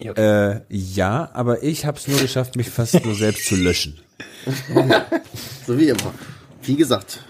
[0.00, 4.00] äh, ja, aber ich habe es nur geschafft, mich fast nur selbst zu löschen.
[5.66, 6.12] So wie immer.
[6.62, 7.24] Wie gesagt.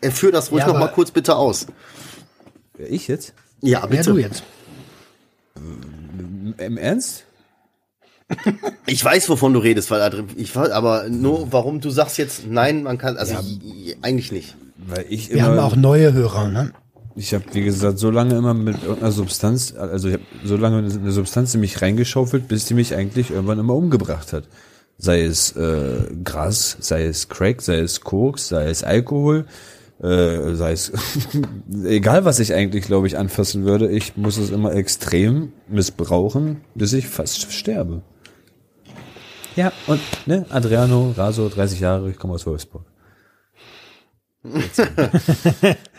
[0.00, 1.66] Er führt das ruhig Ja, noch mal kurz bitte aus.
[2.78, 3.34] Ich jetzt?
[3.60, 4.10] Ja, Ja, bitte.
[4.12, 4.42] du jetzt.
[6.58, 7.24] Im Ernst?
[8.86, 12.82] Ich weiß, wovon du redest, weil ich weiß, aber nur, warum du sagst jetzt, nein,
[12.82, 14.56] man kann, also i- eigentlich nicht.
[14.86, 16.72] Weil ich Wir immer, haben auch neue Hörer, ne?
[17.14, 20.78] ich habe wie gesagt so lange immer mit irgendeiner Substanz, also ich habe so lange
[20.78, 24.44] eine Substanz in mich reingeschaufelt, bis die mich eigentlich irgendwann immer umgebracht hat.
[24.98, 29.46] Sei es äh, Gras, sei es Crack, sei es Koks, sei es Alkohol,
[30.02, 30.90] äh, sei es
[31.84, 36.92] egal was ich eigentlich glaube ich anfassen würde, ich muss es immer extrem missbrauchen, bis
[36.92, 38.02] ich fast sterbe.
[39.56, 42.84] Ja, und ne, Adriano, Raso, 30 Jahre, ich komme aus Wolfsburg.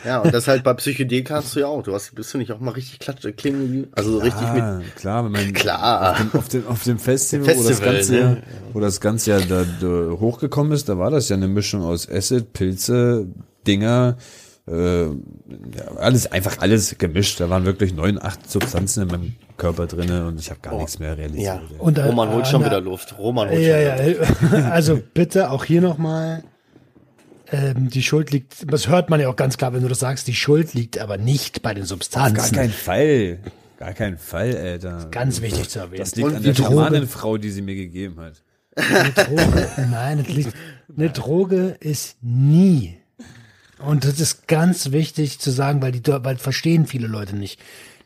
[0.06, 1.82] Ja, und das halt bei Psychedelika hast du ja auch.
[1.82, 5.24] Du hast, bist du nicht auch mal richtig klatsche, klingen, also so richtig mit, klar,
[5.24, 6.12] wenn man Klar.
[6.12, 8.44] Auf, dem, auf, dem, auf dem Festival, Festival, wo das ganze ne?
[8.74, 12.10] Wo das ganze Jahr da, da hochgekommen ist, da war das ja eine Mischung aus
[12.10, 13.28] Acid, Pilze,
[13.66, 14.18] Dinger,
[14.68, 15.12] äh, ja,
[15.98, 17.40] alles einfach alles gemischt.
[17.40, 21.00] Da waren wirklich neun, acht Substanzen in meinem Körper drinne und ich habe gar nichts
[21.00, 21.46] mehr realisiert.
[21.46, 21.62] ja.
[21.80, 23.18] Und, äh, Roman holt schon äh, wieder Luft.
[23.18, 24.42] Roman holt Ja, schon wieder Luft.
[24.54, 26.44] ja, also bitte auch hier nochmal.
[27.52, 30.28] Ähm, die Schuld liegt, das hört man ja auch ganz klar, wenn du das sagst,
[30.28, 32.36] die Schuld liegt aber nicht bei den Auf Substanzen.
[32.36, 33.40] gar keinen Fall.
[33.78, 35.08] Gar keinen Fall, Alter.
[35.12, 36.00] Ganz wichtig zu erwähnen.
[36.00, 38.42] das liegt Und an der Schamanenfrau, die sie mir gegeben hat.
[38.76, 40.26] Droge, nein,
[40.98, 42.98] eine Droge ist nie.
[43.86, 47.60] Und das ist ganz wichtig zu sagen, weil die, weil verstehen viele Leute nicht.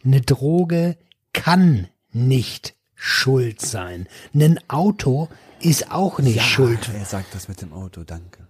[0.03, 0.97] Eine Droge
[1.33, 4.07] kann nicht schuld sein.
[4.33, 5.29] Ein Auto
[5.61, 6.89] ist auch nicht schuld.
[6.97, 8.47] Er sagt das mit dem Auto, danke.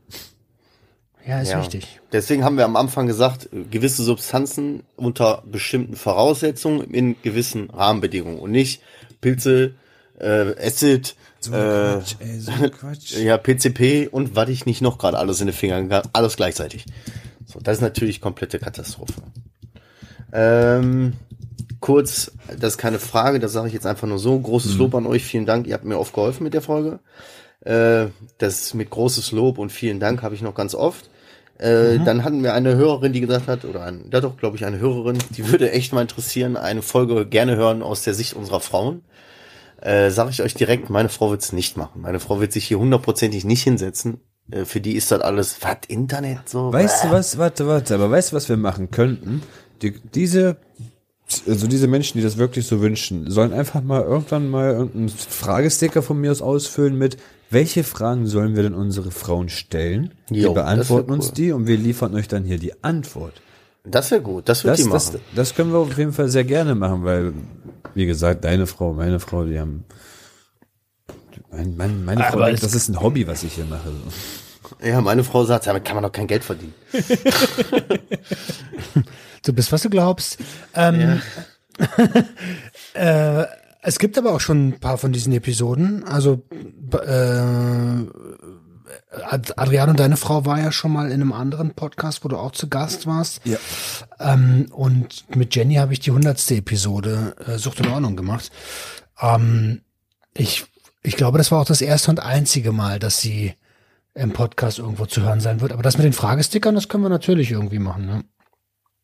[1.25, 1.59] Ja, ist Ja.
[1.59, 1.99] wichtig.
[2.13, 8.51] Deswegen haben wir am Anfang gesagt, gewisse Substanzen unter bestimmten Voraussetzungen in gewissen Rahmenbedingungen und
[8.51, 8.81] nicht
[9.19, 9.73] Pilze,
[10.17, 13.17] äh, Acid, So äh, Quatsch, ey, so Quatsch.
[13.17, 16.85] ja, PCP und was ich nicht noch gerade alles in den Fingern gehabt, alles gleichzeitig.
[17.45, 19.21] So, das ist natürlich komplette Katastrophe.
[20.33, 21.13] Ähm,
[21.79, 24.37] kurz, das ist keine Frage, das sage ich jetzt einfach nur so.
[24.39, 26.99] Großes Lob an euch, vielen Dank, ihr habt mir oft geholfen mit der Folge.
[27.61, 28.07] Äh,
[28.37, 31.09] das mit großes Lob und vielen Dank habe ich noch ganz oft.
[31.57, 34.65] Äh, Dann hatten wir eine Hörerin, die gesagt hat, oder ein, ja doch, glaube ich,
[34.65, 38.59] eine Hörerin, die würde echt mal interessieren, eine Folge gerne hören aus der Sicht unserer
[38.59, 39.01] Frauen.
[39.81, 42.01] Äh, Sage ich euch direkt, meine Frau wird's nicht machen.
[42.01, 44.19] Meine Frau wird sich hier hundertprozentig nicht hinsetzen.
[44.51, 46.71] Äh, für die ist das alles, was, Internet so?
[46.73, 49.43] Weißt du was, warte, warte, aber weißt du, was wir machen könnten?
[49.81, 50.57] Die, diese,
[51.47, 56.01] also diese Menschen, die das wirklich so wünschen, sollen einfach mal irgendwann mal irgendeinen Fragesticker
[56.01, 57.17] von mir aus ausfüllen mit,
[57.49, 60.13] welche Fragen sollen wir denn unsere Frauen stellen?
[60.29, 61.33] Jo, die beantworten uns cool.
[61.35, 63.41] die und wir liefern euch dann hier die Antwort.
[63.85, 65.23] Das wäre gut, das wird Das, die das, machen.
[65.35, 67.33] das können wir auf jeden Fall sehr gerne machen, weil,
[67.93, 69.85] wie gesagt, deine Frau, meine Frau, die haben,
[71.51, 73.91] mein, mein, meine Frau Aber denkt, das ist ein Hobby, was ich hier mache.
[74.83, 76.73] Ja, meine Frau sagt, damit kann man doch kein Geld verdienen.
[79.43, 80.39] Du bist, was du glaubst.
[80.73, 81.21] Ähm,
[82.93, 83.45] äh,
[83.81, 86.03] es gibt aber auch schon ein paar von diesen Episoden.
[86.03, 86.43] Also
[86.91, 87.93] äh,
[89.55, 92.69] Adriano, deine Frau war ja schon mal in einem anderen Podcast, wo du auch zu
[92.69, 93.41] Gast warst.
[93.45, 93.57] Ja.
[94.19, 98.51] Ähm, und mit Jenny habe ich die hundertste Episode äh, Sucht und Ordnung gemacht.
[99.21, 99.81] Ähm,
[100.33, 100.65] ich,
[101.03, 103.53] ich glaube, das war auch das erste und einzige Mal, dass sie
[104.13, 105.71] im Podcast irgendwo zu hören sein wird.
[105.71, 108.05] Aber das mit den Fragestickern, das können wir natürlich irgendwie machen.
[108.05, 108.23] Ne?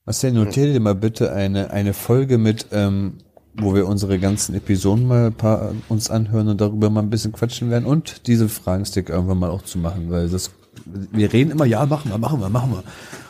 [0.05, 3.19] Marcel, notiere dir mal bitte eine, eine Folge mit, ähm,
[3.55, 7.31] wo wir unsere ganzen Episoden mal ein paar uns anhören und darüber mal ein bisschen
[7.31, 10.51] quatschen werden und diese Fragenstick irgendwann mal auch zu machen, weil das,
[10.85, 12.83] wir reden immer, ja, machen wir, machen wir, machen wir.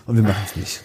[0.05, 0.81] Und wir machen es nicht.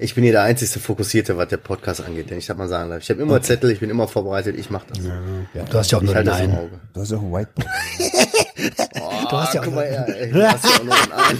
[0.00, 2.96] Ich bin hier der einzigste Fokussierte, was der Podcast angeht, denn ich das mal sagen.
[3.00, 4.98] Ich habe immer Zettel, ich bin immer vorbereitet, ich mache das.
[5.00, 6.52] Du hast ja auch nur Nein.
[6.52, 6.70] Auge.
[6.92, 7.68] Du hast ja auch ein Whiteboard.
[9.00, 11.38] Oh, Du hast ja auch guck mal ey, du hast ja auch noch einen.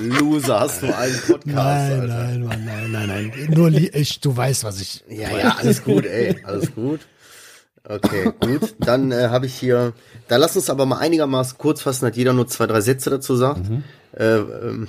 [0.00, 2.06] Loser, hast du einen Podcast, Nein, Alter.
[2.06, 3.50] nein, nein, nein, nein, nein.
[3.50, 5.04] Nur ich, du weißt, was ich.
[5.08, 7.00] Ja, ja, alles gut, ey, alles gut.
[7.88, 8.74] Okay, gut.
[8.80, 9.92] Dann äh, habe ich hier,
[10.28, 13.36] da lass uns aber mal einigermaßen kurz fassen, hat jeder nur zwei, drei Sätze dazu
[13.36, 13.60] sagt.
[14.16, 14.88] Äh, ähm,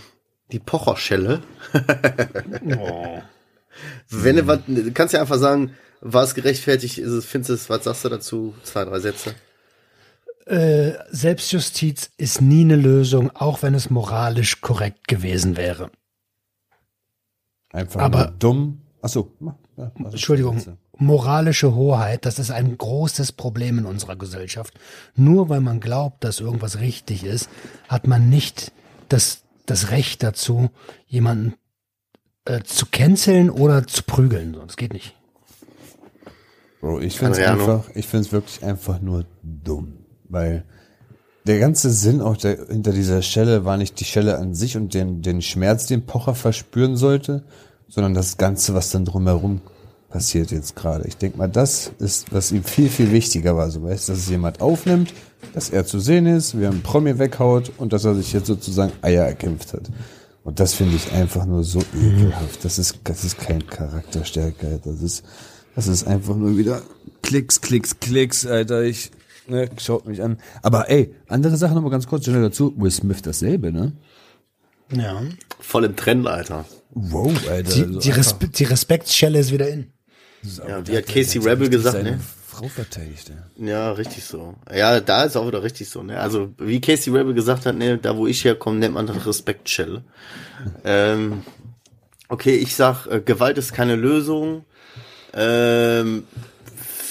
[0.51, 1.41] die Pocherschelle.
[4.09, 7.53] Wenn du was, du kannst ja einfach sagen, war es gerechtfertigt, ist es, findest du
[7.53, 8.55] es, was sagst du dazu?
[8.63, 9.35] Zwei, drei Sätze.
[10.47, 15.91] Äh, Selbstjustiz ist nie eine Lösung, auch wenn es moralisch korrekt gewesen wäre.
[17.71, 18.81] Einfach Aber- nur dumm.
[19.01, 19.31] Achso.
[19.77, 20.61] ja, mach- Entschuldigung.
[20.97, 24.73] moralische Hoheit, das ist ein großes Problem in unserer Gesellschaft.
[25.15, 27.49] Nur weil man glaubt, dass irgendwas richtig ist,
[27.87, 28.71] hat man nicht
[29.09, 30.69] das, das Recht dazu,
[31.07, 31.53] jemanden
[32.45, 34.53] äh, zu canceln oder zu prügeln.
[34.55, 35.13] So, Das geht nicht.
[36.81, 37.61] Bro, ich find's Adriano.
[37.61, 39.93] einfach, ich find's wirklich einfach nur dumm,
[40.30, 40.63] weil
[41.45, 44.93] der ganze Sinn auch der, hinter dieser Schelle war nicht die Schelle an sich und
[44.93, 47.43] den, den Schmerz, den Pocher verspüren sollte,
[47.88, 49.61] sondern das Ganze, was dann drumherum
[50.09, 51.07] passiert jetzt gerade.
[51.07, 53.69] Ich denke mal, das ist, was ihm viel, viel wichtiger war.
[53.71, 55.13] So weißt, dass es jemand aufnimmt,
[55.53, 58.47] dass er zu sehen ist, wie er einen Promi weghaut und dass er sich jetzt
[58.47, 59.89] sozusagen Eier erkämpft hat.
[60.43, 62.63] Und das finde ich einfach nur so ekelhaft.
[62.63, 64.80] Das ist, das ist kein Charakterstärke.
[64.84, 65.23] Das ist,
[65.75, 66.82] das ist einfach nur wieder
[67.21, 68.84] Klicks, Klicks, Klicks, Alter.
[68.84, 69.11] Ich,
[69.49, 70.37] ne, schaut mich an.
[70.61, 72.73] Aber ey, andere Sache nochmal ganz kurz schnell dazu.
[72.77, 73.93] Will Smith dasselbe, ne?
[74.91, 75.21] Ja.
[75.59, 76.65] Voll im Trend, Alter.
[76.91, 77.75] Wow, Alter.
[77.75, 79.91] Die, also die, Respe die Respektsschelle ist wieder in.
[80.43, 82.19] Ja, der wie hat Casey Rebel gesagt, ne?
[82.47, 83.65] Frau verteidigt, ja.
[83.67, 84.55] Ja, richtig so.
[84.73, 86.01] Ja, da ist auch wieder richtig so.
[86.01, 86.19] Ne?
[86.19, 90.03] Also wie Casey Rebel gesagt hat, ne, da wo ich herkomme, nennt man das Respektschelle.
[90.83, 91.43] ähm,
[92.29, 94.65] okay, ich sag, äh, Gewalt ist keine Lösung.
[95.33, 96.23] Ähm,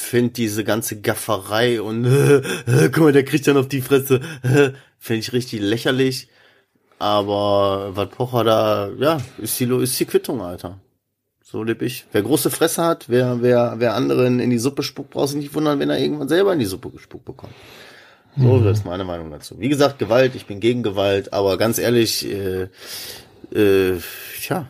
[0.07, 2.37] Find diese ganze Gafferei und äh,
[2.67, 4.21] äh, guck mal, der kriegt dann auf die Fresse.
[4.43, 6.29] Äh, Finde ich richtig lächerlich.
[6.99, 10.81] Aber was Pocher da, ja, ist die, ist die Quittung, Alter.
[11.43, 12.07] So leb ich.
[12.13, 15.55] Wer große Fresse hat, wer, wer, wer anderen in die Suppe spuckt, braucht sich nicht
[15.55, 17.55] wundern, wenn er irgendwann selber in die Suppe gespuckt bekommt.
[18.37, 19.59] So, das ist meine Meinung dazu.
[19.59, 22.69] Wie gesagt, Gewalt, ich bin gegen Gewalt, aber ganz ehrlich, äh,
[23.53, 24.01] äh,
[24.41, 24.69] tja,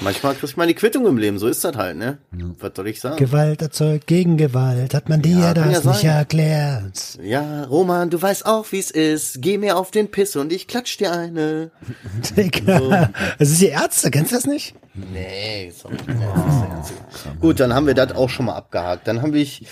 [0.00, 2.18] manchmal kriegt man die Quittung im Leben, so ist das halt, ne?
[2.60, 3.16] Was soll ich sagen?
[3.16, 7.18] Gewalt erzeugt Gegengewalt, hat man dir Ja, das ja nicht erklärt.
[7.22, 9.42] ja, Roman, du weißt auch, wie's ist.
[9.42, 11.70] Geh mir auf den Piss und ich klatsch dir eine.
[12.36, 13.10] Digga.
[13.38, 14.74] Das ist die Ärzte, kennst du das nicht?
[14.94, 15.96] Nee, sorry.
[16.08, 16.98] Einzige.
[17.40, 19.06] Gut, dann haben wir das auch schon mal abgehakt.
[19.08, 19.66] Dann haben wir, ich,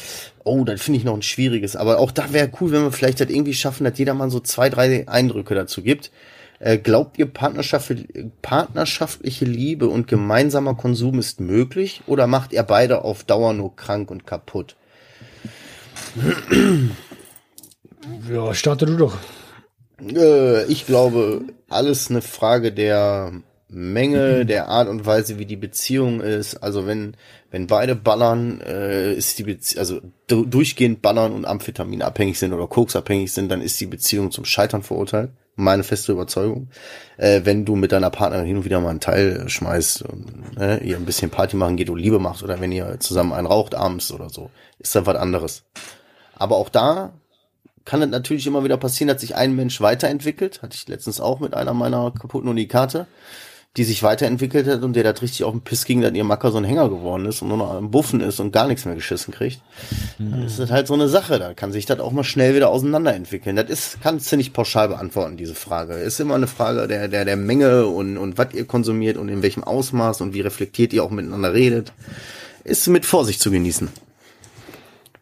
[0.45, 3.21] oh, das finde ich noch ein schwieriges, aber auch da wäre cool, wenn wir vielleicht
[3.21, 6.11] das irgendwie schaffen, dass jeder mal so zwei, drei Eindrücke dazu gibt.
[6.61, 7.93] Äh, glaubt ihr, Partnerschaft,
[8.43, 14.11] partnerschaftliche Liebe und gemeinsamer Konsum ist möglich oder macht ihr beide auf Dauer nur krank
[14.11, 14.77] und kaputt?
[18.31, 19.17] Ja, starte du doch.
[20.01, 23.33] Äh, ich glaube, alles eine Frage der
[23.69, 26.57] Menge, der Art und Weise, wie die Beziehung ist.
[26.57, 27.17] Also wenn
[27.51, 32.53] wenn beide ballern, äh, ist die Bezie also du durchgehend ballern und Amphetamin abhängig sind
[32.53, 35.31] oder Koks abhängig sind, dann ist die Beziehung zum Scheitern verurteilt.
[35.61, 36.69] Meine feste Überzeugung.
[37.17, 40.79] Äh, wenn du mit deiner Partnerin hin und wieder mal einen Teil schmeißt und äh,
[40.85, 43.75] ihr ein bisschen Party machen geht und Liebe macht oder wenn ihr zusammen einen raucht
[43.75, 45.65] abends oder so, ist das was anderes.
[46.37, 47.13] Aber auch da
[47.85, 50.63] kann es natürlich immer wieder passieren, dass sich ein Mensch weiterentwickelt.
[50.63, 53.09] Hatte ich letztens auch mit einer meiner kaputten Unikate,
[53.79, 56.51] die sich weiterentwickelt hat und der da richtig auf den Piss ging, dass ihr Macker
[56.51, 58.97] so ein Hänger geworden ist und nur noch am Buffen ist und gar nichts mehr
[58.97, 59.63] geschissen kriegt.
[60.19, 61.39] Dann ist das halt so eine Sache.
[61.39, 63.55] Da kann sich das auch mal schnell wieder auseinanderentwickeln.
[63.55, 65.95] Das ist, kannst du nicht pauschal beantworten, diese Frage.
[65.95, 69.43] Ist immer eine Frage der, der, der Menge und, und was ihr konsumiert und in
[69.43, 71.93] welchem Ausmaß und wie reflektiert ihr auch miteinander redet.
[72.65, 73.89] Ist mit Vorsicht zu genießen.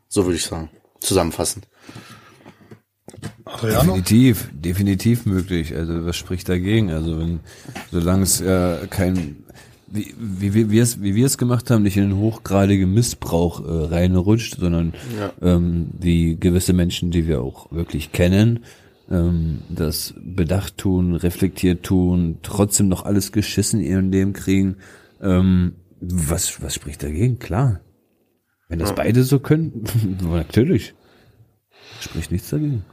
[0.08, 0.70] So würde ich sagen.
[1.00, 1.66] Zusammenfassend.
[3.44, 3.94] Adriano?
[3.94, 5.74] Definitiv, definitiv möglich.
[5.74, 6.90] Also was spricht dagegen?
[6.90, 7.40] Also wenn,
[7.90, 9.44] solange es äh, kein,
[9.86, 13.64] wie, wie, wie wir es, wie wir es gemacht haben, nicht in den hochgradigen Missbrauch
[13.64, 14.94] äh, reinrutscht, sondern
[15.40, 18.64] ähm, wie gewisse Menschen, die wir auch wirklich kennen,
[19.10, 24.76] ähm, das bedacht tun, reflektiert tun, trotzdem noch alles geschissen in ihrem Leben kriegen.
[25.22, 27.38] Ähm, was, was spricht dagegen?
[27.38, 27.80] Klar.
[28.68, 29.84] Wenn das beide so können,
[30.22, 30.94] natürlich.
[32.00, 32.84] Spricht nichts dagegen.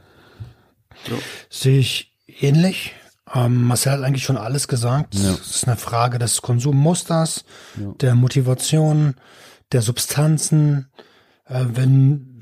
[1.50, 2.94] Sehe ich ähnlich.
[3.32, 5.14] Ähm, Marcel hat eigentlich schon alles gesagt.
[5.14, 5.32] Ja.
[5.32, 7.44] Es ist eine Frage des Konsummusters,
[8.00, 9.14] der Motivation,
[9.72, 10.88] der Substanzen.
[11.46, 12.33] Äh, wenn,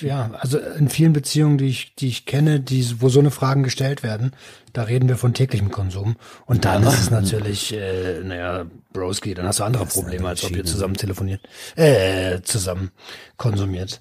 [0.00, 3.62] ja, also in vielen Beziehungen, die ich, die ich kenne, die, wo so eine Fragen
[3.62, 4.32] gestellt werden,
[4.72, 6.16] da reden wir von täglichem Konsum.
[6.46, 10.56] Und dann ist es natürlich, äh, naja, Broski, dann hast du andere Probleme, als ob
[10.56, 11.40] ihr zusammen telefoniert,
[11.76, 12.90] äh, zusammen
[13.36, 14.00] konsumiert.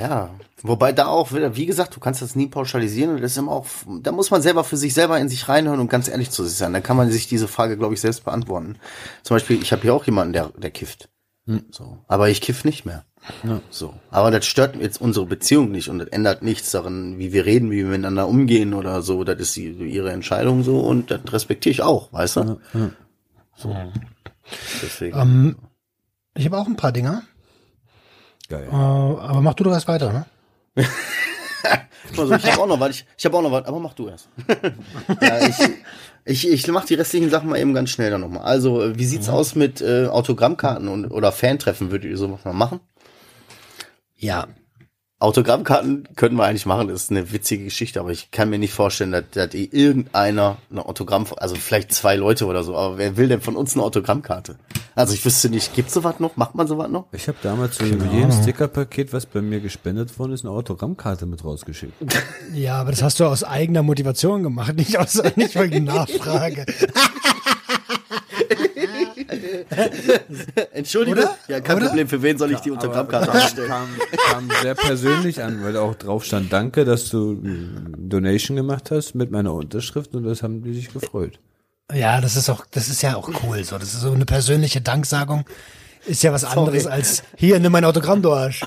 [0.00, 0.30] Ja,
[0.62, 3.52] wobei da auch wieder, wie gesagt, du kannst das nie pauschalisieren und das ist immer
[3.52, 3.66] auch,
[4.02, 6.56] da muss man selber für sich selber in sich reinhören und ganz ehrlich zu sich
[6.56, 6.72] sein.
[6.72, 8.76] Da kann man sich diese Frage, glaube ich, selbst beantworten.
[9.22, 11.08] Zum Beispiel, ich habe hier auch jemanden, der, der kifft.
[11.70, 11.98] So.
[12.06, 13.04] Aber ich kiff nicht mehr.
[13.70, 13.94] So.
[14.10, 17.70] Aber das stört jetzt unsere Beziehung nicht und das ändert nichts daran, wie wir reden,
[17.70, 19.24] wie wir miteinander umgehen oder so.
[19.24, 22.60] Das ist die, ihre Entscheidung so und das respektiere ich auch, weißt du?
[23.56, 23.76] So.
[24.82, 25.18] Deswegen.
[25.18, 25.56] Ähm,
[26.34, 27.22] ich habe auch ein paar Dinger,
[28.48, 28.68] Geil.
[28.70, 30.26] äh, aber mach du doch erst weiter, ne?
[32.16, 34.08] also ich habe auch noch was, ich, ich habe auch noch was, aber mach du
[34.08, 34.28] erst.
[35.20, 35.56] ja, ich,
[36.24, 38.42] ich, ich mach die restlichen Sachen mal eben ganz schnell dann nochmal.
[38.42, 41.90] Also, wie sieht's aus mit äh, Autogrammkarten und oder Fantreffen?
[41.90, 42.80] Würdet ihr sowas mal machen?
[44.20, 44.46] Ja,
[45.20, 48.72] Autogrammkarten könnten wir eigentlich machen, das ist eine witzige Geschichte, aber ich kann mir nicht
[48.72, 53.28] vorstellen, dass, dass irgendeiner eine Autogramm, also vielleicht zwei Leute oder so, aber wer will
[53.28, 54.56] denn von uns eine Autogrammkarte?
[54.94, 56.36] Also ich wüsste nicht, gibt's sowas noch?
[56.36, 57.04] Macht man sowas noch?
[57.12, 61.44] Ich habe damals zu jedem Stickerpaket, was bei mir gespendet worden ist, eine Autogrammkarte mit
[61.44, 61.92] rausgeschickt.
[62.54, 66.64] ja, aber das hast du aus eigener Motivation gemacht, nicht aus nicht wegen Nachfrage.
[70.72, 71.22] Entschuldigung.
[71.22, 71.36] Oder?
[71.48, 71.86] Ja, kein Oder?
[71.86, 72.08] Problem.
[72.08, 73.68] Für wen soll ich die Autogrammkarte kam, anstellen?
[73.68, 73.88] kam,
[74.48, 77.38] kam sehr persönlich an, weil auch drauf stand, danke, dass du äh,
[77.96, 81.38] Donation gemacht hast mit meiner Unterschrift und das haben die sich gefreut.
[81.92, 83.64] Ja, das ist auch, das ist ja auch cool.
[83.64, 85.44] So, das ist so eine persönliche Danksagung.
[86.06, 88.62] Ist ja was anderes als hier nimm mein Autogramm, du Arsch.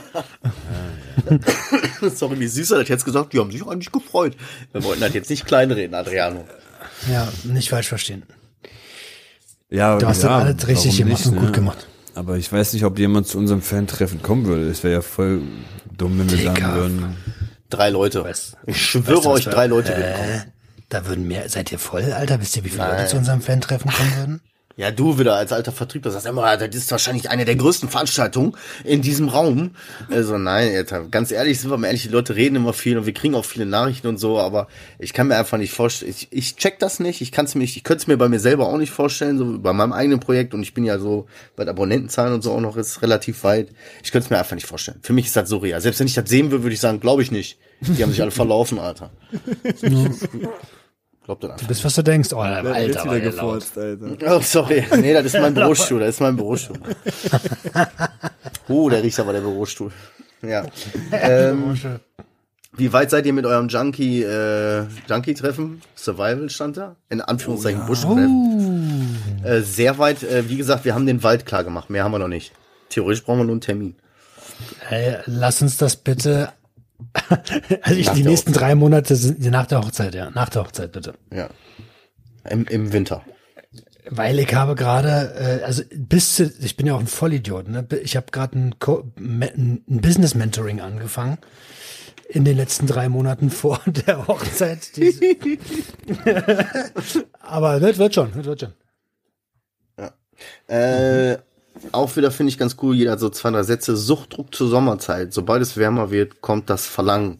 [2.14, 3.34] Sorry, wie süß er das jetzt gesagt.
[3.34, 4.36] Die haben sich eigentlich gefreut.
[4.72, 6.46] Wir wollten das jetzt nicht kleinreden, Adriano.
[7.12, 8.24] Ja, nicht falsch verstehen.
[9.74, 11.88] Ja, Du hast ja, das alles richtig gemacht und gut gemacht.
[12.16, 14.70] Aber ich weiß nicht, ob jemand zu unserem Fan-Treffen kommen würde.
[14.70, 15.42] Das wäre ja voll
[15.98, 16.54] dumm, wenn wir Digga.
[16.56, 17.18] sagen würden.
[17.72, 18.24] Drei Leute.
[18.24, 20.44] Weißt- ich schwöre Weißt du, was euch, drei Leute würden Äh, kommen.
[20.90, 22.40] da würden mehr, seid ihr voll, Alter?
[22.40, 22.98] Wisst ihr, wie viele Nein.
[22.98, 24.42] Leute zu unserem Fan-Treffen kommen würden?
[24.76, 28.58] Ja, du wieder als alter Vertriebler sagst immer, das ist wahrscheinlich eine der größten Veranstaltungen
[28.84, 29.76] in diesem Raum.
[30.10, 33.06] Also nein, Alter, ganz ehrlich, sind wir mal ehrlich, die Leute reden immer viel und
[33.06, 34.68] wir kriegen auch viele Nachrichten und so, aber
[34.98, 37.62] ich kann mir einfach nicht vorstellen, ich, ich check das nicht, ich kann es mir
[37.62, 40.20] nicht, ich könnte es mir bei mir selber auch nicht vorstellen, so bei meinem eigenen
[40.20, 43.70] Projekt und ich bin ja so bei Abonnentenzahlen und so auch noch ist relativ weit.
[44.04, 44.98] Ich könnte es mir einfach nicht vorstellen.
[45.04, 45.82] Für mich ist das surreal.
[45.82, 47.60] Selbst wenn ich das sehen würde, würde ich sagen, glaube ich nicht.
[47.82, 49.12] Die haben sich alle verlaufen, Alter.
[51.26, 51.68] Glaubt das Du einfach.
[51.68, 52.34] bist, was du denkst.
[52.34, 53.64] Oh, Alter, war der laut.
[53.78, 54.36] Alter.
[54.38, 54.84] Oh, sorry.
[54.98, 56.00] Nee, das ist mein Bürostuhl.
[56.02, 56.78] Das ist mein Bürostuhl.
[58.68, 59.92] Oh, der riecht aber der Bürostuhl.
[60.42, 60.66] Ja.
[61.12, 61.78] Ähm,
[62.76, 65.82] wie weit seid ihr mit eurem Junkie, äh, Junkie-Treffen?
[65.96, 66.96] Survival stand da?
[67.10, 69.18] In Anführungszeichen Busch-Treffen.
[69.44, 71.90] Äh, sehr weit, äh, wie gesagt, wir haben den Wald klar gemacht.
[71.92, 72.52] Mehr haben wir noch nicht.
[72.90, 73.96] Theoretisch brauchen wir nur einen Termin.
[74.80, 76.50] Hey, lass uns das bitte.
[77.82, 80.30] also ich, die nächsten drei Monate sind nach der Hochzeit, ja.
[80.32, 81.14] Nach der Hochzeit bitte.
[81.32, 81.50] Ja.
[82.50, 83.24] Im, im Winter.
[84.10, 87.88] Weil ich habe gerade, äh, also bis zu, ich bin ja auch ein Vollidiot, ne?
[88.04, 88.76] Ich habe gerade ein,
[89.18, 91.38] ein Business Mentoring angefangen
[92.28, 94.80] in den letzten drei Monaten vor der Hochzeit.
[97.40, 98.74] Aber das wird schon, das wird schon.
[100.68, 101.38] Äh,
[101.92, 103.98] auch wieder finde ich ganz cool, jeder hat so zwei, drei Sätze.
[103.98, 105.34] Suchtdruck zur Sommerzeit.
[105.34, 107.40] Sobald es wärmer wird, kommt das Verlangen.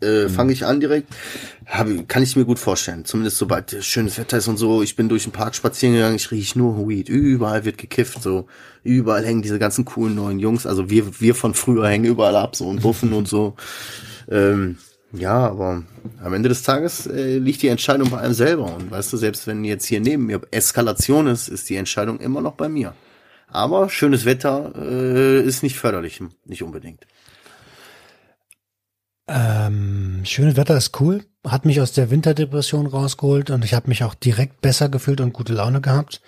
[0.00, 1.08] Äh, Fange ich an direkt.
[1.66, 3.04] Hab, kann ich mir gut vorstellen.
[3.04, 4.82] Zumindest sobald schönes Wetter ist und so.
[4.82, 7.08] Ich bin durch den Park spazieren gegangen, ich rieche nur Weed.
[7.08, 8.46] Überall wird gekifft, so.
[8.84, 10.66] Überall hängen diese ganzen coolen neuen Jungs.
[10.66, 13.56] Also wir, wir von früher hängen überall ab, so und buffen und so.
[14.30, 14.76] Ähm,
[15.12, 15.84] ja, aber
[16.22, 18.74] am Ende des Tages äh, liegt die Entscheidung bei einem selber.
[18.74, 22.40] Und weißt du, selbst wenn jetzt hier neben mir Eskalation ist, ist die Entscheidung immer
[22.40, 22.94] noch bei mir.
[23.50, 27.06] Aber schönes Wetter äh, ist nicht förderlich, nicht unbedingt.
[29.26, 34.02] Ähm, schönes Wetter ist cool, hat mich aus der Winterdepression rausgeholt und ich habe mich
[34.04, 36.22] auch direkt besser gefühlt und gute Laune gehabt.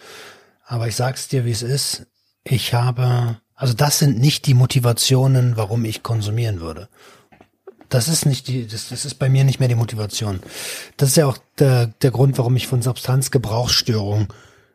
[0.67, 2.07] Aber ich sag's dir, wie es ist.
[2.45, 6.89] Ich habe, also das sind nicht die Motivationen, warum ich konsumieren würde.
[7.89, 10.41] Das ist nicht die, das, das ist bei mir nicht mehr die Motivation.
[10.97, 14.29] Das ist ja auch der, der Grund, warum ich von Substanzgebrauchsstörung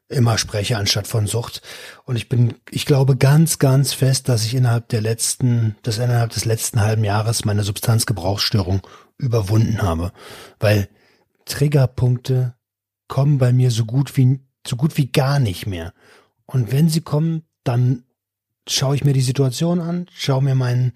[0.07, 1.61] immer spreche anstatt von Sucht.
[2.05, 6.31] Und ich bin, ich glaube ganz, ganz fest, dass ich innerhalb der letzten, dass innerhalb
[6.31, 8.81] des letzten halben Jahres meine Substanzgebrauchsstörung
[9.17, 10.11] überwunden habe.
[10.59, 10.89] Weil
[11.45, 12.55] Triggerpunkte
[13.07, 15.93] kommen bei mir so gut wie, so gut wie gar nicht mehr.
[16.45, 18.03] Und wenn sie kommen, dann
[18.67, 20.93] schaue ich mir die Situation an, schaue mir mein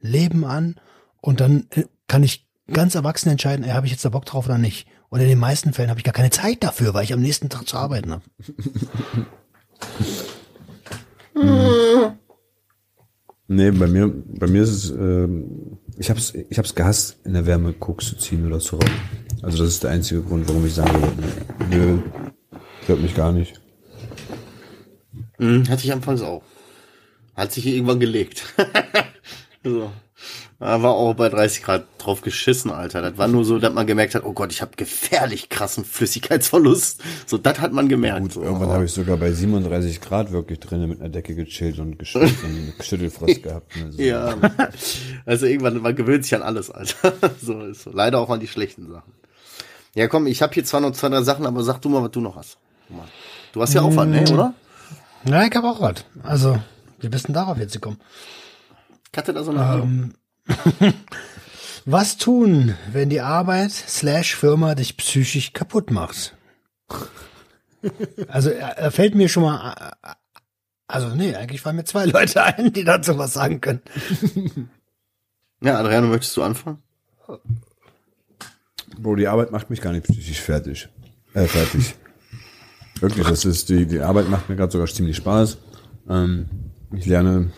[0.00, 0.76] Leben an
[1.20, 4.46] und dann äh, kann ich ganz erwachsen entscheiden, ey, habe ich jetzt da Bock drauf
[4.46, 4.86] oder nicht.
[5.12, 7.50] Und in den meisten Fällen habe ich gar keine Zeit dafür, weil ich am nächsten
[7.50, 8.22] Tag zu arbeiten habe.
[13.48, 17.44] Nee, bei mir, bei mir ist es, ähm, ich hab's, ich hab's gehasst, in der
[17.44, 19.00] Wärme Koks zu ziehen oder zu rauchen.
[19.42, 20.90] Also das ist der einzige Grund, warum ich sage,
[21.68, 21.98] nö,
[22.84, 23.60] stört mich gar nicht.
[25.38, 26.42] Mhm, hatte ich anfangs auch.
[27.34, 28.54] Hat sich irgendwann gelegt.
[29.64, 29.92] so.
[30.62, 33.02] Da war auch bei 30 Grad drauf geschissen, Alter.
[33.02, 37.02] Das war nur so, dass man gemerkt hat, oh Gott, ich habe gefährlich krassen Flüssigkeitsverlust.
[37.26, 38.20] So, das hat man gemerkt.
[38.20, 38.44] Gut, so.
[38.44, 42.36] irgendwann habe ich sogar bei 37 Grad wirklich drinnen mit einer Decke gechillt und geschüttelt
[42.44, 43.72] und Schüttelfrost gehabt.
[43.84, 44.36] Also, Ja,
[45.26, 47.12] also irgendwann, man gewöhnt sich an alles, Alter.
[47.42, 47.90] So ist so.
[47.90, 49.14] Leider auch an die schlechten Sachen.
[49.96, 52.12] Ja, komm, ich habe hier zwar noch zwei, drei Sachen, aber sag du mal, was
[52.12, 52.58] du noch hast.
[53.52, 54.54] Du hast ja auch was, ne, oder?
[55.24, 56.04] Ja, ich habe auch was.
[56.22, 56.56] Also,
[57.00, 57.98] wie bist denn darauf jetzt gekommen?
[59.10, 60.14] Ich hatte da so eine Ahnung.
[61.84, 66.36] Was tun, wenn die Arbeit slash Firma dich psychisch kaputt macht?
[68.28, 69.96] Also er, fällt mir schon mal,
[70.86, 73.82] also nee, eigentlich fallen mir zwei Leute ein, die dazu was sagen können.
[75.60, 76.78] Ja, Adriano, möchtest du anfangen?
[78.98, 80.88] Bro, die Arbeit macht mich gar nicht psychisch fertig.
[81.34, 81.94] Äh, fertig.
[83.00, 85.58] Wirklich, das ist, die, die Arbeit macht mir gerade sogar ziemlich Spaß.
[86.08, 86.46] Ähm,
[86.92, 87.52] ich lerne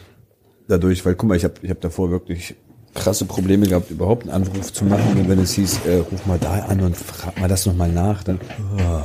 [0.68, 2.56] dadurch, weil guck mal, ich habe ich hab davor wirklich
[2.94, 5.28] krasse Probleme gehabt, überhaupt einen Anruf zu machen.
[5.28, 8.40] Wenn es hieß, äh, ruf mal da an und frag mal das nochmal nach, dann,
[8.78, 9.02] oh,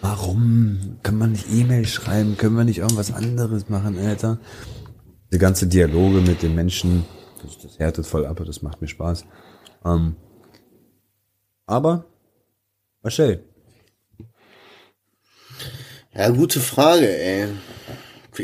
[0.00, 0.98] warum?
[1.02, 2.36] Kann man nicht E-Mail schreiben?
[2.36, 4.38] Können wir nicht irgendwas anderes machen, Alter?
[5.32, 7.04] Die ganze Dialoge mit den Menschen,
[7.42, 9.24] das, das härtet voll ab, das macht mir Spaß.
[9.84, 10.16] Ähm,
[11.66, 12.06] aber,
[13.02, 13.44] Marcel,
[16.16, 17.48] Ja, gute Frage, ey.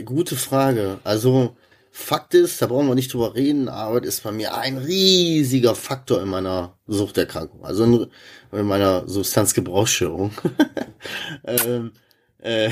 [0.05, 0.99] Gute Frage.
[1.05, 1.57] Also,
[1.93, 6.23] Fakt ist, da brauchen wir nicht drüber reden, Arbeit ist bei mir ein riesiger Faktor
[6.23, 8.07] in meiner Suchterkrankung, also in,
[8.53, 10.31] in meiner Substanzgebrauchsstörung.
[11.45, 11.93] ähm,
[12.39, 12.71] äh,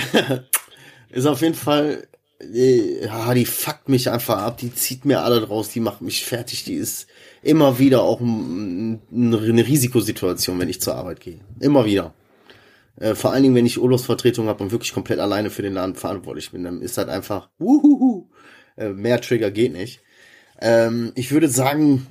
[1.11, 2.07] ist auf jeden Fall,
[2.41, 6.25] äh, ja, die fuckt mich einfach ab, die zieht mir alle draus, die macht mich
[6.25, 7.09] fertig, die ist
[7.43, 11.41] immer wieder auch ein, eine Risikosituation, wenn ich zur Arbeit gehe.
[11.59, 12.15] Immer wieder.
[13.01, 15.95] Äh, vor allen Dingen, wenn ich Urlaubsvertretung habe und wirklich komplett alleine für den Laden
[15.95, 18.27] verantwortlich bin, dann ist halt einfach, wuhuhu,
[18.79, 20.01] äh, mehr Trigger geht nicht.
[20.61, 22.07] Ähm, ich würde sagen,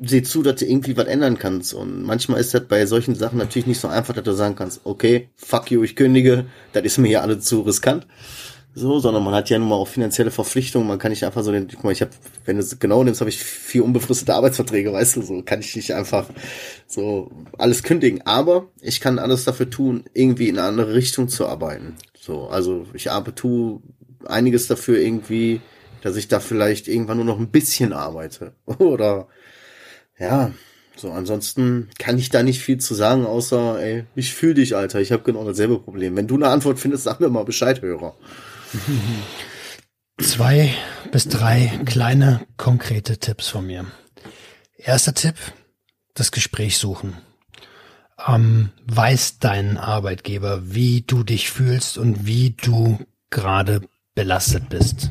[0.00, 1.74] seh zu, dass du irgendwie was ändern kannst.
[1.74, 4.80] Und manchmal ist das bei solchen Sachen natürlich nicht so einfach, dass du sagen kannst,
[4.84, 8.06] okay, fuck you, ich kündige, das ist mir hier alles zu riskant.
[8.74, 10.88] So, sondern man hat ja nun mal auch finanzielle Verpflichtungen.
[10.88, 12.12] Man kann nicht einfach so den, guck mal, ich habe,
[12.46, 15.76] wenn du es genau nimmst, habe ich vier unbefristete Arbeitsverträge, weißt du, so kann ich
[15.76, 16.26] nicht einfach
[16.86, 18.22] so alles kündigen.
[18.22, 21.96] Aber ich kann alles dafür tun, irgendwie in eine andere Richtung zu arbeiten.
[22.18, 23.82] So, also ich arbeite, tu
[24.24, 25.60] einiges dafür irgendwie,
[26.02, 28.54] dass ich da vielleicht irgendwann nur noch ein bisschen arbeite.
[28.78, 29.28] Oder
[30.18, 30.52] ja,
[30.96, 35.00] so ansonsten kann ich da nicht viel zu sagen, außer, ey, ich fühle dich, Alter,
[35.00, 36.16] ich habe genau dasselbe Problem.
[36.16, 38.14] Wenn du eine Antwort findest, sag mir mal Bescheid, Hörer.
[40.20, 40.74] Zwei
[41.10, 43.86] bis drei kleine konkrete Tipps von mir.
[44.76, 45.36] Erster Tipp,
[46.14, 47.16] das Gespräch suchen.
[48.26, 52.98] Ähm, weiß dein Arbeitgeber, wie du dich fühlst und wie du
[53.30, 53.80] gerade
[54.14, 55.10] belastet bist.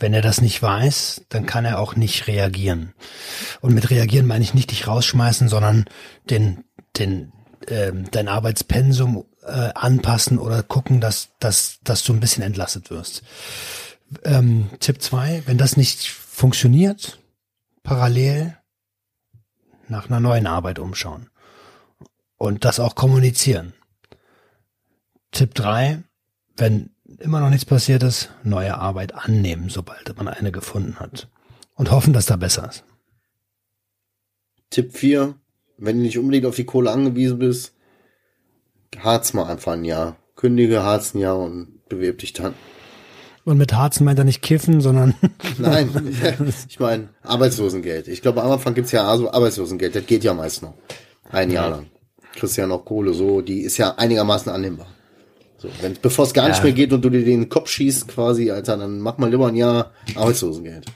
[0.00, 2.94] Wenn er das nicht weiß, dann kann er auch nicht reagieren.
[3.60, 5.84] Und mit reagieren meine ich nicht dich rausschmeißen, sondern
[6.30, 6.64] den,
[6.96, 7.32] den,
[7.68, 13.22] ähm, dein Arbeitspensum äh, anpassen oder gucken, dass, dass, dass du ein bisschen entlastet wirst.
[14.24, 17.20] Ähm, Tipp zwei: wenn das nicht funktioniert,
[17.82, 18.56] parallel
[19.88, 21.28] nach einer neuen Arbeit umschauen.
[22.38, 23.74] Und das auch kommunizieren.
[25.30, 26.02] Tipp drei:
[26.56, 31.28] wenn immer noch nichts passiert ist, neue Arbeit annehmen, sobald man eine gefunden hat.
[31.74, 32.84] Und hoffen, dass da besser ist.
[34.70, 35.34] Tipp 4,
[35.78, 37.74] wenn du nicht unbedingt auf die Kohle angewiesen bist,
[38.98, 40.16] harz mal einfach ein Jahr.
[40.36, 42.54] Kündige, harz ein Jahr und bewirb dich dann.
[43.44, 45.14] Und mit Harzen meint er nicht kiffen, sondern
[45.58, 45.90] Nein,
[46.68, 48.08] ich meine Arbeitslosengeld.
[48.08, 50.74] Ich glaube, am Anfang gibt's ja also Arbeitslosengeld, das geht ja meist noch.
[51.30, 51.86] Ein Jahr lang.
[52.34, 54.86] Kriegst ja noch Kohle, so, die ist ja einigermaßen annehmbar.
[55.60, 56.64] So, wenn, bevor es gar nicht Ja.
[56.64, 59.56] mehr geht und du dir den Kopf schießt quasi, Alter, dann mach mal lieber ein
[59.56, 60.86] Jahr Arbeitslosengeld.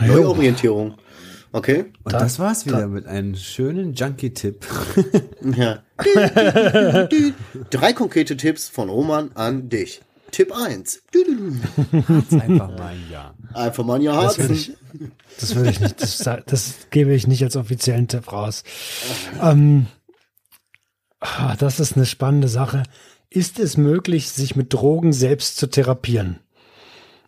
[0.00, 0.94] Neuorientierung.
[1.52, 1.86] Okay?
[2.04, 4.66] Und das war's wieder mit einem schönen Junkie-Tipp.
[5.56, 5.82] Ja.
[7.70, 10.02] Drei konkrete Tipps von Roman an dich.
[10.32, 11.02] Tipp 1.
[12.30, 13.34] Einfach mal ein Jahr.
[13.54, 14.72] Einfach mal ein Jahr Das würde ich,
[15.40, 18.64] das würde ich nicht, das, das gebe ich nicht als offiziellen Tipp raus.
[19.42, 19.86] Ähm,
[21.20, 22.82] ah, das ist eine spannende Sache.
[23.28, 26.40] Ist es möglich, sich mit Drogen selbst zu therapieren?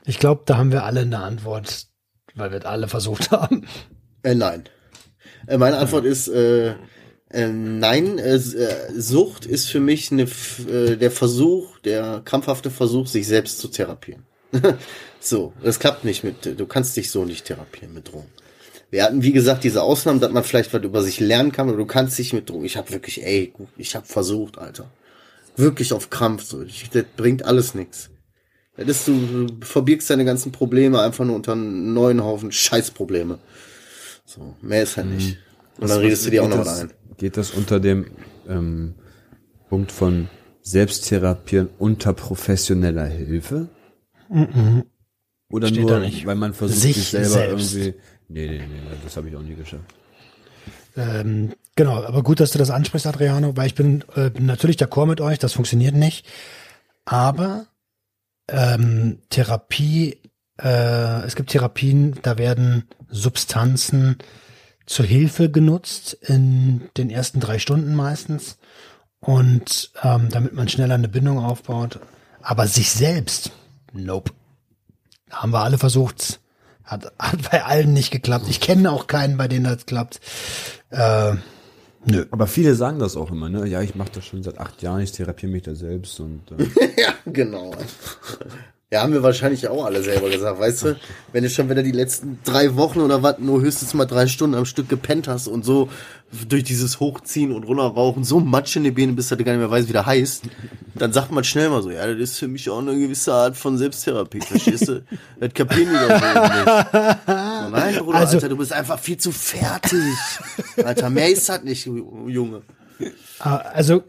[0.05, 1.86] Ich glaube, da haben wir alle eine Antwort,
[2.35, 3.66] weil wir alle versucht haben.
[4.23, 4.64] Äh, nein.
[5.47, 6.74] Äh, meine Antwort ist äh,
[7.32, 8.19] äh, nein.
[8.19, 13.69] Äh, äh, Sucht ist für mich eine, der Versuch, der krampfhafte Versuch, sich selbst zu
[13.69, 14.24] therapieren.
[15.20, 16.59] so, das klappt nicht mit.
[16.59, 18.28] Du kannst dich so nicht therapieren mit Drogen.
[18.93, 21.78] Wir hatten, wie gesagt, diese Ausnahmen, dass man vielleicht was über sich lernen kann, aber
[21.78, 22.66] du kannst dich mit Drogen.
[22.66, 24.90] Ich habe wirklich, ey, ich habe versucht, Alter.
[25.56, 26.43] Wirklich auf Krampf.
[26.44, 26.62] So.
[26.62, 28.10] Ich, das bringt alles nichts.
[28.77, 33.39] Das ist, du, du verbirgst deine ganzen Probleme einfach nur unter einen neuen Haufen Scheißprobleme.
[34.27, 35.39] So, mehr ist halt nicht.
[35.78, 36.93] Und dann redest du dir auch noch das- ein.
[37.16, 38.06] Geht das unter dem
[38.47, 38.94] ähm,
[39.70, 40.28] Punkt von
[40.60, 43.69] Selbsttherapien unter professioneller Hilfe?
[45.51, 46.24] Oder Steht nur, da nicht.
[46.27, 47.74] weil man versucht, Sich sich, selber selbst.
[47.74, 47.94] irgendwie...
[48.32, 49.84] Nee, nee, nee, das habe ich auch nie geschafft.
[50.96, 55.06] Ähm, genau, aber gut, dass du das ansprichst, Adriano, weil ich bin äh, natürlich d'accord
[55.06, 56.26] mit euch, das funktioniert nicht.
[57.04, 57.66] Aber
[58.48, 60.18] ähm, Therapie
[60.62, 64.16] äh, es gibt Therapien, da werden Substanzen
[64.86, 68.59] zur Hilfe genutzt in den ersten drei Stunden meistens
[69.20, 72.00] und ähm, damit man schneller eine Bindung aufbaut.
[72.42, 73.52] Aber sich selbst,
[73.92, 74.32] nope.
[75.30, 76.40] Haben wir alle versucht.
[76.84, 78.46] Hat, hat bei allen nicht geklappt.
[78.48, 80.20] Ich kenne auch keinen, bei denen das klappt.
[80.90, 81.34] Äh,
[82.04, 82.26] nö.
[82.30, 83.66] Aber viele sagen das auch immer, ne?
[83.66, 87.00] Ja, ich mache das schon seit acht Jahren, ich therapiere mich da selbst und äh,
[87.00, 87.74] ja, genau.
[88.93, 90.97] Ja, haben wir wahrscheinlich auch alle selber gesagt, weißt du?
[91.32, 94.55] Wenn du schon wieder die letzten drei Wochen oder was nur höchstens mal drei Stunden
[94.55, 95.89] am Stück gepennt hast und so
[96.47, 99.60] durch dieses Hochziehen und runterrauchen so Matsch in die Beine bist, dass du gar nicht
[99.60, 100.43] mehr weißt, wie der heißt,
[100.94, 103.56] dann sagt man schnell mal so, ja, das ist für mich auch eine gewisse Art
[103.56, 105.02] von Selbsttherapie, verstehst du?
[105.40, 107.24] Das kapieren die doch nicht.
[107.27, 109.98] So, nein, Bruder, Also- Alter, du bist einfach viel zu fertig.
[110.85, 112.60] Alter, mehr ist das nicht, Junge.
[113.39, 114.02] Ah, Also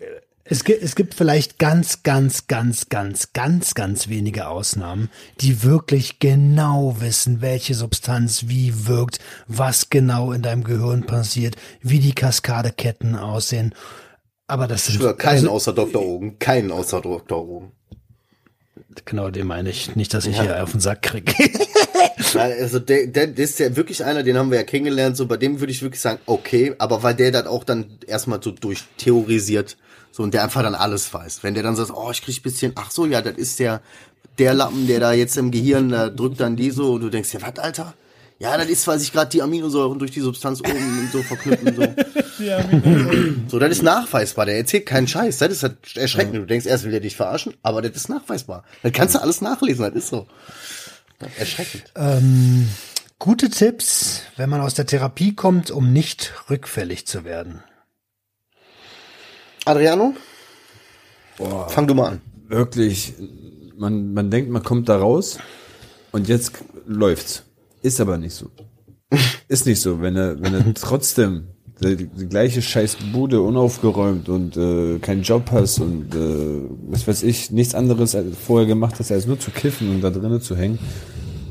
[0.46, 5.10] es gibt, es gibt vielleicht ganz, ganz, ganz, ganz, ganz, ganz wenige Ausnahmen,
[5.40, 12.00] die wirklich genau wissen, welche Substanz wie wirkt, was genau in deinem Gehirn passiert, wie
[12.00, 13.74] die Kaskadeketten aussehen.
[14.48, 16.06] Aber das sind schwör, keinen also, außer Dr.
[16.06, 17.48] Ogen, keinen außer Dr.
[17.48, 17.72] Ogen.
[19.06, 19.96] genau den meine ich.
[19.96, 21.34] Nicht, dass ich hier auf den Sack kriege.
[22.36, 25.38] Also der, der, der ist ja wirklich einer, den haben wir ja kennengelernt, so bei
[25.38, 29.78] dem würde ich wirklich sagen, okay, aber weil der das auch dann erstmal so durchtheorisiert,
[30.14, 31.40] so und der einfach dann alles weiß.
[31.42, 33.82] Wenn der dann sagt, oh, ich krieg ein bisschen, ach so, ja, das ist der,
[34.38, 37.34] der Lappen, der da jetzt im Gehirn, da drückt dann die so und du denkst,
[37.34, 37.96] ja, was, Alter?
[38.38, 41.76] Ja, das ist, weil sich gerade die Aminosäuren durch die Substanz oben und so verknüpfen.
[41.76, 41.82] So.
[43.48, 44.46] so, das ist nachweisbar.
[44.46, 45.40] Der erzählt keinen Scheiß.
[45.40, 46.36] Das ist halt erschreckend.
[46.36, 48.66] Du denkst, erst will er dich verarschen, aber das ist nachweisbar.
[48.84, 50.28] Das kannst du alles nachlesen, das ist so.
[51.40, 51.86] Erschreckend.
[51.96, 52.70] ähm,
[53.18, 57.64] gute Tipps, wenn man aus der Therapie kommt, um nicht rückfällig zu werden.
[59.66, 60.14] Adriano?
[61.70, 62.22] Fang du mal an.
[62.48, 63.14] wirklich,
[63.78, 65.40] man, man denkt, man kommt da raus
[66.12, 66.54] und jetzt
[66.86, 67.44] läuft's.
[67.82, 68.52] Ist aber nicht so.
[69.48, 71.48] Ist nicht so, wenn er, wenn er trotzdem
[71.82, 77.24] die, die gleiche scheiß Bude unaufgeräumt und äh, keinen Job hast und äh, was weiß
[77.24, 80.56] ich, nichts anderes als vorher gemacht hast, als nur zu kiffen und da drinnen zu
[80.56, 80.80] hängen,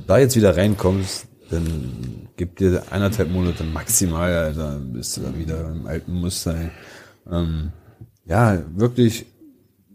[0.07, 5.71] da jetzt wieder reinkommst, dann gibt dir eineinhalb Monate maximal, Alter, bist du da wieder
[5.71, 6.57] im alten Muster.
[7.31, 7.73] Ähm,
[8.25, 9.27] ja, wirklich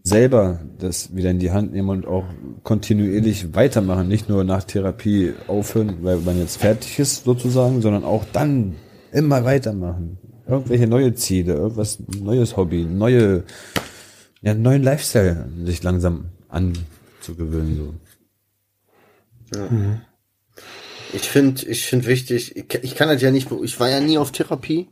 [0.03, 2.25] selber das wieder in die Hand nehmen und auch
[2.63, 8.23] kontinuierlich weitermachen, nicht nur nach Therapie aufhören, weil man jetzt fertig ist sozusagen, sondern auch
[8.31, 8.75] dann
[9.11, 10.17] immer weitermachen.
[10.47, 13.43] Irgendwelche neue Ziele, irgendwas neues Hobby, neue,
[14.41, 17.75] ja, neuen Lifestyle sich langsam anzugewöhnen.
[17.75, 17.93] So.
[21.13, 24.17] Ich finde, ich finde wichtig, ich, ich kann das ja nicht, ich war ja nie
[24.17, 24.87] auf Therapie,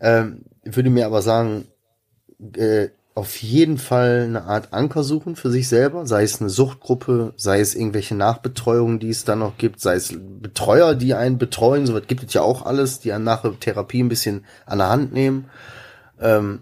[0.00, 1.66] ähm, würde mir aber sagen,
[2.56, 7.32] äh, auf jeden Fall eine Art Anker suchen für sich selber, sei es eine Suchtgruppe,
[7.36, 11.86] sei es irgendwelche Nachbetreuungen, die es dann noch gibt, sei es Betreuer, die einen betreuen,
[11.86, 14.90] sowas gibt es ja auch alles, die einen nach der Therapie ein bisschen an der
[14.90, 15.48] Hand nehmen.
[16.20, 16.60] Ähm,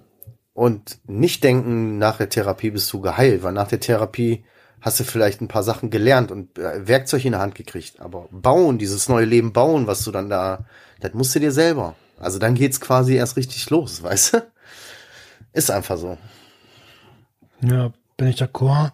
[0.52, 4.44] und nicht denken, nach der Therapie bist du geheilt, weil nach der Therapie
[4.80, 8.00] hast du vielleicht ein paar Sachen gelernt und äh, Werkzeug in der Hand gekriegt.
[8.00, 10.66] Aber bauen, dieses neue Leben bauen, was du dann da,
[11.00, 11.96] das musst du dir selber.
[12.20, 14.53] Also dann geht's quasi erst richtig los, weißt du?
[15.54, 16.18] Ist einfach so.
[17.62, 18.92] Ja, bin ich d'accord.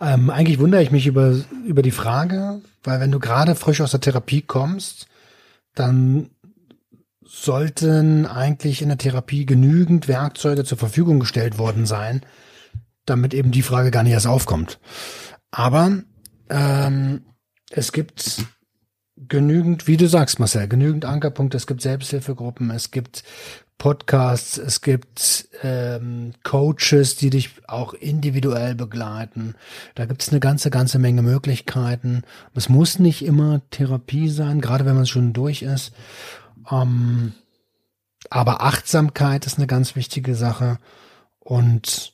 [0.00, 3.90] Ähm, eigentlich wundere ich mich über, über die Frage, weil wenn du gerade frisch aus
[3.90, 5.08] der Therapie kommst,
[5.74, 6.30] dann
[7.24, 12.22] sollten eigentlich in der Therapie genügend Werkzeuge zur Verfügung gestellt worden sein,
[13.04, 14.78] damit eben die Frage gar nicht erst aufkommt.
[15.50, 16.02] Aber
[16.48, 17.26] ähm,
[17.70, 18.46] es gibt
[19.16, 21.56] genügend, wie du sagst, Marcel, genügend Ankerpunkte.
[21.56, 23.24] Es gibt Selbsthilfegruppen, es gibt
[23.78, 29.54] Podcasts, es gibt ähm, Coaches, die dich auch individuell begleiten.
[29.94, 32.24] Da gibt es eine ganze, ganze Menge Möglichkeiten.
[32.54, 35.92] Es muss nicht immer Therapie sein, gerade wenn man schon durch ist.
[36.70, 37.34] Ähm,
[38.30, 40.78] aber Achtsamkeit ist eine ganz wichtige Sache
[41.38, 42.12] und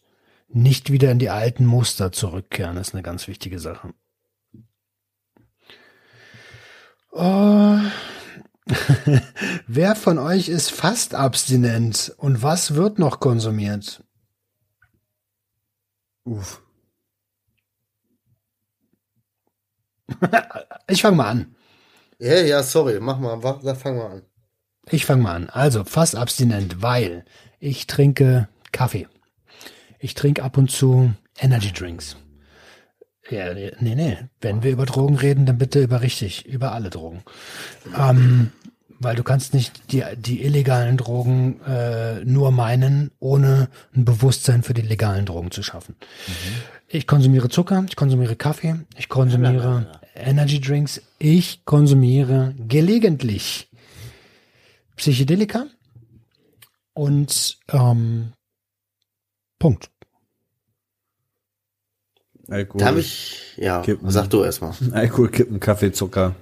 [0.49, 3.95] nicht wieder in die alten Muster zurückkehren ist eine ganz wichtige Sache.
[7.11, 7.79] Oh.
[9.67, 14.03] Wer von euch ist fast abstinent und was wird noch konsumiert?
[16.25, 16.63] Uff.
[20.87, 21.57] Ich fange mal an.
[22.19, 23.41] Ja, ja, sorry, mach mal,
[23.75, 24.23] fang mal an.
[24.91, 25.49] Ich fange mal an.
[25.49, 27.25] Also fast abstinent, weil
[27.59, 29.09] ich trinke Kaffee.
[29.99, 32.17] Ich trinke ab und zu Energy Drinks.
[33.31, 34.19] Ja, nee, nee.
[34.41, 37.23] Wenn wir über Drogen reden, dann bitte über richtig, über alle Drogen.
[37.99, 38.53] Ähm,
[38.99, 44.75] weil du kannst nicht die, die illegalen Drogen äh, nur meinen, ohne ein Bewusstsein für
[44.75, 45.97] die legalen Drogen zu schaffen.
[46.89, 51.03] Ich konsumiere Zucker, ich konsumiere Kaffee, ich konsumiere Energy Drinks.
[51.19, 53.69] Ich konsumiere gelegentlich
[54.97, 55.67] Psychedelika
[56.93, 58.33] und ähm,
[59.59, 59.91] Punkt.
[62.49, 64.11] Alkohol, Darf ich, ja, Kippen.
[64.11, 64.73] sag du erstmal.
[64.93, 66.35] Alkohol, Kippen, Kaffee, Zucker.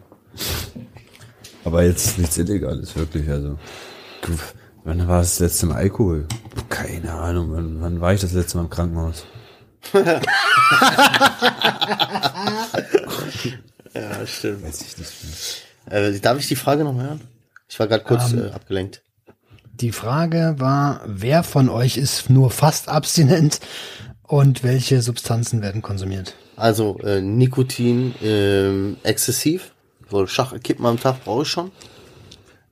[1.65, 3.29] Aber jetzt nichts Illegales, wirklich.
[3.29, 3.59] Also,
[4.85, 6.27] wann war das letzte Mal Alkohol?
[6.69, 7.53] Keine Ahnung.
[7.53, 9.25] Wann, wann war ich das letzte Mal im Krankenhaus?
[13.95, 14.65] Ja, stimmt.
[14.65, 15.13] Weiß ich nicht
[15.91, 16.03] mehr.
[16.15, 17.21] Äh, darf ich die Frage noch mal hören?
[17.69, 19.03] Ich war gerade kurz äh, abgelenkt.
[19.75, 23.61] Die Frage war, wer von euch ist nur fast abstinent
[24.33, 26.35] und welche Substanzen werden konsumiert?
[26.57, 29.75] Also äh, Nikotin ähm, exzessiv,
[30.09, 31.71] so Schach Kippen am Tag brauche ich schon.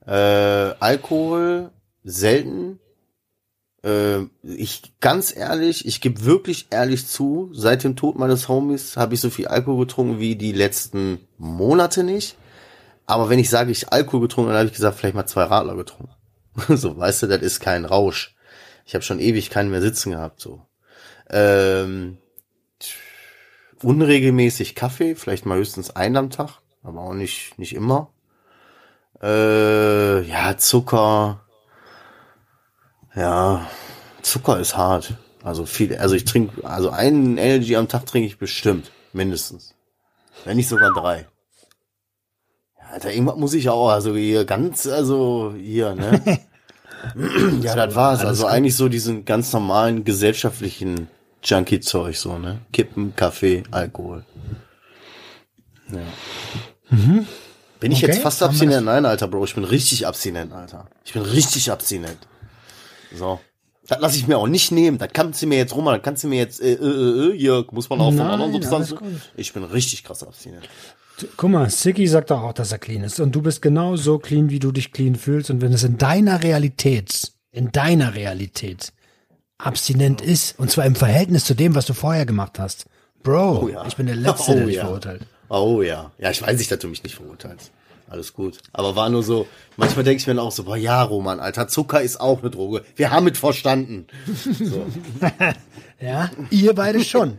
[0.07, 1.69] Äh, Alkohol
[2.03, 2.79] selten.
[3.83, 9.13] Äh, ich ganz ehrlich, ich gebe wirklich ehrlich zu, seit dem Tod meines Homies habe
[9.13, 12.37] ich so viel Alkohol getrunken wie die letzten Monate nicht.
[13.05, 15.75] Aber wenn ich sage, ich Alkohol getrunken, dann habe ich gesagt, vielleicht mal zwei Radler
[15.75, 16.15] getrunken.
[16.75, 18.35] so, weißt du, das ist kein Rausch.
[18.87, 20.65] Ich habe schon ewig keinen mehr sitzen gehabt, so.
[21.31, 22.17] Ähm,
[23.81, 28.09] unregelmäßig Kaffee, vielleicht mal höchstens einen am Tag, aber auch nicht, nicht immer.
[29.21, 31.41] Äh, ja, Zucker.
[33.15, 33.67] Ja,
[34.21, 35.13] Zucker ist hart.
[35.43, 39.73] Also viel, also ich trinke, also einen Energy am Tag trinke ich bestimmt, mindestens.
[40.45, 41.27] Wenn nicht sogar drei.
[42.77, 46.39] Ja, Alter, irgendwas muss ich auch, also hier ganz, also hier, ne?
[47.61, 48.23] ja, das war's.
[48.23, 51.07] Also eigentlich so diesen ganz normalen gesellschaftlichen
[51.43, 52.59] Junkie-Zeug, so, ne?
[52.71, 54.25] Kippen, Kaffee, Alkohol.
[55.91, 55.99] Ja.
[57.79, 58.85] Bin ich Okay, jetzt fast abstinent?
[58.85, 60.87] Nein, Alter, Bro, ich bin richtig abstinent, Alter.
[61.03, 62.17] Ich bin richtig abstinent.
[63.15, 63.39] So.
[63.87, 64.99] Das lasse ich mir auch nicht nehmen.
[64.99, 67.65] Das kannst du mir jetzt rum, das kannst du mir jetzt, äh, äh, äh, hier
[67.71, 69.21] muss man auch von Nein, anderen alles Substanzen.
[69.35, 70.69] Ich bin richtig krass abstinent.
[71.37, 73.19] Guck mal, Siggy sagt doch auch, dass er clean ist.
[73.19, 75.49] Und du bist genau so clean, wie du dich clean fühlst.
[75.49, 78.93] Und wenn es in deiner Realität, in deiner Realität
[79.63, 82.85] abstinent ist, und zwar im Verhältnis zu dem, was du vorher gemacht hast,
[83.23, 83.85] Bro, Oh ja.
[83.85, 84.85] ich bin der Letzte, Oh der dich ja.
[84.85, 85.21] verurteilt.
[85.49, 86.11] Oh ja.
[86.17, 87.71] Ja, ich weiß nicht, dass du mich nicht verurteilst.
[88.09, 88.57] Alles gut.
[88.73, 89.47] Aber war nur so,
[89.77, 92.49] manchmal denke ich mir dann auch so, boah, ja, Roman, Alter, Zucker ist auch eine
[92.49, 92.83] Droge.
[92.95, 94.07] Wir haben es verstanden.
[94.59, 94.85] So.
[96.03, 97.37] Ja, ihr beide schon.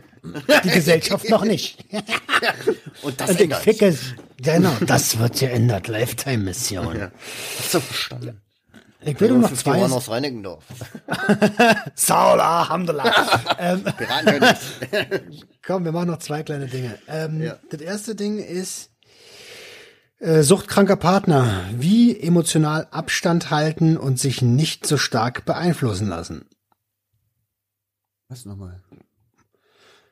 [0.63, 1.83] Die Gesellschaft noch nicht.
[3.01, 3.61] Und das Und ich ändert.
[3.63, 3.97] ficke,
[4.41, 5.89] genau, das wird geändert.
[5.89, 6.97] Lifetime-Mission.
[6.97, 7.11] Ja.
[7.59, 8.41] Hast du verstanden?
[9.05, 9.83] Ich will nur noch 51 zwei.
[9.83, 10.63] One aus Reinickendorf.
[11.95, 13.55] Saula, Alhamdulillah.
[13.59, 15.45] ähm, Piratenkönig.
[15.65, 16.97] Komm, wir machen noch zwei kleine Dinge.
[17.07, 17.57] Ähm, Ja.
[17.69, 18.91] Das erste Ding ist
[20.19, 21.65] äh, suchtkranker Partner.
[21.73, 26.45] Wie emotional Abstand halten und sich nicht so stark beeinflussen lassen.
[28.29, 28.81] Was nochmal?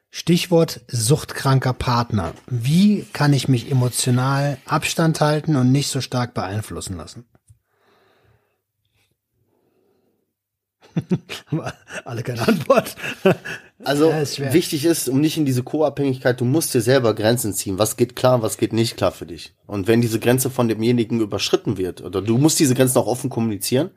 [0.10, 2.34] Stichwort suchtkranker Partner.
[2.48, 7.26] Wie kann ich mich emotional Abstand halten und nicht so stark beeinflussen lassen?
[11.48, 11.72] Haben
[12.06, 12.96] Alle keine Antwort.
[13.84, 17.52] Also Ja, ist wichtig ist, um nicht in diese Co-Abhängigkeit, du musst dir selber Grenzen
[17.54, 17.80] ziehen.
[17.80, 19.56] Was geht klar, was geht nicht klar für dich.
[19.66, 23.32] Und wenn diese Grenze von demjenigen überschritten wird, oder du musst diese Grenzen auch offen
[23.32, 23.90] kommunizieren,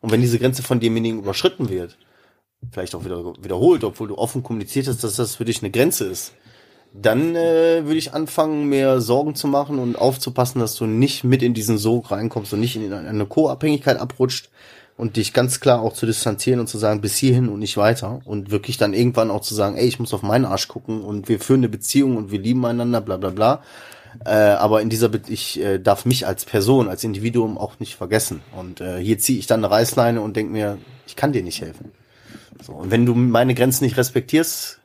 [0.00, 1.96] und wenn diese Grenze von demjenigen überschritten wird,
[2.70, 6.04] vielleicht auch wieder wiederholt, obwohl du offen kommuniziert hast, dass das für dich eine Grenze
[6.04, 6.32] ist,
[6.94, 11.42] dann äh, würde ich anfangen, mir Sorgen zu machen und aufzupassen, dass du nicht mit
[11.42, 14.50] in diesen Sog reinkommst und nicht in eine Co-Abhängigkeit abrutscht
[15.02, 18.20] und dich ganz klar auch zu distanzieren und zu sagen, bis hierhin und nicht weiter
[18.24, 21.28] und wirklich dann irgendwann auch zu sagen, ey, ich muss auf meinen Arsch gucken und
[21.28, 23.62] wir führen eine Beziehung und wir lieben einander, bla bla bla.
[24.24, 27.96] Äh, aber in dieser, Be ich äh, darf mich als Person, als Individuum auch nicht
[27.96, 28.42] vergessen.
[28.56, 31.60] Und äh, hier ziehe ich dann eine Reißleine und denk mir, ich kann dir nicht
[31.62, 31.90] helfen.
[32.62, 34.78] So, und wenn du meine Grenzen nicht respektierst,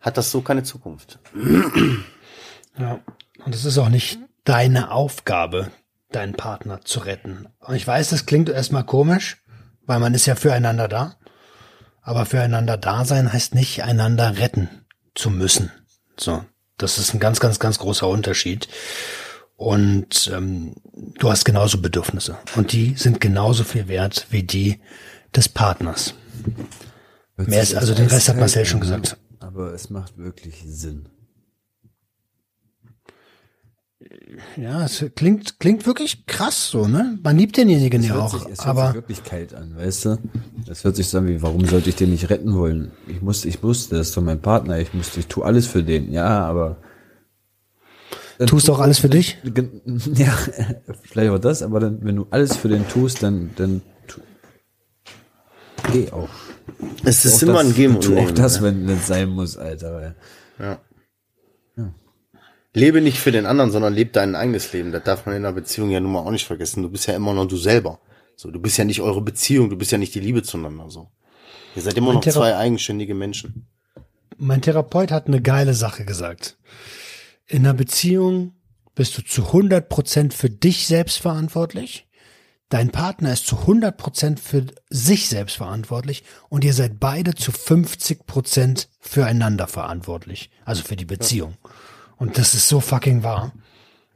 [0.00, 1.20] hat das so keine Zukunft.
[2.78, 2.98] Ja.
[3.44, 5.70] Und es ist auch nicht deine Aufgabe,
[6.12, 7.46] deinen Partner zu retten.
[7.60, 9.42] Und ich weiß, das klingt erstmal komisch,
[9.86, 11.16] weil man ist ja füreinander da.
[12.02, 14.68] Aber füreinander da sein heißt nicht, einander retten
[15.14, 15.72] zu müssen.
[16.16, 16.44] So.
[16.78, 18.68] Das ist ein ganz, ganz, ganz großer Unterschied.
[19.56, 20.74] Und ähm,
[21.18, 22.36] du hast genauso Bedürfnisse.
[22.54, 24.80] Und die sind genauso viel wert wie die
[25.34, 26.14] des Partners.
[27.36, 29.16] Mehr ist- also den Rest hat Marcel schon gesagt.
[29.40, 31.08] Aber es macht wirklich Sinn.
[34.56, 37.18] Ja, es klingt, klingt wirklich krass so, ne?
[37.22, 38.32] Man liebt denjenigen ja auch.
[38.32, 40.18] sich, es hört sich aber wirklich kalt an, weißt du?
[40.70, 42.92] Es hört sich so an wie, warum sollte ich den nicht retten wollen?
[43.06, 45.82] Ich muss, ich musste, das ist doch mein Partner, ich musste, ich tue alles für
[45.82, 46.78] den, ja, aber.
[48.38, 49.38] Dann tust du auch alles für dich?
[50.14, 50.36] Ja,
[51.02, 54.20] vielleicht auch das, aber dann, wenn du alles für den tust, dann, dann tu,
[55.92, 56.28] geh auch.
[57.04, 58.34] Es ist auch immer das, ein Geben und Tu auch Nehmen.
[58.34, 58.66] das, ne?
[58.66, 59.92] wenn es sein muss, Alter.
[59.94, 60.14] Weil
[60.58, 60.78] ja.
[62.76, 64.92] Lebe nicht für den anderen, sondern lebe dein eigenes Leben.
[64.92, 66.82] Das darf man in einer Beziehung ja nun mal auch nicht vergessen.
[66.82, 68.00] Du bist ja immer noch du selber.
[68.36, 70.90] So, du bist ja nicht eure Beziehung, du bist ja nicht die Liebe zueinander.
[70.90, 71.10] So,
[71.74, 73.66] ihr seid immer Mein noch Thera- zwei eigenständige Menschen.
[74.36, 76.58] Mein Therapeut hat eine geile Sache gesagt.
[77.46, 78.52] In einer Beziehung
[78.94, 82.06] bist du zu 100% für dich selbst verantwortlich.
[82.68, 88.88] Dein Partner ist zu 100% für sich selbst verantwortlich und ihr seid beide zu 50%
[89.00, 90.50] füreinander verantwortlich.
[90.66, 91.56] Also für die Beziehung.
[92.18, 93.52] Und das ist so fucking wahr.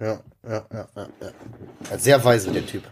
[0.01, 1.09] Ja, ja, ja, ja.
[1.91, 1.99] ja.
[1.99, 2.83] Sehr weise, der Typ.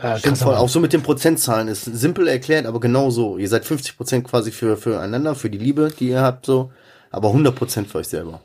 [0.00, 0.54] Äh, Stimmt voll.
[0.54, 3.36] Auch so mit den Prozentzahlen ist simpel erklärt, aber genau so.
[3.36, 6.72] Ihr seid 50 Prozent quasi für, füreinander, für die Liebe, die ihr habt, so.
[7.10, 8.40] Aber 100 Prozent für euch selber.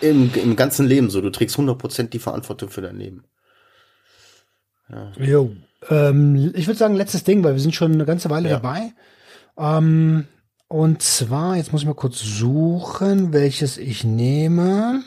[0.00, 1.20] Im, Im ganzen Leben so.
[1.20, 3.22] Du trägst 100 Prozent die Verantwortung für dein Leben.
[5.18, 5.52] Jo.
[5.88, 8.56] Ähm, ich würde sagen, letztes Ding, weil wir sind schon eine ganze Weile Ja.
[8.58, 8.92] dabei.
[9.58, 10.26] Ähm,
[10.68, 15.02] und zwar, jetzt muss ich mal kurz suchen, welches ich nehme.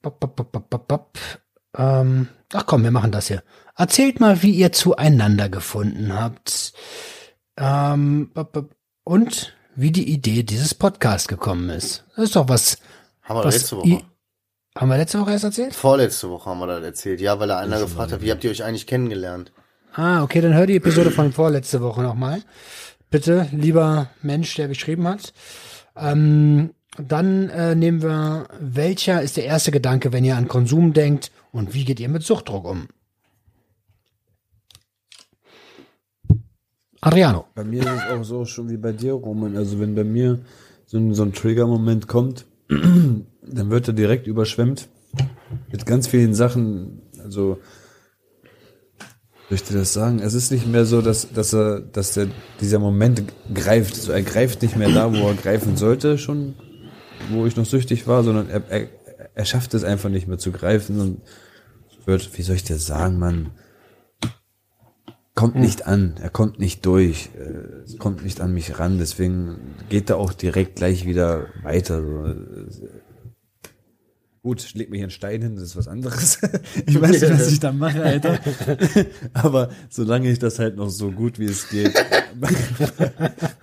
[0.00, 1.18] Bop, bop, bop, bop, bop, bop.
[1.76, 3.42] Ähm, ach komm, wir machen das hier.
[3.76, 6.72] Erzählt mal, wie ihr zueinander gefunden habt.
[7.56, 8.30] Ähm,
[9.04, 12.04] und wie die Idee dieses Podcasts gekommen ist.
[12.16, 12.78] Das ist doch was.
[13.22, 13.88] Haben wir was letzte Woche.
[13.88, 14.04] i-
[14.76, 15.74] haben wir letzte Woche erst erzählt?
[15.74, 17.20] Vorletzte Woche haben wir das erzählt.
[17.20, 19.52] Ja, weil da einer gefragt hat, wie habt ihr euch eigentlich kennengelernt?
[19.94, 22.42] Ah, okay, dann hör die Episode von vorletzte Woche nochmal.
[23.12, 25.34] Bitte, lieber Mensch, der geschrieben hat.
[25.94, 31.30] Ähm, dann äh, nehmen wir, welcher ist der erste Gedanke, wenn ihr an Konsum denkt
[31.52, 32.88] und wie geht ihr mit Suchtdruck um?
[37.02, 37.44] Adriano.
[37.54, 39.58] Bei mir ist es auch so schon wie bei dir, Roman.
[39.58, 40.38] Also wenn bei mir
[40.86, 44.88] so ein, so ein Trigger-Moment kommt, dann wird er direkt überschwemmt
[45.70, 47.02] mit ganz vielen Sachen.
[47.22, 47.58] Also
[49.54, 50.20] ich dir das sagen?
[50.20, 52.28] Es ist nicht mehr so, dass, dass er, dass der,
[52.60, 53.22] dieser Moment
[53.52, 53.96] greift.
[53.96, 56.54] So, er greift nicht mehr da, wo er greifen sollte, schon,
[57.30, 58.88] wo ich noch süchtig war, sondern er, er,
[59.34, 61.20] er schafft es einfach nicht mehr zu greifen und
[62.06, 63.50] wird, wie soll ich dir sagen, Mann,
[65.34, 67.30] kommt nicht an, er kommt nicht durch,
[67.98, 72.02] kommt nicht an mich ran, deswegen geht er auch direkt gleich wieder weiter.
[72.68, 72.88] So.
[74.42, 76.38] Gut, leg mir hier einen Stein hin, das ist was anderes.
[76.86, 78.40] Ich weiß nicht, was ich da mache, Alter.
[79.34, 81.94] Aber solange ich das halt noch so gut wie es geht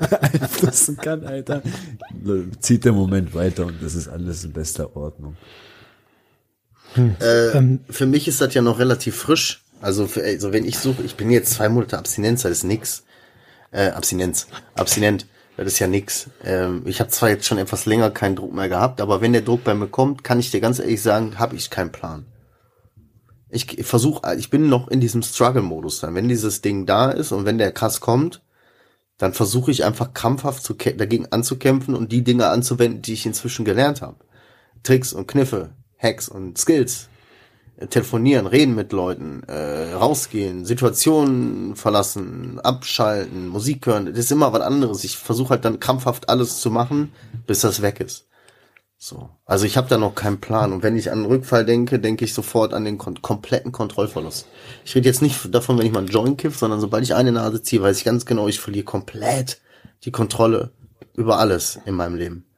[0.08, 1.62] beeinflussen kann, Alter,
[2.62, 5.36] zieht der Moment weiter und das ist alles in bester Ordnung.
[6.96, 9.66] Äh, für mich ist das ja noch relativ frisch.
[9.82, 13.04] Also, für, also wenn ich suche, ich bin jetzt zwei Monate Abstinenz, das ist nix.
[13.72, 15.28] Äh, Abstinenz, abstinent,
[15.64, 16.30] das ist ja nix.
[16.44, 19.42] Ähm, ich habe zwar jetzt schon etwas länger keinen Druck mehr gehabt, aber wenn der
[19.42, 22.26] Druck bei mir kommt, kann ich dir ganz ehrlich sagen, habe ich keinen Plan.
[23.50, 26.14] Ich versuche, ich bin noch in diesem Struggle-Modus dann.
[26.14, 28.44] Wenn dieses Ding da ist und wenn der krass kommt,
[29.18, 33.66] dann versuche ich einfach krampfhaft zu, dagegen anzukämpfen und die Dinge anzuwenden, die ich inzwischen
[33.66, 34.18] gelernt habe.
[34.84, 37.09] Tricks und Kniffe, Hacks und Skills.
[37.88, 44.08] Telefonieren, reden mit Leuten, äh, rausgehen, Situationen verlassen, abschalten, Musik hören.
[44.08, 45.04] Das ist immer was anderes.
[45.04, 47.14] Ich versuche halt dann krampfhaft alles zu machen,
[47.48, 48.28] bis das weg ist.
[49.02, 49.30] So.
[49.46, 50.74] Also ich habe da noch keinen Plan.
[50.74, 54.48] Und wenn ich an den Rückfall denke, denke ich sofort an den kon kompletten Kontrollverlust.
[54.84, 57.32] Ich rede jetzt nicht davon, wenn ich mal einen Joint kiff, sondern sobald ich eine
[57.32, 59.62] Nase ziehe, weiß ich ganz genau, ich verliere komplett
[60.04, 60.72] die Kontrolle
[61.16, 62.49] über alles in meinem Leben.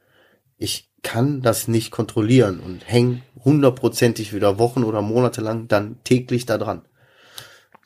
[0.62, 6.46] Ich kann das nicht kontrollieren und häng hundertprozentig wieder Wochen oder Monate lang dann täglich
[6.46, 6.82] da dran.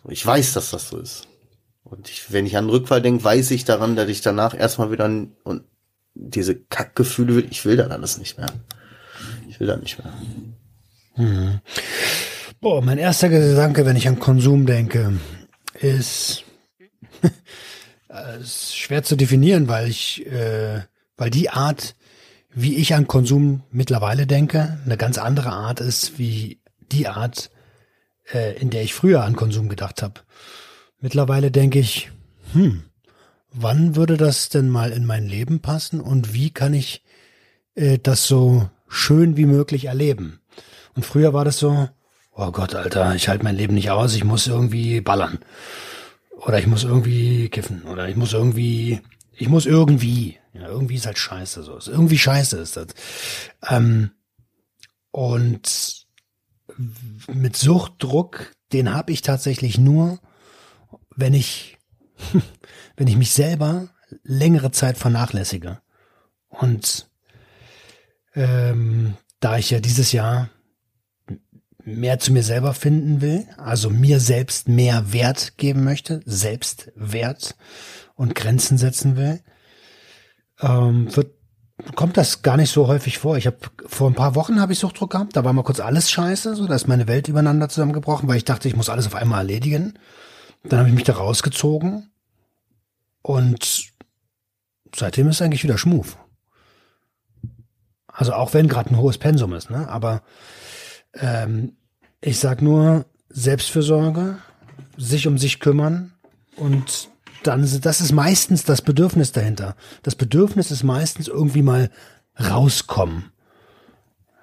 [0.09, 1.27] Ich weiß, dass das so ist.
[1.85, 4.91] Und ich, wenn ich an den Rückfall denke, weiß ich daran, dass ich danach erstmal
[4.91, 5.65] wieder und
[6.13, 8.53] diese Kackgefühle will, ich will das alles nicht mehr.
[9.49, 11.63] Ich will das nicht mehr.
[12.61, 15.15] Boah, mein erster Gedanke, wenn ich an Konsum denke,
[15.81, 16.45] ist,
[18.11, 20.83] äh, ist schwer zu definieren, weil ich, äh,
[21.17, 21.96] weil die Art,
[22.57, 26.59] wie ich an Konsum mittlerweile denke, eine ganz andere Art ist, wie
[26.91, 27.51] die Art,
[28.33, 30.23] äh, in der ich früher an Konsum gedacht habe.
[30.99, 32.11] Mittlerweile denke ich,
[32.55, 32.85] hm,
[33.53, 37.05] wann würde das denn mal in mein Leben passen und wie kann ich
[37.75, 40.41] äh, das so schön wie möglich erleben?
[40.95, 41.91] Und früher war das so,
[42.33, 45.41] oh Gott, Alter, ich halte mein Leben nicht aus, ich muss irgendwie ballern.
[46.39, 47.83] Oder ich muss irgendwie kiffen.
[47.83, 49.01] Oder ich muss irgendwie,
[49.33, 50.39] ich muss irgendwie.
[50.57, 51.79] Ja, irgendwie ist halt scheiße so.
[51.91, 52.89] Irgendwie scheiße ist das.
[53.69, 54.11] Ähm,
[55.11, 56.07] und
[57.29, 60.19] mit Suchtdruck, den habe ich tatsächlich nur,
[61.15, 61.79] wenn ich,
[62.97, 63.89] wenn ich mich selber
[64.23, 65.81] längere Zeit vernachlässige.
[66.49, 67.09] Und
[68.35, 70.51] ähm, da ich ja dieses Jahr
[71.85, 77.57] mehr zu mir selber finden will, also mir selbst mehr Wert geben möchte, Selbstwert
[78.15, 79.41] und Grenzen setzen will,
[80.61, 81.37] ähm, wird
[81.95, 83.37] kommt das gar nicht so häufig vor.
[83.37, 86.11] Ich habe vor ein paar Wochen habe ich Suchtdruck gehabt, da war mal kurz alles
[86.11, 89.15] scheiße, so da ist meine Welt übereinander zusammengebrochen, weil ich dachte, ich muss alles auf
[89.15, 89.99] einmal erledigen.
[90.65, 92.11] Dann habe ich mich da rausgezogen
[93.23, 93.93] und
[94.95, 96.17] seitdem ist eigentlich wieder Schmuf.
[98.09, 99.89] Also auch wenn gerade ein hohes Pensum ist, ne?
[99.89, 100.23] Aber
[101.13, 101.77] ähm,
[102.23, 104.39] ich sag nur Selbstfürsorge,
[104.97, 106.15] sich um sich kümmern
[106.57, 107.11] und
[107.47, 109.77] dann das ist meistens das Bedürfnis dahinter.
[110.03, 111.91] Das Bedürfnis ist meistens irgendwie mal
[112.39, 113.33] rauskommen.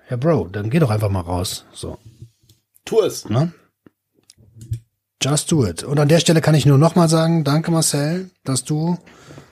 [0.10, 1.66] Ja, Bro, dann geh doch einfach mal raus.
[1.74, 1.98] So.
[2.86, 3.30] Tu es.
[3.30, 3.54] Ne?
[5.22, 5.84] Just do it.
[5.84, 8.98] Und an der Stelle kann ich nur nochmal sagen, danke Marcel, dass du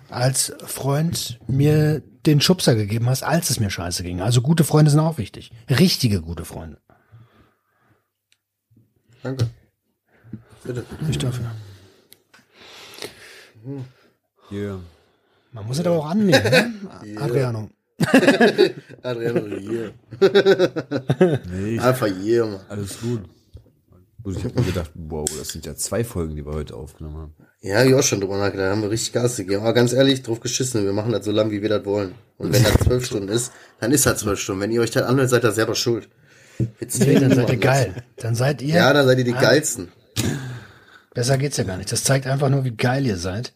[0.09, 4.21] als Freund mir den Schubser gegeben hast, als es mir scheiße ging.
[4.21, 5.51] Also gute Freunde sind auch wichtig.
[5.69, 6.79] Richtige gute Freunde.
[9.23, 9.49] Danke.
[10.63, 10.85] Bitte.
[11.07, 11.51] Nicht dafür.
[14.51, 14.79] Yeah.
[15.53, 16.73] Man muss es aber auch annehmen, ne?
[17.17, 17.69] Adriano.
[19.03, 19.93] Adriano, hier.
[21.51, 22.59] Nee, ich, Einfach hier, Mann.
[22.69, 23.21] alles gut.
[24.23, 27.17] Gut, ich habe mir gedacht, wow, das sind ja zwei Folgen, die wir heute aufgenommen
[27.17, 27.35] haben.
[27.61, 28.67] Ja, ich auch schon drüber nachgedacht.
[28.67, 29.61] Da haben wir richtig Gas gegeben.
[29.61, 30.83] Aber ganz ehrlich, drauf geschissen.
[30.83, 32.15] Wir machen das so lang, wie wir das wollen.
[32.37, 34.61] Und wenn das zwölf Stunden ist, dann ist das zwölf Stunden.
[34.61, 36.09] Wenn ihr euch das anhört, seid ihr selber schuld.
[36.59, 37.93] Nee, dann seid ihr geil.
[38.17, 38.75] Dann seid ihr.
[38.75, 39.91] Ja, dann seid ihr die geilsten.
[41.13, 41.91] Besser geht's ja gar nicht.
[41.91, 43.53] Das zeigt einfach nur, wie geil ihr seid.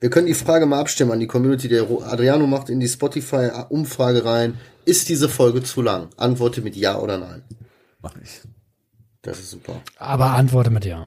[0.00, 1.68] Wir können die Frage mal abstimmen an die Community.
[1.68, 4.58] Der Adriano macht in die Spotify-Umfrage rein.
[4.84, 6.08] Ist diese Folge zu lang?
[6.16, 7.42] Antworte mit Ja oder Nein.
[8.00, 8.40] Mach ich.
[9.22, 9.82] Das ist super.
[9.98, 11.06] Aber antworte mit ja.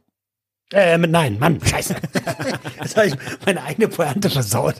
[0.73, 1.95] Äh, mit nein, Mann, scheiße.
[2.81, 4.75] Jetzt habe ich meine eigene Pointe versaut.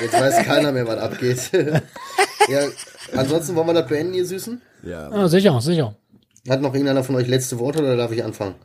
[0.00, 1.50] Jetzt weiß keiner mehr, was abgeht.
[2.48, 2.60] ja,
[3.16, 4.60] ansonsten wollen wir das beenden, ihr Süßen?
[4.82, 5.94] Ja, Ah, sicher, sicher.
[6.48, 8.56] Hat noch irgendeiner von euch letzte Worte oder darf ich anfangen?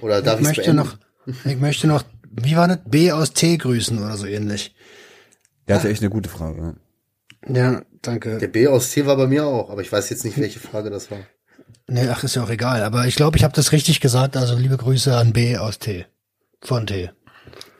[0.00, 0.96] Oder darf Ich ich möchte noch,
[1.44, 2.78] ich möchte noch, wie war das?
[2.86, 4.74] B aus T grüßen oder so ähnlich.
[5.66, 6.76] der hatte echt eine gute Frage.
[7.46, 8.38] Ja, danke.
[8.38, 10.90] Der B aus T war bei mir auch, aber ich weiß jetzt nicht, welche Frage
[10.90, 11.18] das war.
[11.86, 12.82] Nee, ach, ist ja auch egal.
[12.82, 14.36] Aber ich glaube, ich habe das richtig gesagt.
[14.36, 16.06] Also liebe Grüße an B aus T.
[16.60, 17.10] Von T.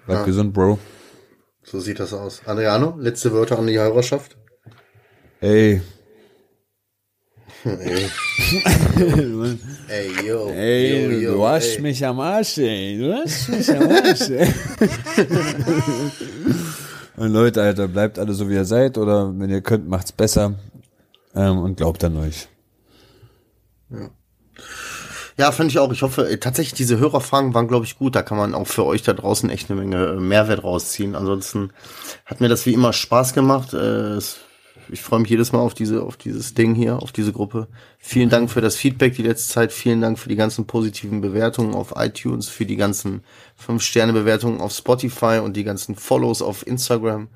[0.07, 0.78] Bleib gesund, Bro.
[1.62, 2.40] So sieht das aus.
[2.47, 4.39] Adriano, letzte Wörter an die Hörerschaft?
[5.40, 5.82] Ey,
[7.64, 8.06] Ey,
[9.89, 10.48] ey, yo.
[10.51, 11.80] ey, yo, yo, du hast ey.
[11.82, 12.98] mich am Arsch, ey.
[12.98, 14.48] Du hast mich am Arsch, ey.
[17.16, 20.55] Und Leute, Alter, bleibt alle so, wie ihr seid, oder wenn ihr könnt, macht's besser.
[21.35, 22.47] Ähm, und glaubt an euch.
[25.36, 25.93] Ja, fand ich auch.
[25.93, 28.14] Ich hoffe, äh, tatsächlich, diese Hörerfragen waren, glaube ich, gut.
[28.14, 31.16] Da kann man auch für euch da draußen echt eine Menge äh, Mehrwert rausziehen.
[31.16, 31.70] Ansonsten
[32.24, 33.72] hat mir das wie immer Spaß gemacht.
[33.74, 34.39] Äh, es-
[34.90, 37.69] Ich freue mich jedes Mal auf diese, auf dieses Ding hier, auf diese Gruppe.
[37.98, 39.73] Vielen Dank für das Feedback die letzte Zeit.
[39.73, 43.23] Vielen Dank für die ganzen positiven Bewertungen auf iTunes, für die ganzen
[43.66, 47.28] 5-Sterne-Bewertungen auf Spotify und die ganzen Follows auf Instagram.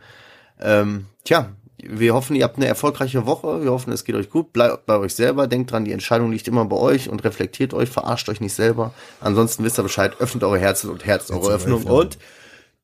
[0.61, 1.53] Ähm, tja,
[1.85, 3.63] wir hoffen, ihr habt eine erfolgreiche Woche.
[3.63, 4.53] Wir hoffen, es geht euch gut.
[4.53, 5.47] Bleibt bei euch selber.
[5.47, 8.95] Denkt dran, die Entscheidung liegt immer bei euch und reflektiert euch, verarscht euch nicht selber.
[9.21, 12.19] Ansonsten wisst ihr Bescheid, öffnet eure Herzen und Herz eure Öffnung und